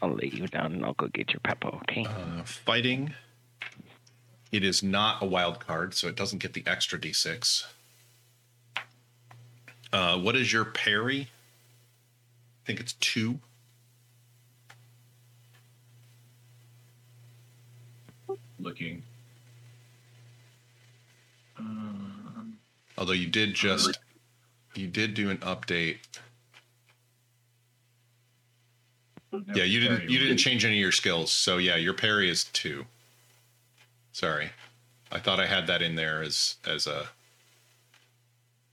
[0.00, 2.04] I'll lay you down and I'll go get your pepper, okay?
[2.06, 3.14] Uh, fighting.
[4.50, 7.64] It is not a wild card, so it doesn't get the extra d6.
[9.92, 11.22] Uh, what is your parry?
[11.22, 13.40] I think it's two.
[18.60, 19.02] Looking.
[21.58, 22.58] Um,
[22.96, 23.98] Although you did just
[24.74, 25.98] you did do an update.
[29.32, 31.30] Yeah, you didn't you didn't change any of your skills.
[31.30, 32.86] So yeah, your parry is two.
[34.12, 34.50] Sorry.
[35.12, 37.08] I thought I had that in there as as a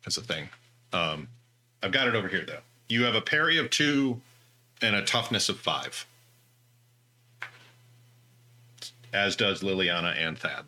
[0.05, 0.49] as a thing.
[0.93, 1.27] Um
[1.83, 2.59] I've got it over here though.
[2.87, 4.21] You have a parry of two
[4.81, 6.05] and a toughness of five.
[9.13, 10.65] As does Liliana and Thad.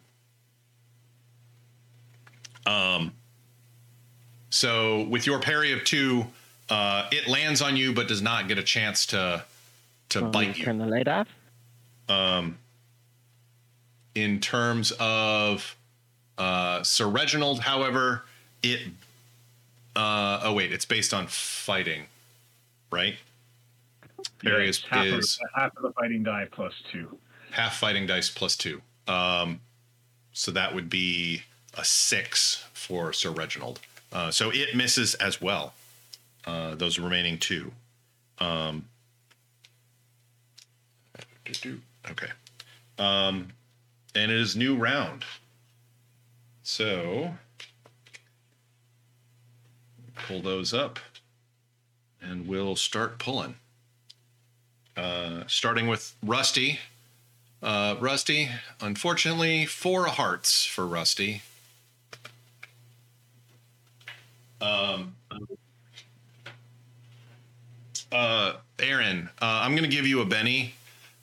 [2.66, 3.14] Um
[4.50, 6.26] so with your parry of two,
[6.70, 9.46] uh, it lands on you but does not get a chance to
[10.10, 10.66] to bite you.
[10.66, 11.28] Turn the light off.
[12.10, 12.58] Um,
[14.16, 15.76] in terms of
[16.38, 18.24] uh, Sir Reginald, however,
[18.64, 18.82] it
[19.96, 22.04] uh, oh wait, it's based on fighting,
[22.92, 23.16] right?
[24.44, 27.18] Parry yeah, is, half, is of, half of the fighting die plus two.
[27.52, 28.82] half fighting dice plus two.
[29.08, 29.60] Um,
[30.34, 31.44] so that would be
[31.76, 33.80] a six for Sir Reginald.
[34.12, 35.74] Uh, so it misses as well.
[36.46, 37.72] Uh, those remaining two.
[38.40, 38.86] Um,
[42.10, 42.28] okay.
[42.98, 43.50] Um,
[44.16, 45.24] and it is new round.
[46.64, 47.34] So
[50.28, 51.00] pull those up
[52.22, 53.56] and we'll start pulling.
[54.96, 56.80] Uh, starting with Rusty.
[57.62, 58.50] Uh, Rusty,
[58.82, 61.42] unfortunately, four hearts for Rusty.
[64.60, 65.16] Um,
[68.12, 70.74] uh, Aaron, uh, I'm going to give you a Benny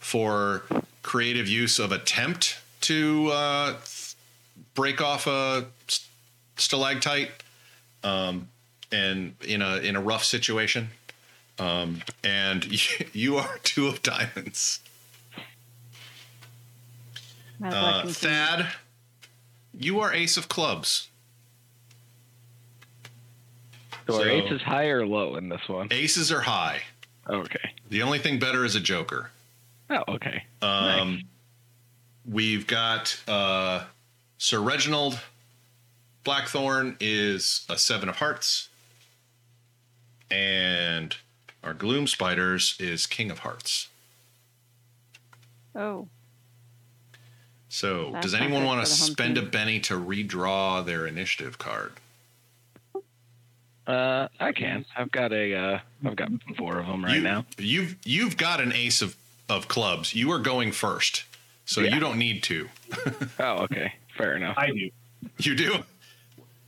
[0.05, 0.63] for
[1.03, 3.75] creative use of attempt to uh,
[4.75, 6.07] break off a st-
[6.57, 7.31] stalactite,
[8.05, 8.49] um,
[8.93, 10.89] and in a in a rough situation.
[11.59, 14.81] Um, and you, you are two of diamonds.
[17.59, 18.07] My Uh.
[18.09, 18.67] Thad,
[19.73, 21.09] you are ace of clubs.
[24.07, 25.89] So, our So- ace is high or low in this one?
[25.91, 26.83] Aces are high.
[27.27, 27.73] Okay.
[27.89, 29.31] The only thing better is a joker.
[29.91, 30.45] Oh, okay.
[30.63, 31.23] Um, Nice.
[32.27, 33.85] We've got uh,
[34.39, 35.21] Sir Reginald.
[36.25, 38.71] Blackthorne is a seven of hearts.
[40.31, 41.15] And
[41.63, 43.89] our Gloom Spiders is King of Hearts.
[45.77, 46.09] Oh,
[47.69, 49.51] So, That's does anyone want to for the home spend a team.
[49.51, 51.93] Benny to redraw their initiative card?
[53.87, 54.87] Uh, I can.
[54.97, 55.55] I've got a.
[55.55, 57.45] Uh, I've got four of them right you, now.
[57.59, 59.15] You've you've got an ace of,
[59.49, 60.15] of clubs.
[60.15, 61.25] You are going first,
[61.65, 61.95] so Yeah.
[61.95, 62.69] you don't need to.
[63.39, 63.93] Oh, okay.
[64.17, 64.57] Fair enough.
[64.57, 64.91] I do.
[65.39, 65.75] You do.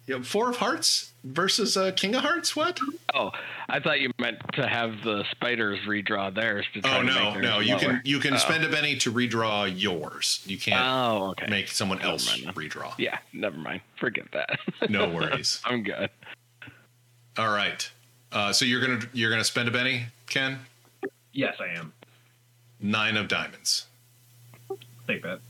[0.07, 2.55] You have four of hearts versus uh, King of Hearts.
[2.55, 2.78] What?
[3.12, 3.32] Oh,
[3.69, 7.31] I thought you meant to have the spiders redraw theirs to try Oh to no,
[7.35, 7.59] make no.
[7.61, 8.36] You can you can Oh.
[8.39, 10.43] spend a Benny to redraw yours.
[10.47, 11.47] You can't Oh, okay.
[11.48, 12.94] make someone Never else mind redraw.
[12.98, 13.81] Yeah, never mind.
[13.98, 14.59] Forget that.
[14.90, 15.61] No worries.
[15.65, 16.11] I'm good.
[17.36, 17.89] All right.
[18.32, 20.59] Uh, so you're gonna you're gonna spend a Benny, Ken.
[21.32, 21.93] Yes, I am.
[22.81, 23.86] Nine of diamonds.
[25.07, 25.40] Take that.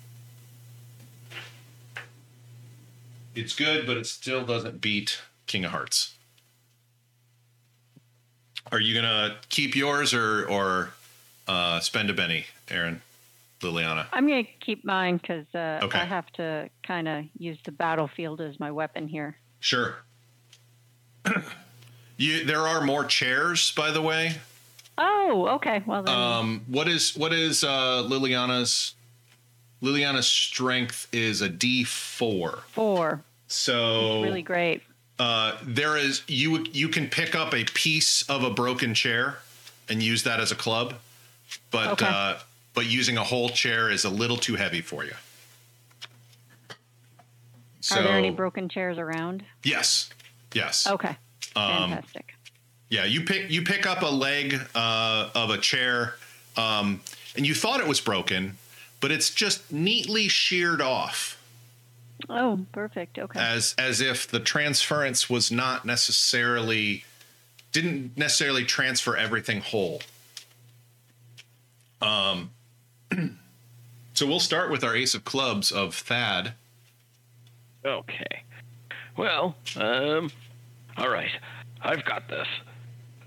[3.34, 6.14] It's good, but it still doesn't beat King of Hearts.
[8.72, 10.90] Are you gonna keep yours or or
[11.46, 13.02] uh, spend a Benny, Aaron,
[13.60, 14.06] Liliana?
[14.12, 15.98] I'm going to keep mine because uh, Okay.
[16.00, 19.36] I have to kind of use the battlefield as my weapon here.
[19.60, 19.96] Sure.
[22.16, 24.36] you there are more chairs, by the way.
[24.98, 25.82] Oh, okay.
[25.86, 28.94] Well then, Um, what is what is uh, Liliana's
[29.82, 32.60] Liliana's strength is a D four.
[32.72, 33.22] four.
[33.48, 34.82] So Really great.
[35.18, 39.38] uh, there is you you can pick up a piece of a broken chair
[39.88, 40.94] and use that as a club,
[41.70, 42.06] but Okay.
[42.08, 42.38] uh,
[42.74, 45.14] but using a whole chair is a little too heavy for you.
[47.80, 49.44] So Are there any broken chairs around?
[49.62, 50.10] yes,
[50.54, 50.86] yes.
[50.86, 51.16] Okay.
[51.54, 52.34] Um, Fantastic.
[52.88, 56.14] Yeah, you pick you pick up a leg uh, of a chair,
[56.56, 57.00] um,
[57.36, 58.56] and you thought it was broken,
[59.00, 61.36] but it's just neatly sheared off,
[62.30, 63.18] Oh, perfect.
[63.18, 63.38] Okay.
[63.40, 67.04] as as if the transference was not necessarily
[67.72, 70.00] didn't necessarily transfer everything whole.
[72.00, 72.50] Um,
[74.14, 76.52] so we'll start with our ace of clubs of Thad.
[77.84, 78.42] Okay.
[79.16, 80.30] Well, um,
[80.96, 81.30] all right.
[81.82, 82.48] I've got this.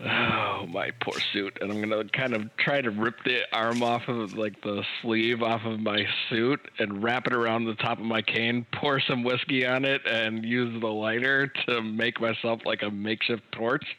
[0.01, 1.57] Oh, my poor suit.
[1.61, 4.83] And I'm going to kind of try to rip the arm off of, like, the
[5.01, 9.01] sleeve off of my suit and wrap it around the top of my cane, pour
[9.01, 13.85] some whiskey on it, and use the lighter to make myself, like, a makeshift torch.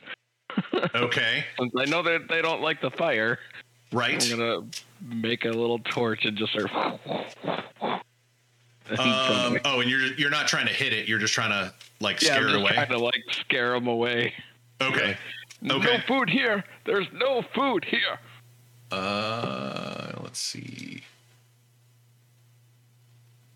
[0.95, 1.45] Okay.
[1.59, 3.39] Since I know that they don't like the fire,
[3.93, 4.23] Right.
[4.23, 6.71] I'm going to make a little torch and just start.
[8.99, 11.09] Um, oh, and you're you're not trying to hit it.
[11.09, 12.73] You're just trying to like yeah, scare it away.
[12.73, 14.33] trying to, like, scare them away.
[14.81, 15.17] Okay.
[15.63, 16.65] No food here.
[16.87, 18.19] There's no food here.
[18.91, 21.03] Uh, let's see.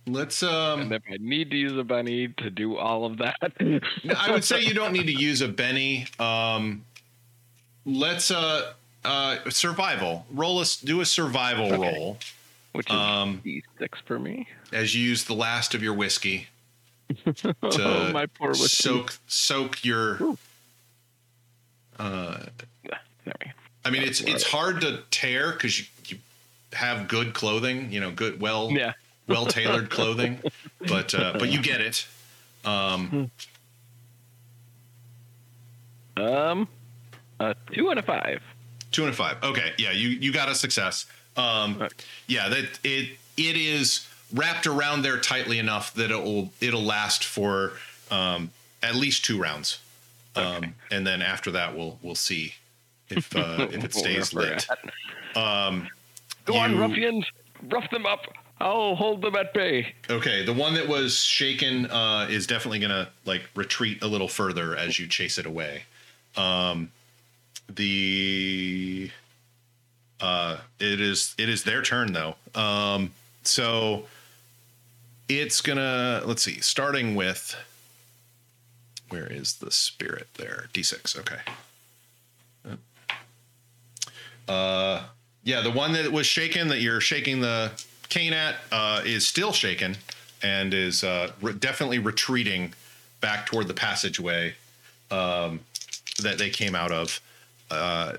[0.06, 0.52] Let's And
[0.82, 0.92] um.
[0.92, 3.36] if I need to use a Benny to do all of that,
[4.16, 6.06] I would say you don't need to use a Benny.
[6.18, 6.84] Um,
[7.86, 8.74] let's uh
[9.04, 10.26] uh survival.
[10.30, 10.76] Roll us.
[10.76, 11.76] Do a survival Okay.
[11.96, 12.18] roll
[12.72, 14.46] which is Um, D6 for me.
[14.72, 16.48] as you use the last of your whiskey
[17.24, 18.66] to oh, my poor whiskey.
[18.82, 20.18] soak soak your.
[21.98, 22.38] Uh,
[22.82, 22.98] There
[23.40, 23.50] we go.
[23.84, 26.18] I mean, it's it's hard to tear because you, you
[26.72, 27.92] have good clothing.
[27.92, 28.92] You know, good well Yeah.
[29.28, 30.38] well tailored clothing,
[30.88, 32.06] but uh, but you get it.
[32.64, 33.30] Um,
[36.16, 36.68] Um,
[37.40, 38.40] a two and a five.
[38.92, 39.42] two and a five.
[39.42, 41.06] Okay, yeah, you you got a success.
[41.36, 41.88] Um, Okay.
[42.26, 47.24] yeah, that it it is wrapped around there tightly enough that it will it'll last
[47.24, 47.72] for
[48.10, 48.50] um,
[48.82, 49.80] at least two rounds,
[50.36, 52.54] um, and then after that we'll we'll see
[53.08, 54.66] if uh, if it stays we're lit.
[55.36, 55.88] Um,
[56.44, 57.26] Go on, ruffians!
[57.70, 58.26] Rough them up.
[58.60, 59.94] I'll hold them at bay.
[60.08, 64.76] Okay, the one that was shaken uh, is definitely gonna like retreat a little further
[64.76, 65.84] as you chase it away.
[66.36, 66.90] Um,
[67.68, 69.10] the
[70.20, 72.36] uh, it is it is their turn though.
[72.54, 73.12] Um,
[73.42, 74.04] so
[75.28, 77.56] it's gonna let's see, starting with
[79.14, 80.66] where is the spirit there?
[80.72, 81.16] D six.
[81.16, 81.38] Okay.
[84.48, 85.04] Uh,
[85.44, 87.70] yeah, the one that was shaken that you're shaking the
[88.08, 89.96] cane at uh, is still shaken
[90.42, 92.74] and is uh, re- definitely retreating
[93.20, 94.54] back toward the passageway
[95.10, 95.60] um,
[96.22, 97.20] that they came out of.
[97.70, 98.14] Uh,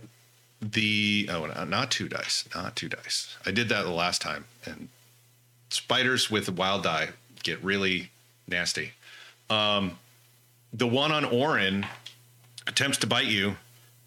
[0.62, 3.38] the oh, not two dice, not two dice.
[3.46, 4.88] I did that the last time, and
[5.70, 7.10] spiders with wild die
[7.44, 8.10] get really
[8.48, 8.94] nasty.
[9.50, 10.00] Um,
[10.76, 11.86] the one on Orin
[12.68, 13.56] attempts to bite you,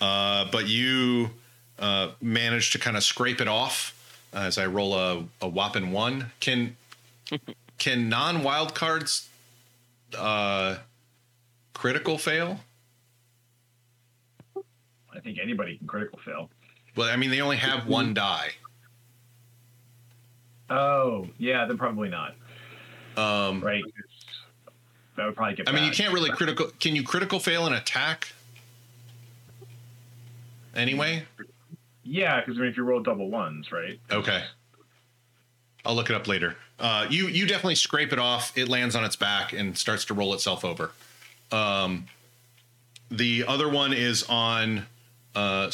[0.01, 1.31] uh, but you
[1.79, 3.95] uh, manage to kind of scrape it off
[4.33, 6.31] as I roll a, a whopping one.
[6.41, 6.77] Can
[7.79, 9.29] can non wild cards
[10.17, 10.77] uh,
[11.73, 12.61] critical fail?
[15.15, 16.51] I think anybody can critical fail.
[16.97, 18.51] Well, I mean they only have one die.
[20.71, 22.35] Oh, yeah, then probably not.
[23.17, 23.83] Um, Right?
[25.19, 25.69] That would probably get.
[25.69, 26.71] I mean you can't really critical.
[26.79, 28.29] Can you critical fail an attack?
[30.77, 31.25] Anyway,
[32.05, 33.99] Yeah, because I mean, if you roll double ones, right?
[34.13, 34.45] Okay.
[35.85, 36.55] I'll look it up later.
[36.79, 38.57] Uh, you you definitely scrape it off.
[38.57, 40.93] It lands on its back and starts to roll itself over.
[41.51, 42.07] Um,
[43.11, 44.87] the other one is on
[45.35, 45.69] uh,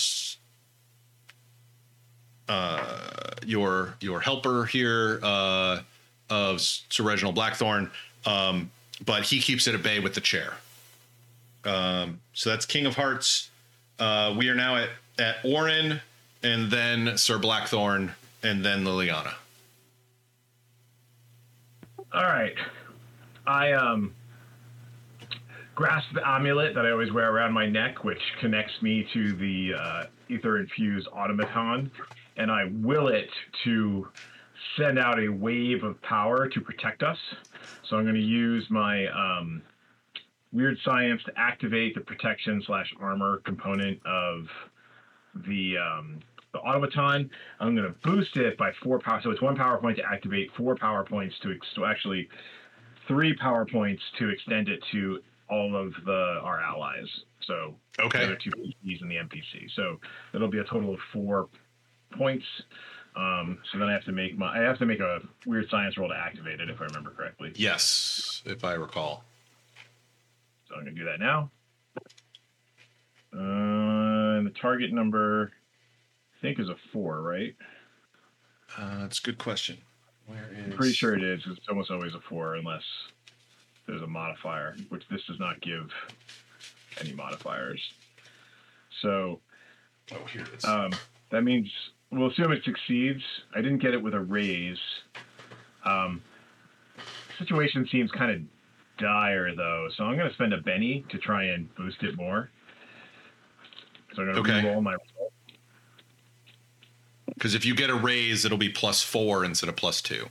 [2.48, 3.00] uh,
[3.44, 5.80] your your helper here uh,
[6.30, 7.90] of Sir Reginald Blackthorne,
[8.24, 8.70] um,
[9.04, 10.54] but he keeps it at bay with the chair.
[11.64, 13.50] Um, so that's King of Hearts.
[13.98, 16.00] Uh, we are now at at Orin,
[16.42, 18.12] and then Sir Blackthorne,
[18.42, 19.34] and then Liliana.
[22.12, 22.54] All right.
[23.46, 24.14] I um
[25.74, 29.74] grasp the amulet that I always wear around my neck, which connects me to the
[29.74, 31.90] uh, ether infused automaton,
[32.36, 33.28] and I will it
[33.64, 34.08] to
[34.76, 37.18] send out a wave of power to protect us.
[37.88, 39.62] So I'm going to use my um,
[40.52, 44.46] weird science to activate the protection slash armor component of
[45.46, 46.20] the um,
[46.52, 47.28] the automaton.
[47.58, 49.20] I'm going to boost it by four power.
[49.22, 52.28] So it's one power point to activate, four power points to ex- actually
[53.08, 55.20] three power points to extend it to
[55.50, 57.08] all of the our allies.
[57.46, 58.22] So the Okay.
[58.22, 59.70] other two PCs and the NPC.
[59.74, 60.00] So
[60.32, 61.48] it'll be a total of four
[62.12, 62.46] points.
[63.16, 65.96] Um, so then I have to make my I have to make a weird science
[65.96, 67.52] roll to activate it if I remember correctly.
[67.54, 69.24] Yes, if I recall.
[70.68, 71.50] So I'm gonna do that now.
[73.32, 75.52] Uh, and the target number
[76.36, 77.54] I think is a four, right?
[78.76, 79.78] Uh, that's a good question.
[80.26, 80.64] Where is?
[80.64, 81.42] I'm pretty sure it is.
[81.46, 82.82] It's almost always a four unless
[83.86, 85.90] there's a modifier, which this does not give
[87.00, 87.80] any modifiers.
[89.00, 89.40] So
[90.12, 90.64] Oh, here it is.
[90.64, 90.92] um,
[91.30, 91.70] that means
[92.18, 93.22] we'll assume it succeeds.
[93.54, 94.78] I didn't get it with a raise.
[95.84, 96.22] Um,
[97.38, 98.40] situation seems kind of
[98.98, 102.50] dire though, so I'm going to spend a Benny to try and boost it more.
[104.14, 104.62] So I'm going to Okay.
[104.62, 104.96] re-roll my.
[107.34, 110.28] Because if you get a raise, it'll be plus four instead of plus two.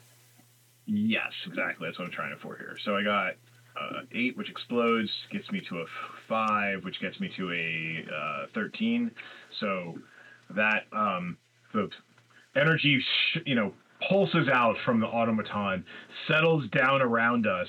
[0.85, 1.87] Yes, exactly.
[1.87, 2.77] That's what I'm trying for here.
[2.83, 3.33] So I got
[3.79, 5.85] uh, eight, which explodes, gets me to a
[6.27, 9.11] five, which gets me to a uh, thirteen.
[9.59, 9.97] So
[10.55, 11.37] that um,
[11.73, 11.89] the
[12.55, 13.73] energy, sh- you know,
[14.07, 15.85] pulses out from the automaton,
[16.27, 17.67] settles down around us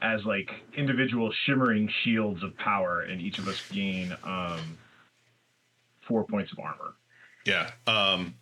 [0.00, 4.78] as like individual shimmering shields of power, and each of us gain um,
[6.06, 6.94] four points of armor.
[7.46, 7.70] Yeah.
[7.86, 8.34] Um,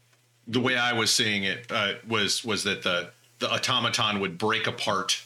[0.47, 4.67] the way I was seeing it uh, was was that the the automaton would break
[4.67, 5.25] apart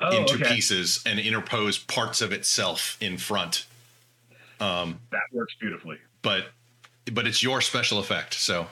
[0.00, 0.52] Oh, into okay.
[0.52, 3.64] pieces and interpose parts of itself in front.
[4.58, 5.98] Um, That works beautifully.
[6.20, 6.46] But
[7.12, 8.66] but it's your special effect, so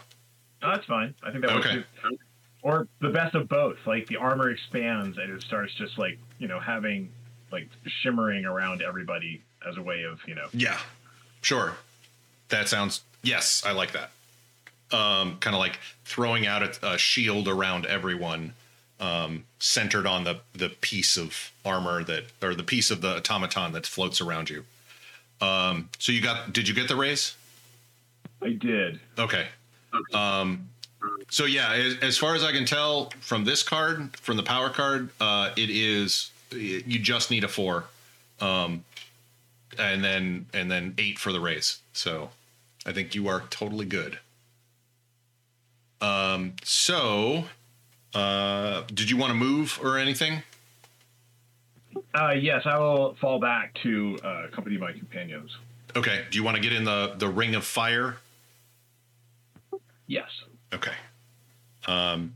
[0.63, 1.15] Oh, that's fine.
[1.23, 1.77] I think that Okay.
[1.79, 1.89] works.
[2.03, 2.19] too.
[2.63, 3.79] Or the best of both.
[3.87, 7.11] Like the armor expands and it starts just like you know having
[7.51, 7.69] like
[8.03, 10.47] shimmering around everybody as a way of you know.
[10.53, 10.79] yeah,
[11.41, 11.75] sure.
[12.49, 14.11] That sounds yes, I like that.
[14.97, 18.53] Um, kind of like throwing out a, a shield around everyone,
[19.01, 23.73] um, centered on the the piece of armor that or the piece of the automaton
[23.73, 24.65] that floats around you.
[25.41, 26.53] Um, so you got?
[26.53, 27.35] Did you get the raise?
[28.41, 29.01] I did.
[29.19, 29.49] Okay.
[30.15, 30.69] Um,
[31.31, 34.71] so yeah, as, as far as I can tell from this card, from the power
[34.71, 37.85] card, uh, it is you just need a four,
[38.41, 38.85] um,
[39.79, 41.79] and then and then eight for the raise.
[41.93, 42.31] So
[42.87, 44.19] I think you are totally good.
[46.01, 47.45] Um, so
[48.15, 50.43] uh, did you want to move or anything?
[52.15, 55.57] Uh, yes, I will fall back to uh, accompany my companions.
[55.95, 56.25] Okay.
[56.31, 58.19] Do you want to get in the the ring of fire?
[60.13, 60.29] Yes.
[60.75, 60.93] Okay.
[61.87, 62.35] Um,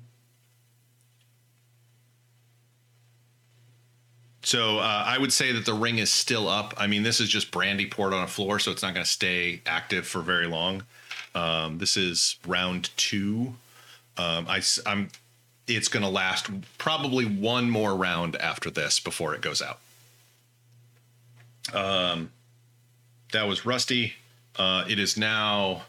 [4.43, 6.73] so uh, I would say that the ring is still up.
[6.79, 9.11] I mean, this is just brandy poured on a floor, so it's not going to
[9.11, 10.85] stay active for very long.
[11.35, 13.57] Um, this is round two.
[14.17, 15.11] Um, I, am
[15.69, 16.49] It's going to last
[16.79, 19.81] probably one more round after this before it goes out.
[21.75, 22.31] Um,
[23.33, 24.15] that was Rusty.
[24.59, 25.83] Uh, it is now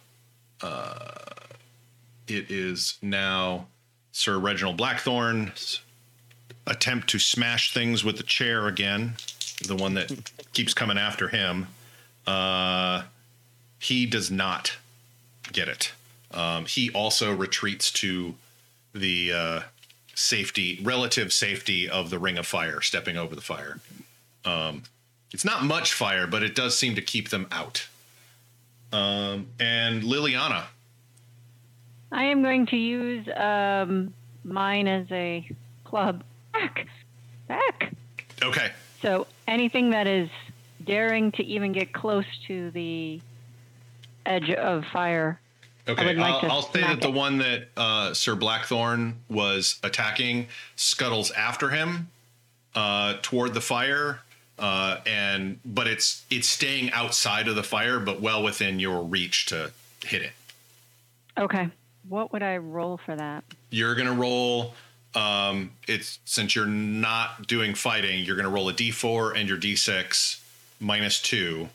[2.27, 3.67] it is now
[4.11, 5.81] Sir Reginald Blackthorne's
[6.65, 9.15] attempt to smash things with the chair again,
[9.65, 11.67] the one that keeps coming after him.
[12.25, 13.03] Uh,
[13.79, 14.77] he does not
[15.51, 15.93] get it.
[16.31, 18.35] Um, he also retreats to
[18.93, 19.59] the uh,
[20.13, 23.79] safety, relative safety of the ring of fire, stepping over the fire.
[24.43, 24.83] Um,
[25.31, 27.87] it's not much fire, but it does seem to keep them out.
[28.91, 30.63] Um, and Liliana,
[32.11, 34.13] I am going to use um,
[34.43, 35.49] mine as a
[35.84, 36.23] club.
[36.53, 36.88] Back,
[37.47, 37.93] back.
[38.41, 38.71] okay,
[39.01, 40.29] So anything that is
[40.85, 43.21] daring to even get close to the
[44.25, 45.39] edge of fire.
[45.88, 51.31] Okay, like I'll, I'll say that the one that uh, Sir Blackthorne was attacking scuttles
[51.31, 52.09] after him
[52.75, 54.19] uh, toward the fire,
[54.59, 59.45] uh, and but it's it's staying outside of the fire, but well within your reach
[59.47, 59.71] to
[60.03, 60.34] hit it.
[61.38, 61.69] Okay.
[62.09, 63.43] What would I roll for that?
[63.69, 64.73] You're gonna roll.
[65.15, 70.39] Um, it's since you're not doing fighting, you're gonna roll a d4 and your d6
[70.79, 71.69] minus two,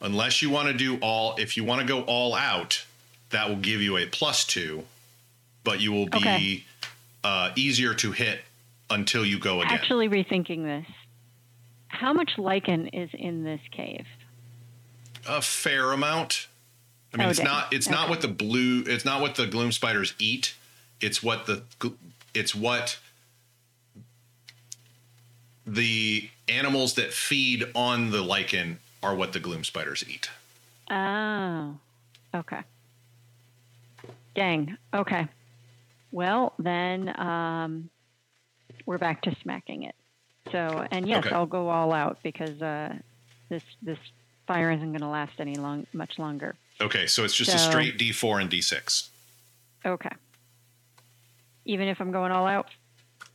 [0.00, 1.34] unless you want to do all.
[1.36, 2.84] If you want to go all out,
[3.30, 4.84] that will give you a plus two,
[5.64, 6.64] but you will be Okay.
[7.24, 8.42] uh, easier to hit
[8.90, 9.72] until you go again.
[9.74, 10.86] Actually, rethinking this,
[11.88, 14.06] how much lichen is in this cave?
[15.28, 16.48] a fair amount.
[17.14, 17.46] I mean, Oh, it's dang.
[17.46, 20.54] not it's not what the blue it's not what the gloom spiders eat.
[21.00, 21.62] It's what the
[22.34, 22.98] it's what
[25.66, 30.30] the animals that feed on the lichen are what the gloom spiders eat.
[30.90, 31.76] Oh,
[32.34, 32.60] okay.
[34.34, 34.76] Dang.
[34.92, 35.28] Okay.
[36.10, 37.90] Well, then um,
[38.86, 39.94] we're back to smacking it.
[40.50, 41.34] So, and yes, Okay.
[41.34, 42.94] I'll go all out because uh,
[43.48, 43.98] this this
[44.46, 46.54] fire isn't going to last any long much longer.
[46.82, 49.08] Okay, so it's just a straight D4 and D6.
[49.86, 50.10] Okay.
[51.64, 52.68] Even if I'm going all out.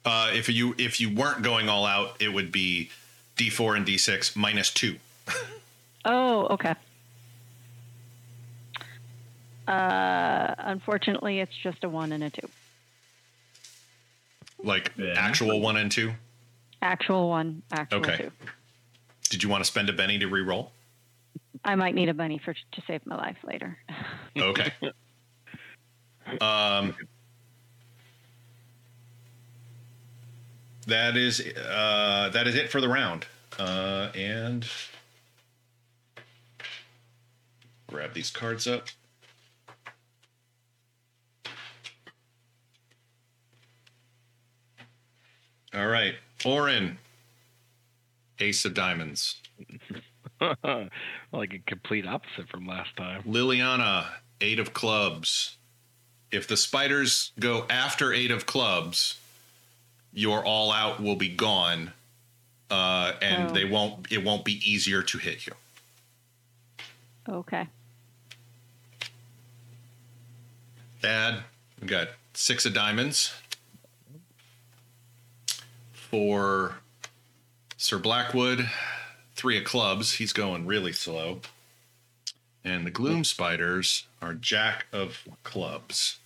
[0.06, 2.90] Uh, if you if you weren't going all out, it would be
[3.38, 4.98] D4 and D6 minus two.
[6.06, 6.74] Oh, okay.
[9.68, 12.48] Uh, unfortunately, it's just a one and a two.
[14.64, 15.16] Like Yeah.
[15.18, 16.14] actual one and two.
[16.82, 18.18] Actual one, actual Okay.
[18.18, 18.32] two.
[19.30, 20.72] Did you want to spend a Benny to re-roll?
[21.64, 23.78] I might need a Benny for to save my life later.
[24.40, 24.72] Okay.
[26.42, 26.94] um,
[30.86, 33.26] that is uh, that is it for the round.
[33.58, 34.68] Uh, and
[37.88, 38.90] grab these cards up.
[45.74, 46.16] All right,
[46.46, 46.98] Orin,
[48.40, 49.42] Ace of Diamonds.
[50.42, 53.24] like a complete opposite from last time.
[53.24, 54.06] Liliana,
[54.42, 55.58] Eight of Clubs.
[56.32, 59.20] If the spiders go after Eight of Clubs,
[60.14, 61.94] your all out will be gone,
[62.70, 63.54] uh, and Oh.
[63.54, 64.12] they won't.
[64.12, 65.54] It won't be easier to hit you.
[67.30, 67.68] Okay.
[71.02, 71.44] Thad,
[71.82, 73.34] we got six of diamonds.
[75.94, 76.76] For
[77.78, 78.70] Sir Blackwood,
[79.38, 80.14] three of clubs.
[80.14, 81.42] He's going really slow.
[82.66, 86.18] And the gloom spiders are jack of clubs.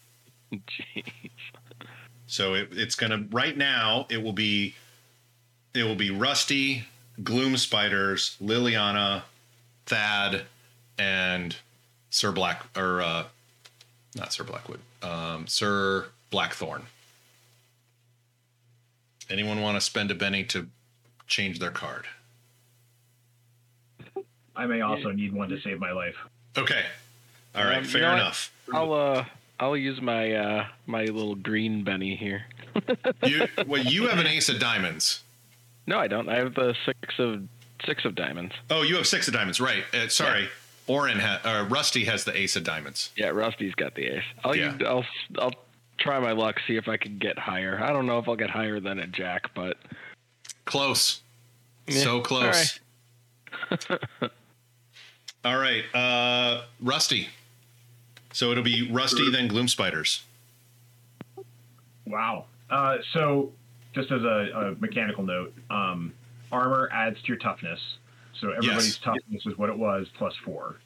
[0.51, 1.03] Jeez.
[2.25, 4.07] So it, it's gonna right now.
[4.09, 4.73] It will be,
[5.75, 6.85] it will be Rusty,
[7.21, 9.23] Gloom Spiders, Liliana,
[9.85, 10.43] Thad,
[10.97, 11.55] and
[12.09, 13.25] Sir Black or uh,
[14.15, 16.83] not Sir Blackwood, um, Sir Blackthorne.
[19.29, 20.67] Anyone want to spend a Benny to
[21.27, 22.05] change their card?
[24.55, 26.15] I may also need one to save my life.
[26.57, 26.83] Okay,
[27.55, 28.19] all right, Um, you fair know what?
[28.19, 28.51] enough.
[28.73, 29.25] I'll uh
[29.59, 32.45] I'll use my uh my little green Benny here.
[33.25, 35.21] You well, you have an ace of diamonds.
[35.87, 36.29] No, I don't.
[36.29, 37.43] I have the six of
[37.85, 38.53] six of diamonds.
[38.69, 39.83] Oh, you have six of diamonds, right?
[39.93, 40.47] Uh, sorry,
[40.87, 43.11] Orin ha- uh, Rusty has the ace of diamonds.
[43.15, 44.23] Yeah, Rusty's got the ace.
[44.43, 44.73] I'll Yeah.
[44.73, 45.05] use, I'll
[45.39, 45.53] I'll
[45.97, 47.79] try my luck, see if I can get higher.
[47.83, 49.77] I don't know if I'll get higher than a jack, but
[50.65, 51.21] Close.
[51.87, 52.79] Yeah, So all close.
[55.43, 55.83] All right.
[55.93, 57.29] Uh Rusty.
[58.33, 60.23] So it'll be Rusty then Gloom Spiders.
[62.05, 62.45] Wow.
[62.69, 63.51] Uh, so,
[63.93, 66.13] just as a, a mechanical note, um,
[66.51, 67.79] armor adds to your toughness.
[68.39, 68.97] So everybody's Yes.
[68.99, 70.77] toughness is what it was plus four,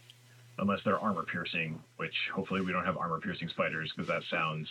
[0.58, 1.80] unless they're armor piercing.
[1.98, 4.68] Which hopefully we don't have armor piercing spiders because that sounds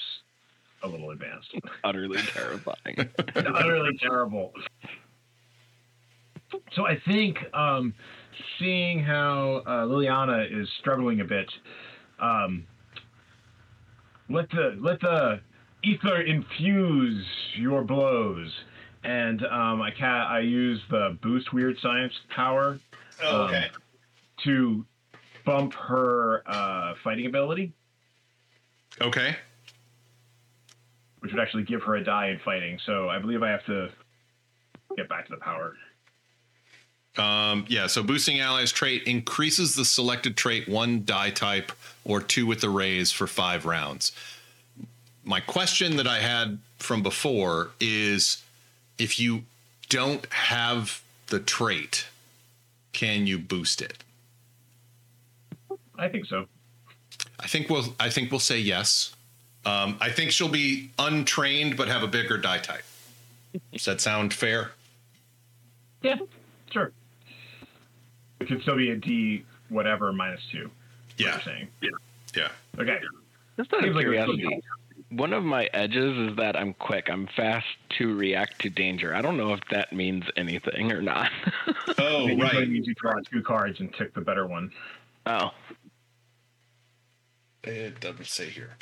[0.83, 1.55] a little advanced.
[1.85, 3.09] utterly terrifying.
[3.37, 4.53] utterly terrible.
[6.73, 7.95] So I think um,
[8.59, 11.51] seeing how uh, Liliana is struggling a bit,
[12.19, 12.67] um,
[14.29, 15.41] let the let the
[15.83, 17.25] ether infuse
[17.57, 18.51] your blows,
[19.03, 22.79] and um, I ca- I use the boost weird science power
[23.23, 23.67] Oh, Um, okay.
[24.45, 24.85] to
[25.47, 27.73] bump her uh, fighting ability,
[29.01, 29.37] Okay.
[31.21, 32.79] which would actually give her a die in fighting.
[32.87, 33.89] So I believe I have to
[34.97, 35.75] get back to the power.
[37.17, 41.71] Um, yeah, so boosting allies trait increases the selected trait one die type
[42.05, 44.13] or two with the raise for five rounds.
[45.25, 48.43] My question that I had from before is
[48.99, 49.45] if you
[49.89, 52.07] don't have the trait,
[52.93, 54.03] can you boost it?
[55.97, 56.47] I think so.
[57.39, 59.15] I think we'll I think we'll say yes.
[59.65, 62.85] Um, I think she'll be untrained but have a bigger die type.
[63.73, 64.73] Does that sound fair?
[66.03, 66.17] Yeah,
[66.71, 66.93] sure.
[68.45, 70.65] It could still be a D whatever minus two.
[70.65, 70.71] what
[71.17, 71.33] Yeah.
[71.33, 71.69] You're saying.
[72.37, 72.49] Yeah.
[72.79, 72.99] Okay.
[73.57, 74.61] Just out of Seems like a curiosity, good
[75.17, 77.09] one of my edges is that I'm quick.
[77.09, 77.67] I'm fast
[77.99, 79.15] to react to danger.
[79.15, 81.31] I don't know if that means anything or not.
[81.99, 82.69] Oh, It usually right.
[82.69, 84.71] means you draw two cards and tick the better one.
[85.27, 85.53] oh,
[87.63, 88.77] It doesn't say here.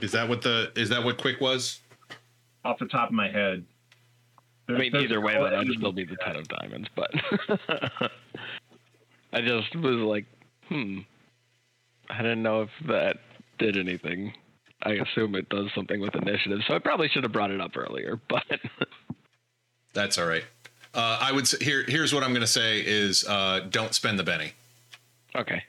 [0.00, 1.80] Is that what the is that what quick was?
[2.64, 3.64] Off the top of my head.
[4.68, 6.88] I mean, either way, there's- then I'd still be the ten of diamonds.
[6.94, 7.10] But
[9.32, 10.26] I just was like,
[10.68, 10.98] hmm.
[12.08, 13.18] I didn't know if that
[13.58, 14.32] did anything.
[14.82, 17.76] I assume it does something with initiative, so I probably should have brought it up
[17.76, 18.20] earlier.
[18.28, 18.44] But
[19.92, 20.44] That's all right.
[20.94, 21.84] Uh, I would say, here.
[21.86, 24.52] Here's what I'm going to say: is uh, don't spend the Benny.
[25.36, 25.62] okay,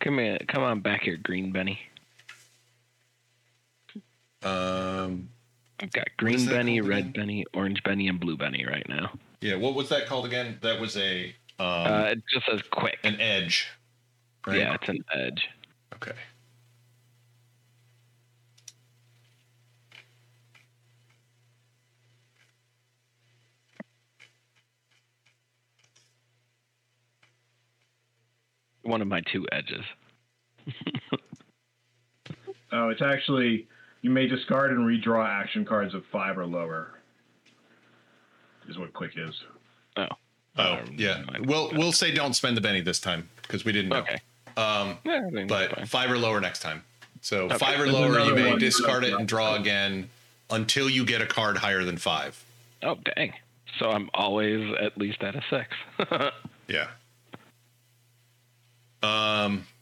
[0.00, 1.78] come here, come on back here, Green Benny.
[4.46, 5.28] Um,
[5.80, 7.12] I've got Green that Benny, Red again?
[7.12, 9.10] Benny, Orange Benny, and Blue Benny right now.
[9.40, 9.56] yeah.
[9.56, 10.58] What was that called again?
[10.62, 12.98] That was a um, uh, it just says quick.
[13.02, 13.68] an edge.
[14.46, 14.58] Right?
[14.58, 15.48] Yeah, it's an edge.
[15.94, 16.12] Okay.
[28.82, 29.84] One of my two edges.
[32.72, 33.68] Oh, it's actually
[34.06, 36.92] you may discard and redraw action cards of five or lower.
[38.68, 39.34] Is what quick is.
[39.96, 40.06] Oh.
[40.56, 41.24] Oh, Um, yeah.
[41.40, 43.96] We'll we'll say don't spend the Benny this time because we didn't know.
[43.98, 44.20] Okay.
[44.56, 46.84] Um, Yeah, I think but five or lower next time.
[47.20, 47.58] So Okay.
[47.58, 48.58] five or lower, you may one.
[48.60, 50.08] discard it and draw again
[50.50, 52.40] until you get a card higher than five.
[52.84, 53.32] Oh dang!
[53.80, 56.32] So I'm always at least at a six.
[56.68, 56.88] Yeah.
[59.02, 59.75] Um, let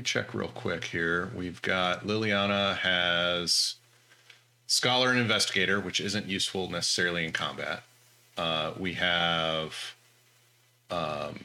[0.00, 1.30] me check real quick here.
[1.36, 3.74] We've got Liliana has
[4.66, 7.82] scholar and investigator, which isn't useful necessarily in combat.
[8.38, 9.94] Uh, we have
[10.90, 11.44] um,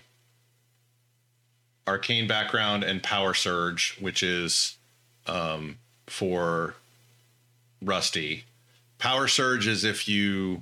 [1.86, 4.78] arcane background and power surge, which is
[5.28, 5.78] um,
[6.08, 6.76] for
[7.82, 8.46] Rusty.
[9.00, 10.62] Power surge is if you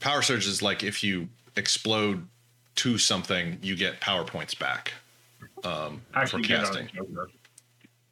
[0.00, 2.26] power surge is like if you explode
[2.76, 4.92] to something, you get power points back
[5.62, 6.88] um, for Actually, get it on a casting.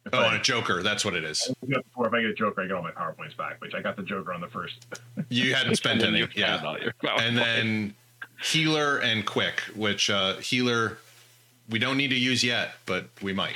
[0.05, 1.49] If Oh, I, on a Joker, that's what it is.
[1.95, 3.81] or if I get a Joker, I get all my power points back, which I
[3.81, 4.85] got the Joker on the first.
[5.29, 6.61] You hadn't spent And any, yeah.
[6.63, 7.49] all your power And points.
[7.55, 7.93] then
[8.43, 10.97] healer and quick, which uh, healer
[11.69, 13.55] we don't need to use yet, but we might.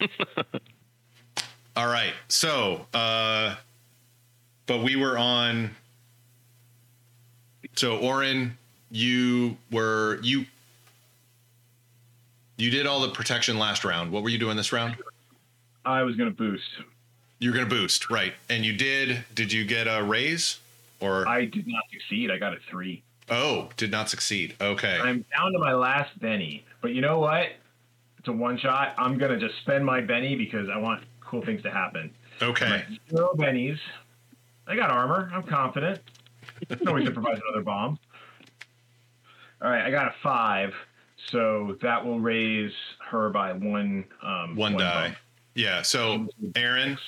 [1.76, 3.56] all right, so uh,
[4.66, 5.70] but we were on.
[7.74, 8.56] So Orin,
[8.90, 10.46] you were you.
[12.56, 14.12] You did all the protection last round.
[14.12, 14.96] What were you doing this round?
[15.84, 16.68] I was going to boost.
[17.38, 18.34] You're going to boost, right?
[18.50, 19.24] And you did.
[19.34, 20.58] Did you get a raise?
[21.00, 22.30] Or I did not succeed.
[22.30, 23.02] I got a three.
[23.30, 24.56] oh, did not succeed.
[24.60, 24.98] Okay.
[25.00, 26.66] I'm down to my last Benny.
[26.82, 27.48] But you know what?
[28.18, 28.94] It's a one shot.
[28.98, 32.10] I'm going to just spend my Benny because I want cool things to happen.
[32.42, 32.84] Okay.
[33.08, 33.78] Zero Bennies.
[34.66, 35.30] I got armor.
[35.32, 36.00] I'm confident.
[36.82, 37.98] No to improvise another bomb.
[39.62, 40.74] All right, I got a five.
[41.30, 42.72] So that will raise
[43.10, 44.04] her by one.
[44.22, 45.08] Um, One die.
[45.08, 45.16] bump.
[45.54, 45.82] Yeah.
[45.82, 46.98] So Aaron,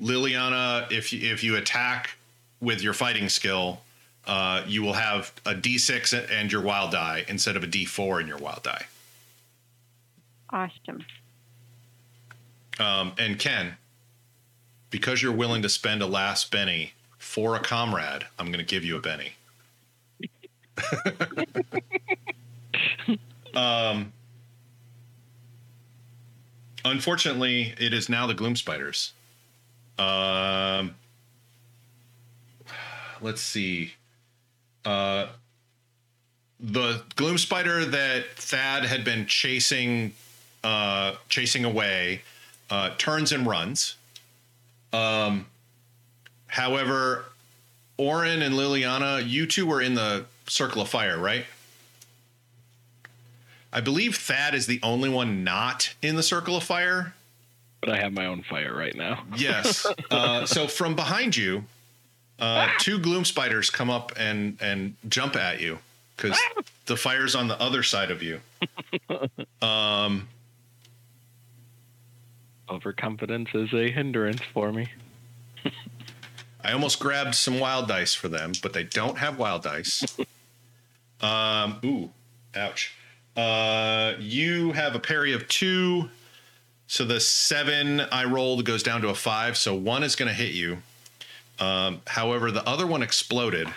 [0.00, 2.16] Liliana, if you, if you attack
[2.60, 3.80] with your fighting skill,
[4.26, 8.26] uh, you will have a D6 and your wild die instead of a D4 in
[8.28, 8.86] your wild die.
[10.50, 11.04] Awesome.
[12.78, 13.74] Um, and Ken,
[14.90, 18.84] because you're willing to spend a last Benny for a comrade, I'm going to give
[18.84, 19.32] you a Benny.
[23.54, 24.12] um,
[26.84, 29.12] unfortunately, it is now the Gloom Spiders.
[29.98, 30.94] Um,
[33.20, 33.92] let's see.
[34.84, 35.26] Uh,
[36.58, 40.12] the Gloom Spider that Thad had been chasing,
[40.62, 42.22] uh, chasing away,
[42.70, 43.96] uh, turns and runs.
[44.92, 45.46] Um,
[46.46, 47.24] however,
[47.96, 51.46] Orin and Liliana, you two were in the circle of fire, right?
[53.72, 57.14] I believe Thad is the only one not in the circle of fire.
[57.80, 59.22] but I have my own fire right now.
[59.36, 59.86] Yes.
[60.10, 61.64] uh, so from behind you,
[62.40, 65.78] uh, two gloom spiders come up and and jump at you
[66.16, 66.38] because
[66.86, 68.40] the fire's on the other side of you.
[69.62, 70.26] Um,
[72.70, 74.88] Overconfidence is a hindrance for me.
[76.64, 80.02] I almost grabbed some wild dice for them, but they don't have wild dice.
[81.22, 82.10] Um, ooh,
[82.54, 82.94] ouch.
[83.36, 86.10] Uh, you have a parry of two.
[86.86, 89.56] So the seven I rolled goes down to a five.
[89.56, 90.78] So one is going to hit you.
[91.58, 93.68] Um, however, the other one exploded.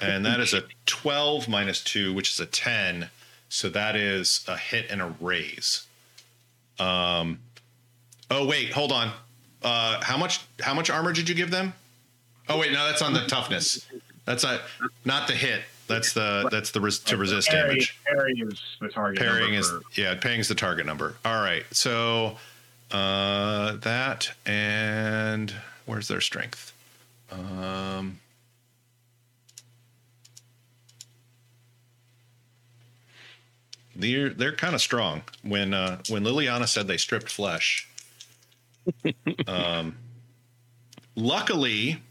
[0.00, 3.10] And that is a 12 minus two, which is a 10.
[3.48, 5.86] So that is a hit and a raise.
[6.78, 7.40] Um,
[8.30, 9.10] oh, wait, hold on.
[9.62, 11.74] Uh, how much how much armor did you give them?
[12.48, 13.86] Oh wait, no, that's on the toughness.
[14.24, 14.44] That's
[15.04, 15.62] not the hit.
[15.88, 17.98] That's the that's the res, to resist Parry- damage.
[18.04, 19.18] Parry is the target.
[19.18, 21.16] Parrying number is for- yeah, parrying is the target number.
[21.24, 22.36] All right, so
[22.90, 25.52] uh, that and
[25.86, 26.72] where's their strength?
[27.32, 28.20] Um,
[33.96, 35.22] they're they're kind of strong.
[35.42, 37.88] When uh, when Liliana said they stripped flesh,
[39.46, 39.96] um,
[41.16, 42.02] luckily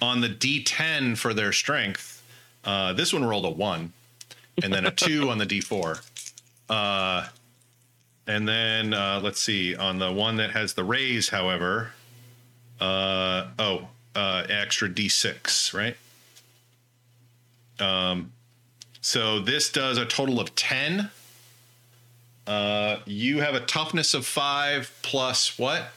[0.00, 2.11] on the D10 for their strength,
[2.64, 3.92] uh, this one rolled a one,
[4.62, 6.02] and then a two on the D4.
[6.68, 7.28] Uh,
[8.26, 11.92] and then uh, let's see on the one that has the raise, however.
[12.80, 15.96] Uh, oh, uh, extra D6, right?
[17.78, 18.32] Um,
[19.00, 21.10] so this does a total of 10.
[22.46, 25.88] Uh, you have a toughness of five plus what?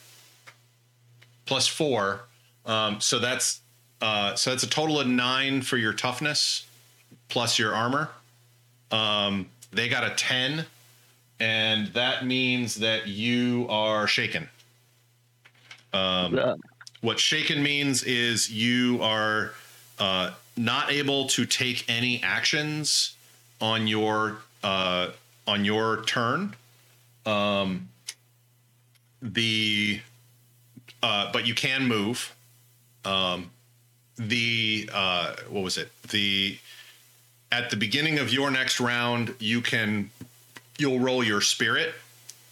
[1.45, 2.21] Plus four.
[2.65, 3.61] Um, so that's
[4.01, 6.65] uh, so that's a total of nine for your toughness
[7.29, 8.09] plus your armor.
[8.91, 10.65] Um, they got a 10,
[11.39, 14.49] and that means that you are shaken.
[15.93, 16.33] Um,
[17.01, 19.51] what shaken means is you are
[19.99, 23.15] uh, not able to take any actions
[23.61, 25.09] on your uh,
[25.47, 26.55] on your turn.
[27.25, 27.89] Um,
[29.21, 30.01] the
[31.01, 32.35] uh, but you can move.
[33.03, 33.51] Um,
[34.17, 35.89] the uh, what was it?
[36.09, 36.57] The
[37.51, 40.09] at the beginning of your next round, you can
[40.77, 41.93] you'll roll your spirit,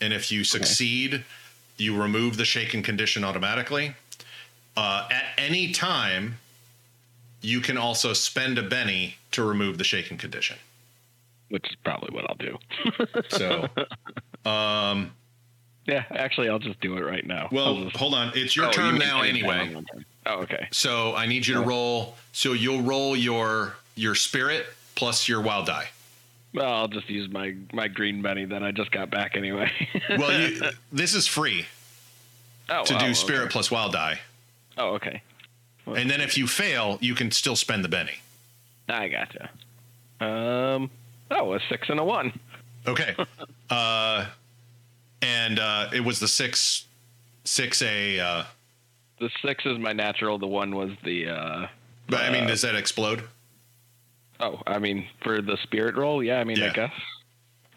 [0.02, 1.24] and if you succeed,
[1.78, 3.96] you remove the shaken condition automatically.
[4.76, 6.38] Uh, at any time,
[7.42, 10.58] you can also spend a Benny to remove the shaken condition.
[11.50, 12.58] which is probably what I'll do.
[13.30, 13.68] So,
[14.50, 15.12] um,
[15.86, 17.50] yeah, actually, I'll just do it right now.
[17.52, 18.32] well, just- hold on.
[18.36, 19.48] It's your Oh, turn mean now, anyway.
[19.48, 20.06] one on one turn.
[20.26, 20.68] Oh, okay.
[20.72, 22.16] So I need you to roll.
[22.32, 25.90] So you'll roll your your spirit plus your wild die.
[26.54, 29.72] Well, I'll just use my my green Benny that I just got back anyway.
[30.18, 31.66] Well, you, this is free
[32.70, 33.52] oh, to oh, do spirit Okay.
[33.52, 34.20] plus wild die,
[34.78, 35.22] Oh, okay.
[35.88, 38.20] and then if you fail, you can still spend the Benny.
[38.90, 39.50] I gotcha.
[40.20, 40.92] Um.
[41.32, 42.40] Oh, a six and a one.
[42.86, 43.16] Okay.
[43.70, 44.26] uh,
[45.22, 46.86] and uh, it was the six
[47.46, 48.20] six a.
[48.20, 48.44] Uh,
[49.24, 50.38] The six is my natural.
[50.38, 51.30] The one was the.
[51.30, 51.68] uh
[52.10, 53.24] but I mean, Uh, does that explode?
[54.42, 56.40] Oh, I mean, for the spirit roll, yeah.
[56.42, 56.72] I mean, Yeah.
[56.72, 56.94] I guess.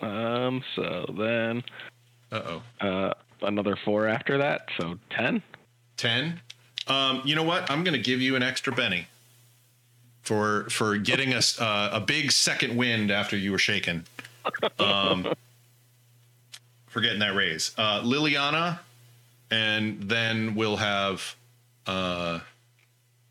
[0.01, 0.64] Um.
[0.74, 1.62] So then,
[2.32, 2.43] Uh
[2.82, 2.86] oh.
[2.86, 4.66] uh, another four after that.
[4.78, 5.40] So ten.
[5.98, 6.40] 10
[6.89, 9.06] um, you know what i'm going to give you an extra benny
[10.20, 14.05] for for getting us uh, a big second wind after you were shaken
[14.78, 15.27] um,
[16.86, 18.78] for getting that raise uh, liliana
[19.51, 21.36] and then we'll have
[21.86, 22.40] uh,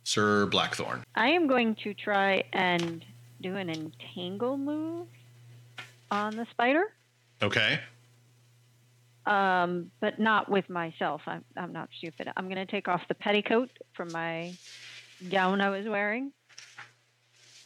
[0.03, 3.03] sir blackthorne I am going to try and
[3.41, 5.07] do an entangle move
[6.11, 6.93] on the spider,
[7.41, 7.79] okay
[9.25, 11.21] um, but not with myself.
[11.25, 12.31] I'm, I'm not stupid.
[12.37, 14.53] I'm going to take off the petticoat from my
[15.29, 16.31] gown I was wearing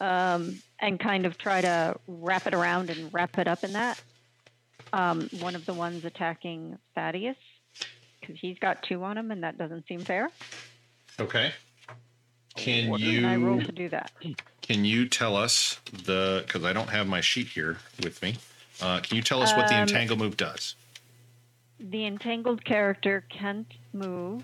[0.00, 4.00] um, and kind of try to wrap it around and wrap it up in that.
[4.92, 7.36] Um, one of the ones attacking Thaddeus,
[8.20, 10.30] because he's got two on him, and that doesn't seem fair.
[11.18, 11.52] okay
[12.56, 14.10] can What can I roll you to do that?
[14.62, 18.36] can you tell us the because i don't have my sheet here with me
[18.82, 20.74] uh, can you tell us what the Um, entangle move does
[21.78, 24.42] the entangled character can't move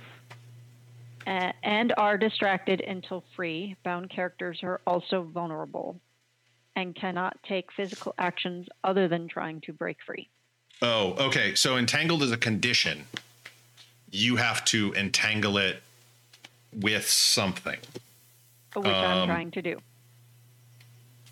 [1.26, 3.74] and are distracted until free.
[3.84, 6.00] Bound characters are also vulnerable
[6.76, 10.28] and cannot take physical actions other than trying to break free.
[10.80, 11.54] Oh, okay.
[11.56, 13.06] So entangled is a condition.
[14.10, 15.82] You have to entangle it
[16.72, 17.78] with something.
[18.74, 19.80] Which I'm Um, trying to do.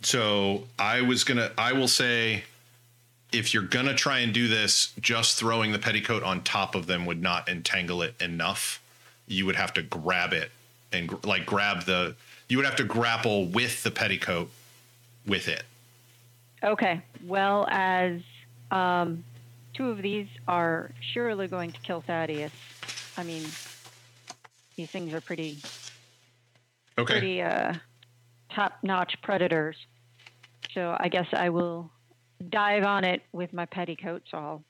[0.03, 1.53] So I was gonna.
[1.57, 2.45] I will say,
[3.33, 7.07] if you're gonna try and do this, just throwing the petticoat on top of them
[7.07, 8.81] would not entangle it enough.
[9.27, 10.51] You would have to grab it
[10.93, 12.17] and gr- like grab the.
[12.49, 14.51] You would have to grapple with the petticoat
[15.27, 15.65] with it.
[16.63, 17.01] Okay.
[17.25, 18.21] Well, as
[18.71, 19.25] um,
[19.75, 22.53] two of these are surely going to kill Thaddeus.
[23.17, 23.45] I mean,
[24.77, 25.59] these things are pretty
[26.97, 27.13] Okay.
[27.15, 27.75] pretty uh,
[28.51, 29.77] top-notch predators.
[30.73, 31.91] So I guess I will
[32.49, 34.23] dive on it with my petticoat.
[34.31, 34.65] So I'll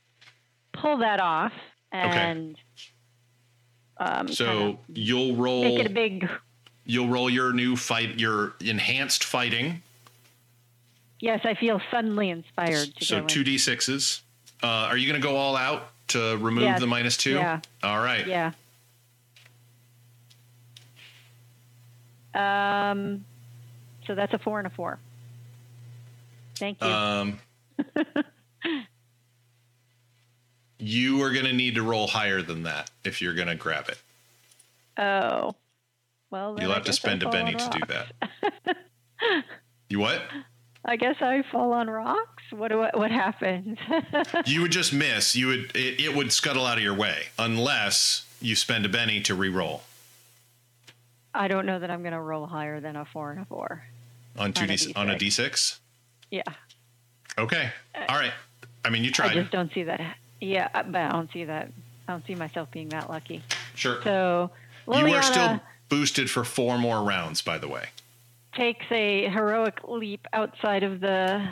[0.73, 1.53] pull that off
[1.93, 2.57] and
[3.99, 5.65] um, So you'll roll.
[5.65, 6.29] make it a big.
[6.87, 8.19] You'll roll your new fight.
[8.19, 9.83] Your enhanced fighting.
[11.21, 14.23] Yes, I feel suddenly inspired to So two d sixes.
[14.65, 16.81] Uh, are you going to go all out to remove Yes.
[16.81, 17.35] the minus two?
[17.35, 17.61] Yeah.
[17.83, 18.27] All right.
[18.27, 18.53] Yeah.
[22.35, 23.25] Um.
[24.07, 24.99] So that's a four and a four.
[26.57, 26.87] Thank you.
[26.89, 27.39] Um,
[30.79, 33.89] you are going to need to roll higher than that if you're going to grab
[33.89, 33.99] it.
[35.03, 35.55] oh.
[36.31, 38.77] Well, then You'll have to spend a Benny to do that.
[39.89, 40.21] You what?
[40.85, 42.34] I guess I fall on rocks.
[42.51, 43.79] What I, what happens?
[44.47, 45.35] You would just miss.
[45.35, 49.21] You would it, it would scuttle out of your way unless you spend a Benny
[49.23, 49.83] to re-roll
[51.35, 53.83] I don't know that I'm going to roll higher than a four and a four.
[54.39, 55.19] on two On a d on a D6.
[55.49, 55.79] d6.
[56.31, 56.43] Yeah,
[57.39, 57.71] Okay.
[58.09, 58.33] All right.
[58.85, 59.33] I mean, you tried.
[59.33, 60.17] I just don't see that.
[60.41, 61.71] Yeah, uh, but I don't see that.
[62.07, 63.43] I don't see myself being that lucky.
[63.75, 64.01] Sure.
[64.05, 64.51] So
[64.87, 67.87] You are still boosted for four more rounds, by the way.
[68.55, 71.49] takes a heroic leap outside of the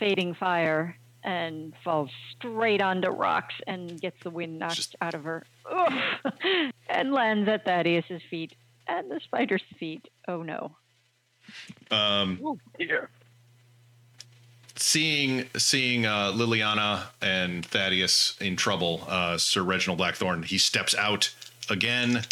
[0.00, 5.22] fading fire and falls straight onto rocks and gets the wind knocked Just- out of
[5.22, 5.92] her Oof.
[6.88, 8.54] and lands at Thaddeus's feet
[8.88, 10.08] and the spider's feet.
[10.26, 10.74] Oh no.
[11.90, 13.10] Um, Oh, dear.
[14.76, 21.32] seeing seeing uh, Liliana and Thaddeus in trouble, uh, Sir Reginald Blackthorne, he steps out
[21.68, 22.22] again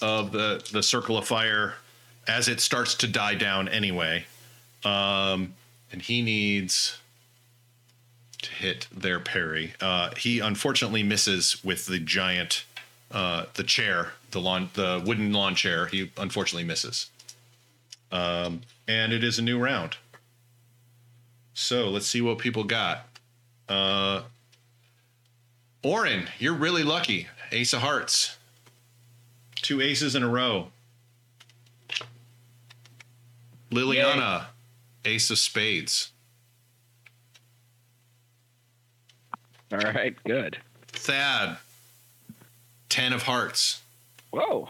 [0.00, 1.74] of the the circle of fire
[2.28, 4.24] as it starts to die down anyway,
[4.84, 5.54] um,
[5.92, 6.98] and he needs.
[8.42, 9.72] to hit their parry.
[9.80, 12.64] Uh, he unfortunately misses with the giant,
[13.10, 15.86] uh, the chair, the lawn, the wooden lawn chair.
[15.86, 17.08] He unfortunately misses.
[18.12, 19.96] Um, and it is a new round.
[21.54, 23.06] So let's see what people got.
[23.66, 24.22] Uh,
[25.82, 27.28] Orin, you're really lucky.
[27.50, 28.36] Ace of Hearts.
[29.56, 30.68] Two aces in a row.
[33.70, 34.46] Liliana,
[35.04, 36.10] Ace of Spades.
[39.72, 40.58] All right, good.
[40.88, 41.56] Thad,
[42.88, 43.82] Ten of Hearts.
[44.30, 44.68] Whoa,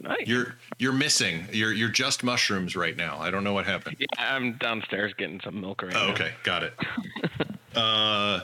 [0.00, 0.26] nice.
[0.26, 1.46] You're you're missing.
[1.52, 3.18] You're you're just mushrooms right now.
[3.18, 3.96] I don't know what happened.
[3.98, 6.12] yeah, I'm downstairs getting some milk right Oh, now.
[6.12, 6.74] okay, got it.
[7.76, 8.40] uh,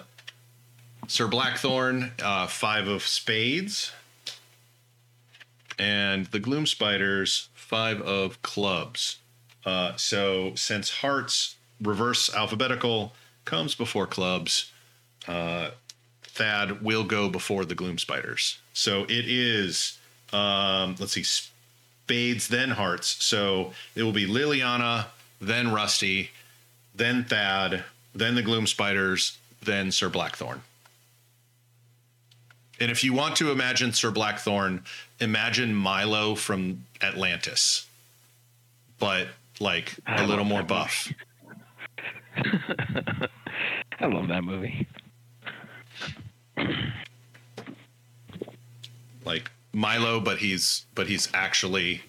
[1.08, 3.92] Sir Blackthorne, uh, five of spades,
[5.78, 9.18] and the Gloom Spiders, five of clubs.
[9.68, 13.12] Uh, so since hearts reverse alphabetical
[13.44, 14.72] comes before clubs,
[15.26, 15.72] uh,
[16.22, 18.60] Thad will go before the Gloom Spiders.
[18.72, 19.98] So it is,
[20.32, 23.22] um, let's see, spades then hearts.
[23.22, 25.08] So it will be Liliana,
[25.38, 26.30] then Rusty,
[26.94, 27.84] then Thad,
[28.14, 30.62] then the Gloom Spiders, then Sir Blackthorne.
[32.80, 34.84] And if you want to imagine Sir Blackthorne,
[35.20, 37.86] imagine Milo from Atlantis,
[38.98, 39.28] but
[39.60, 41.12] like I a little more buff.
[44.00, 44.86] I love that movie.
[49.24, 52.02] Like Milo, but he's but he's actually,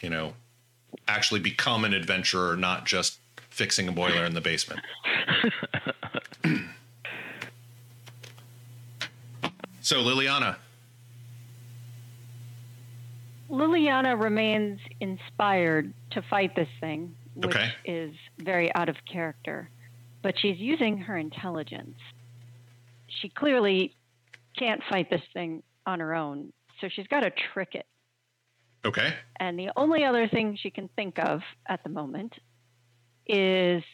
[0.00, 0.34] you know,
[1.08, 3.18] actually become an adventurer, not just
[3.50, 4.80] fixing a boiler in the basement.
[9.80, 10.56] so Liliana,
[13.52, 17.70] Liliana remains inspired to fight this thing, which Okay.
[17.84, 19.68] is very out of character,
[20.22, 21.98] but she's using her intelligence.
[23.08, 23.94] She clearly
[24.56, 27.86] can't fight this thing on her own, so she's got to trick it.
[28.84, 32.32] okay, And the only other thing she can think of at the moment
[33.26, 33.84] is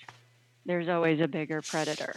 [0.64, 2.14] there's always a bigger predator.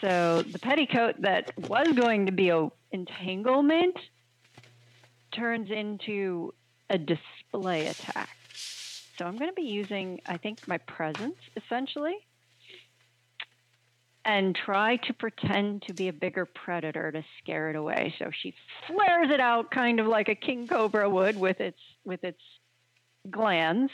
[0.00, 3.96] So the petticoat that was going to be a entanglement
[5.32, 6.54] turns into
[6.88, 8.36] a display attack.
[9.18, 12.16] So I'm going to be using, I think, my presence essentially
[14.24, 18.14] and try to pretend to be a bigger predator to scare it away.
[18.18, 18.54] So she
[18.86, 22.40] flares it out kind of like a king cobra would with its with its
[23.30, 23.92] glands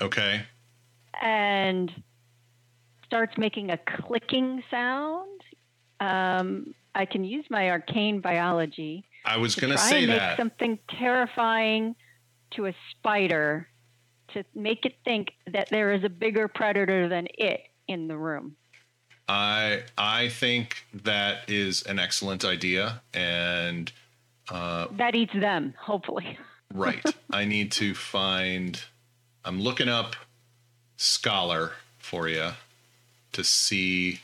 [0.00, 0.42] okay,
[1.20, 1.92] and
[3.04, 5.40] starts making a clicking sound.
[6.00, 10.18] Um, I can use my arcane biology I was to gonna try say and make
[10.18, 10.36] that.
[10.36, 11.94] something terrifying
[12.52, 13.68] to a spider
[14.34, 18.56] to make it think that there is a bigger predator than it in the room.
[19.28, 23.92] I I think that is an excellent idea, and
[24.50, 26.38] uh, That eats them, hopefully.
[26.74, 28.80] right, I need to find.
[29.44, 30.16] I'm looking up
[30.96, 32.50] scholar for you
[33.32, 34.20] to see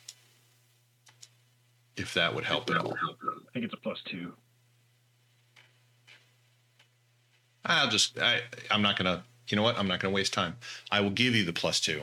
[1.96, 2.94] if that would help at all.
[2.94, 4.32] I think it's a plus two.
[7.66, 8.40] I'll just I
[8.70, 10.56] I'm not gonna you know what I'm not gonna waste time.
[10.90, 12.02] I will give you the plus two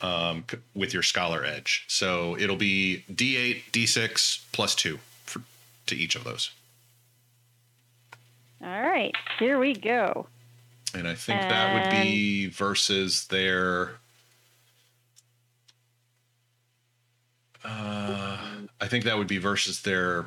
[0.00, 1.84] um, c- with your scholar edge.
[1.88, 5.42] So it'll be D8, D6 plus two for,
[5.86, 6.50] to each of those.
[8.62, 10.26] All right, here we go.
[10.94, 13.92] And I think that would be versus their.
[17.64, 18.38] Uh,
[18.80, 20.26] I think that would be versus their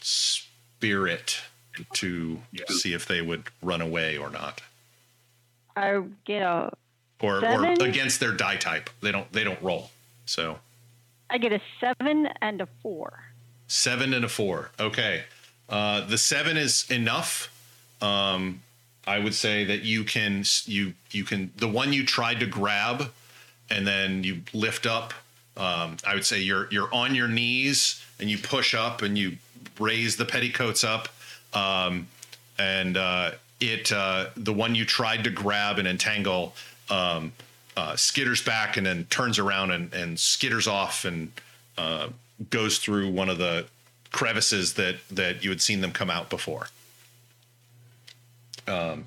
[0.00, 1.40] spirit
[1.94, 2.64] to Yeah.
[2.68, 4.60] see if they would run away or not,
[5.76, 6.72] I get a
[7.20, 7.80] or Seven?
[7.80, 8.90] or against their die type.
[9.00, 9.90] They don't they don't roll.
[10.26, 10.58] So
[11.30, 13.24] I get a seven and a four.
[13.68, 14.70] seven and a four.
[14.78, 15.24] Okay,
[15.68, 17.48] uh, the seven is enough.
[18.02, 18.60] Um,
[19.06, 23.10] I would say that you can you you can the one you tried to grab
[23.70, 25.14] and then you lift up.
[25.56, 29.36] Um, I would say you're you're on your knees and you push up and you
[29.78, 31.08] raise the petticoats up,
[31.54, 32.06] um,
[32.58, 36.54] and uh, it uh, the one you tried to grab and entangle
[36.90, 37.32] um,
[37.76, 41.32] uh, skitters back and then turns around and, and skitters off and
[41.78, 42.08] uh,
[42.50, 43.66] goes through one of the
[44.10, 46.68] crevices that that you had seen them come out before.
[48.66, 49.06] Um,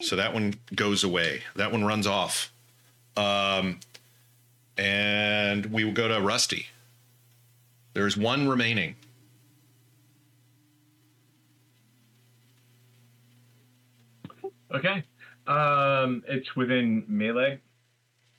[0.00, 1.42] so that one goes away.
[1.56, 2.52] That one runs off.
[3.16, 3.80] Um,
[4.76, 6.66] and we will go to Rusty.
[7.92, 8.96] There's one remaining.
[14.74, 15.02] Okay.
[15.46, 17.58] Um, it's within melee,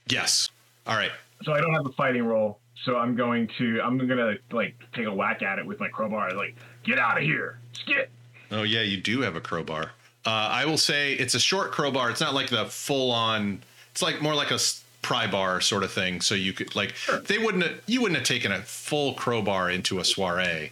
[0.07, 0.49] Yes.
[0.87, 1.11] All right.
[1.43, 2.59] so I don't have a fighting roll.
[2.85, 6.33] So I'm going to I'm gonna like take a whack at it with my crowbar.
[6.33, 8.09] Like, get out of here, skit.
[8.49, 9.91] Oh yeah, you do have a crowbar.
[10.25, 12.09] Uh, I will say it's a short crowbar.
[12.09, 13.61] It's not like the full on.
[13.91, 14.59] It's like more like a
[15.01, 16.21] pry bar sort of thing.
[16.21, 16.95] So you could like
[17.27, 20.71] they wouldn't have, you wouldn't have taken a full crowbar into a soiree,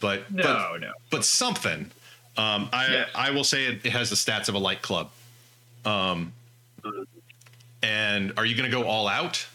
[0.00, 0.42] but No,
[0.72, 0.92] but, no.
[1.10, 1.90] but something.
[2.36, 3.10] Um, I Yes.
[3.14, 5.10] I will say it, it has the stats of a light club.
[5.84, 6.32] Um,
[7.82, 9.46] and are you going to go all out,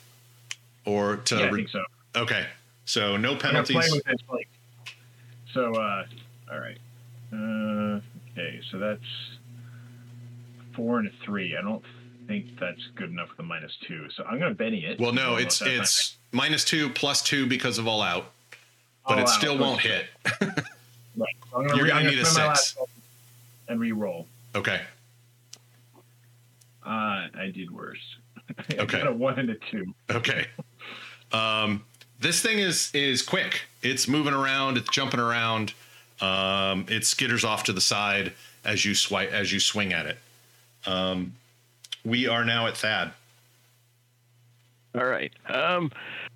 [0.85, 1.37] or to?
[1.37, 1.83] yeah, I think so.
[2.15, 2.47] okay,
[2.85, 3.91] so no play penalties.
[3.91, 4.49] with this like.
[5.53, 6.05] So uh,
[6.51, 6.77] all right.
[7.31, 9.01] Uh, okay, so that's
[10.75, 11.55] four and a three.
[11.55, 11.83] I don't
[12.27, 14.09] think that's good enough with a minus two.
[14.15, 14.99] So I'm gonna Benny it.
[14.99, 18.31] Well, no, it's it's minus two plus two because of all out,
[19.07, 20.07] but All it out, still won't hit.
[21.17, 21.35] Right.
[21.51, 22.77] So I'm gonna You're re- gonna I'm need a six.
[23.67, 24.27] and re-roll.
[24.55, 24.81] Okay.
[26.85, 28.17] Uh, I did worse.
[28.57, 28.99] I Okay.
[28.99, 29.93] got a one and a two.
[30.11, 30.47] Okay.
[31.31, 31.83] Um,
[32.19, 33.61] this thing is is quick.
[33.81, 34.77] It's moving around.
[34.77, 35.73] It's jumping around.
[36.21, 38.33] Um, it skitters off to the side
[38.63, 40.17] as you swipe as you swing at it.
[40.85, 41.33] Um,
[42.05, 43.11] we are now at Thad.
[44.93, 45.33] All right.
[45.49, 45.91] Um.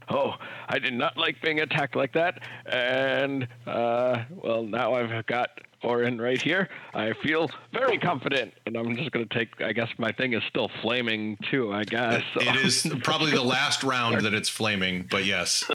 [0.09, 0.33] Oh,
[0.67, 5.49] I did not like being attacked like that, and uh, well, now I've got
[5.83, 6.67] Orin right here.
[6.93, 9.61] I feel very confident, and I'm just gonna take.
[9.61, 11.71] I guess my thing is still flaming too.
[11.71, 15.69] I guess so It is probably the last round that it's flaming, but yes.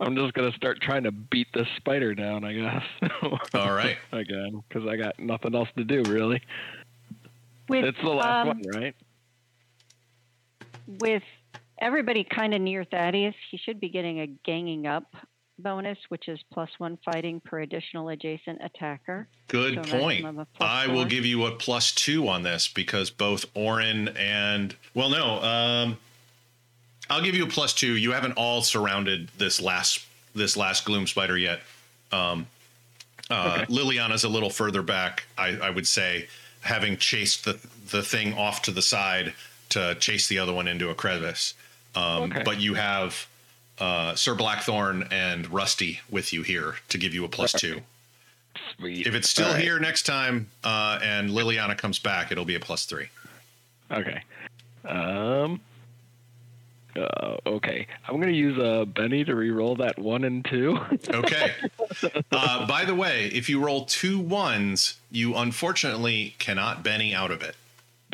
[0.00, 2.44] I'm just gonna start trying to beat this spider down.
[2.44, 2.82] I guess.
[3.54, 3.96] All right.
[4.12, 6.42] Again, because I got nothing else to do really.
[7.68, 8.94] With, It's the last um, one, right?
[10.86, 11.22] with
[11.78, 15.14] everybody kind of near Thaddeus, he should be getting a ganging up
[15.58, 19.28] bonus, which is plus one fighting per additional adjacent attacker.
[19.48, 20.26] Good So point.
[20.60, 25.40] I will give you a plus two on this because both Orin and well, no,
[25.42, 25.96] um,
[27.08, 27.96] I'll give you a plus two.
[27.96, 31.60] You haven't all surrounded this last this last gloom spider yet.
[32.10, 32.46] Um,
[33.30, 33.72] uh, Okay.
[33.72, 35.24] Liliana's a little further back.
[35.38, 36.28] I, I would say,
[36.62, 37.58] having chased the
[37.90, 39.34] the thing off to the side
[39.70, 41.54] to chase the other one into a crevice.
[41.94, 42.42] Um, Okay.
[42.44, 43.26] But you have
[43.78, 47.80] uh, Sir Blackthorne and Rusty with you here to give you a plus two.
[48.78, 49.06] Sweet.
[49.06, 49.60] If it's still right.
[49.60, 53.08] here next time uh, and Liliana comes back, it'll be a plus three.
[53.90, 54.22] Okay.
[54.84, 55.60] Um.
[56.96, 60.78] Uh, okay, I'm gonna use uh, Benny to re-roll that one and two.
[61.10, 61.52] Okay.
[62.30, 67.42] uh, by the way, if you roll two ones, you unfortunately cannot Benny out of
[67.42, 67.56] it.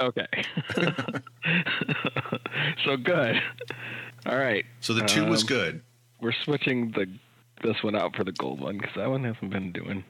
[0.00, 0.26] Okay.
[2.84, 3.40] so good.
[4.26, 5.80] All right, So the two was Um, good.
[6.20, 7.06] we're switching the
[7.62, 10.02] this one out for the gold one because that one hasn't been doing.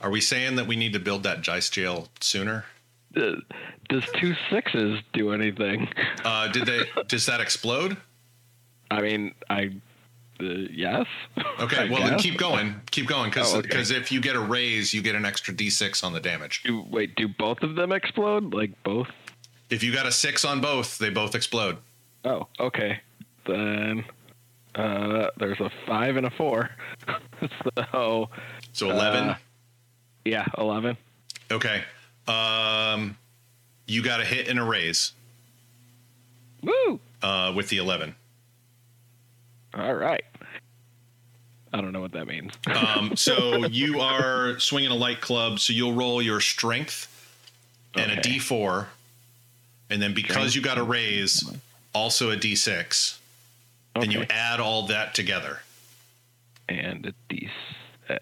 [0.00, 2.64] Are we saying that we need to build that dice jail sooner?
[3.16, 3.36] Uh,
[3.88, 5.88] does two sixes do anything?
[6.24, 6.82] Uh, did they?
[7.08, 7.96] does that explode?
[8.90, 9.70] I mean, I
[10.40, 11.06] uh, yes.
[11.60, 11.88] Okay.
[11.88, 12.80] Well, then keep going.
[12.90, 13.78] Keep going because Oh, okay.
[13.80, 16.62] if you get a raise, you get an extra d6 on the damage.
[16.64, 18.52] Do, wait, do both of them explode?
[18.52, 19.08] Like both?
[19.70, 21.78] If you got a six on both, they both explode.
[22.24, 23.00] Oh, okay.
[23.46, 24.04] Then
[24.74, 26.70] uh, there's a five and a four.
[27.92, 28.28] so
[28.72, 29.30] So eleven.
[29.30, 29.36] Uh,
[30.24, 30.96] yeah, eleven.
[31.50, 31.82] okay.
[32.28, 33.16] Um,
[33.86, 35.12] you got a hit and a raise
[36.62, 36.98] Woo!
[37.22, 38.14] uh, with the eleven.
[39.76, 40.24] All right.
[41.72, 42.52] I don't know what that means.
[42.74, 47.12] Um, so you are swinging a light club, so you'll roll your strength
[47.94, 48.38] and a Okay.
[48.38, 48.86] d4,
[49.90, 50.54] and then because Strength.
[50.56, 51.44] you got a raise,
[51.94, 53.18] also a d6,
[53.96, 55.60] and you add all that together.
[56.68, 58.18] and a d6.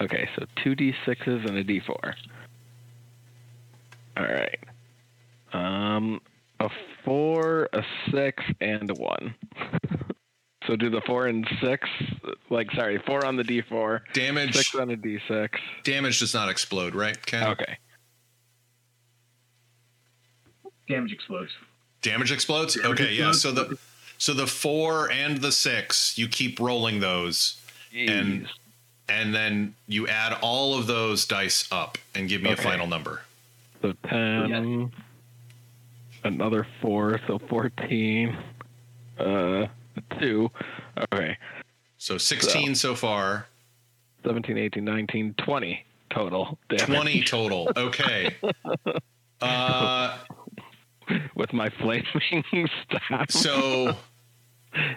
[0.00, 2.14] Okay, so two d6s and a d4.
[4.16, 4.58] All right.
[5.52, 6.20] Um,
[6.60, 6.68] a
[7.04, 9.34] four, a six, and a one.
[10.66, 11.88] so do the four and six,
[12.50, 15.48] like sorry, four on the d4, Damage six on a d6.
[15.84, 17.24] damage does not explode, right?
[17.26, 17.48] Ken?
[17.48, 17.76] Okay.
[20.88, 21.50] Damage explodes.
[22.02, 22.74] Damage explodes.
[22.74, 23.32] Damage okay, yeah.
[23.32, 23.78] So the
[24.18, 27.60] so the four and the six, you keep rolling those,
[27.94, 28.48] And- Jeez.
[29.08, 33.22] and then you add all of those dice up and give me a final number.
[33.82, 34.90] So 10,
[36.24, 38.34] another 4, so 14,
[39.18, 39.66] uh,
[40.20, 40.50] 2.
[41.12, 41.36] Okay,
[41.98, 43.46] So sixteen so far.
[44.24, 46.58] 17, 18, 19, 20 total.
[46.70, 47.70] damage 20 total.
[47.76, 48.34] Okay.
[49.42, 50.16] Uh,
[51.34, 53.30] With my flaming staff.
[53.30, 53.94] so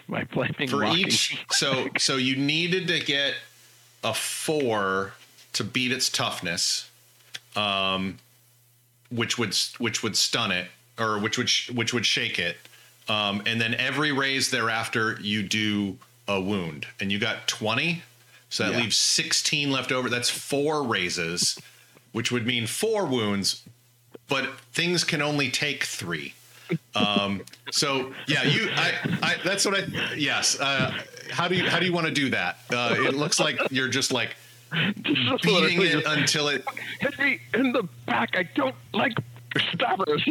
[0.08, 3.34] my flaming for each, so so you needed to get
[4.06, 5.14] a four
[5.54, 6.90] to beat its toughness,
[7.58, 8.20] um,
[9.12, 10.68] which would which would stun it
[10.98, 12.56] or which would sh- which would shake it.
[13.10, 15.98] Um, and then every raise thereafter, you do
[16.28, 18.04] a wound, and you got 20.
[18.50, 18.80] So that Yeah.
[18.82, 20.10] leaves 16 left over.
[20.10, 21.58] That's four raises,
[22.12, 23.64] which would mean four wounds,
[24.28, 26.34] but things can only take three.
[26.96, 28.94] Um, so yeah, you, I,
[29.24, 30.60] I, that's what I, yes.
[30.60, 30.92] Uh,
[31.32, 32.58] how do you, how do you want to do that?
[32.70, 34.36] Uh, it looks like you're just like
[35.04, 36.66] beating it until it,
[37.00, 38.36] hit me in the back.
[38.38, 39.14] I don't like
[39.74, 40.26] stabbers.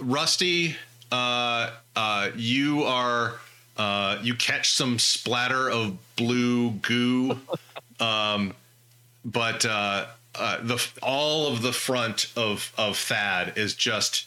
[0.00, 0.76] Rusty,
[1.12, 3.34] uh, uh, you are
[3.76, 7.38] uh, you catch some splatter of blue goo,
[8.00, 8.54] um,
[9.24, 14.26] but uh, uh, the all of the front of of Thad is just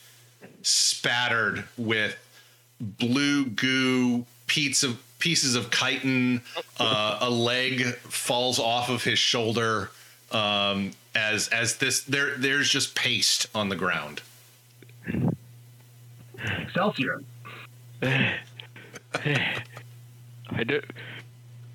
[0.61, 2.17] spattered with
[2.79, 6.41] blue goo, pieces of pieces of chitin.
[6.79, 9.91] Uh, a leg falls off of his shoulder
[10.31, 14.21] um, as as this there there's just paste on the ground.
[16.43, 17.21] Excelsior.
[18.01, 18.33] I
[20.65, 20.85] don't.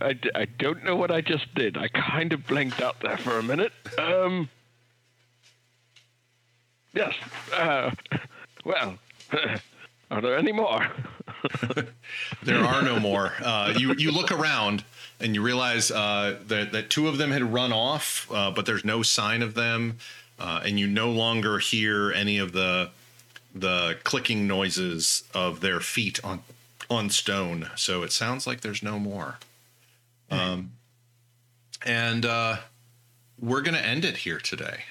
[0.01, 1.77] I, d- I don't know what I just did.
[1.77, 3.73] I kind of blanked out there for a minute.
[3.99, 4.49] Um.
[6.95, 7.15] Yes.
[7.55, 7.91] Uh,
[8.65, 8.99] well,
[10.11, 10.87] are there any more?
[12.43, 13.33] There are no more.
[13.43, 14.83] Uh, you you look around
[15.21, 18.85] and you realize uh, that that two of them had run off, uh, but there's
[18.85, 19.99] no sign of them,
[20.39, 22.91] uh, and you no longer hear any of the
[23.61, 26.43] the clicking noises of their feet on
[26.91, 27.71] on stone.
[27.77, 29.39] So it sounds like there's no more.
[30.31, 30.73] Um,
[31.85, 32.57] and uh,
[33.39, 34.85] we're gonna end it here today.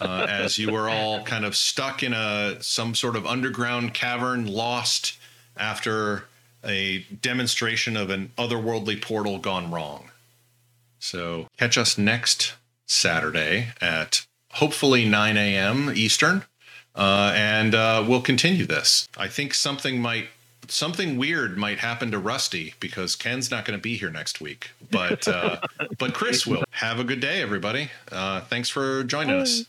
[0.00, 4.46] Uh, as you are all kind of stuck in a some sort of underground cavern,
[4.46, 5.18] lost
[5.56, 6.24] after
[6.64, 10.10] a demonstration of an otherworldly portal gone wrong.
[10.98, 12.54] So catch us next
[12.86, 15.92] Saturday at hopefully 9 a.m.
[15.94, 16.44] Eastern,
[16.94, 19.08] uh, and uh, we'll continue this.
[19.16, 20.28] I think something might.
[20.66, 24.70] Something weird might happen to Rusty because Ken's not going to be here next week,
[24.90, 25.60] but uh,
[25.98, 26.64] but Chris will.
[26.70, 27.90] Have a good day, everybody.
[28.10, 29.64] Uh, thanks for joining us.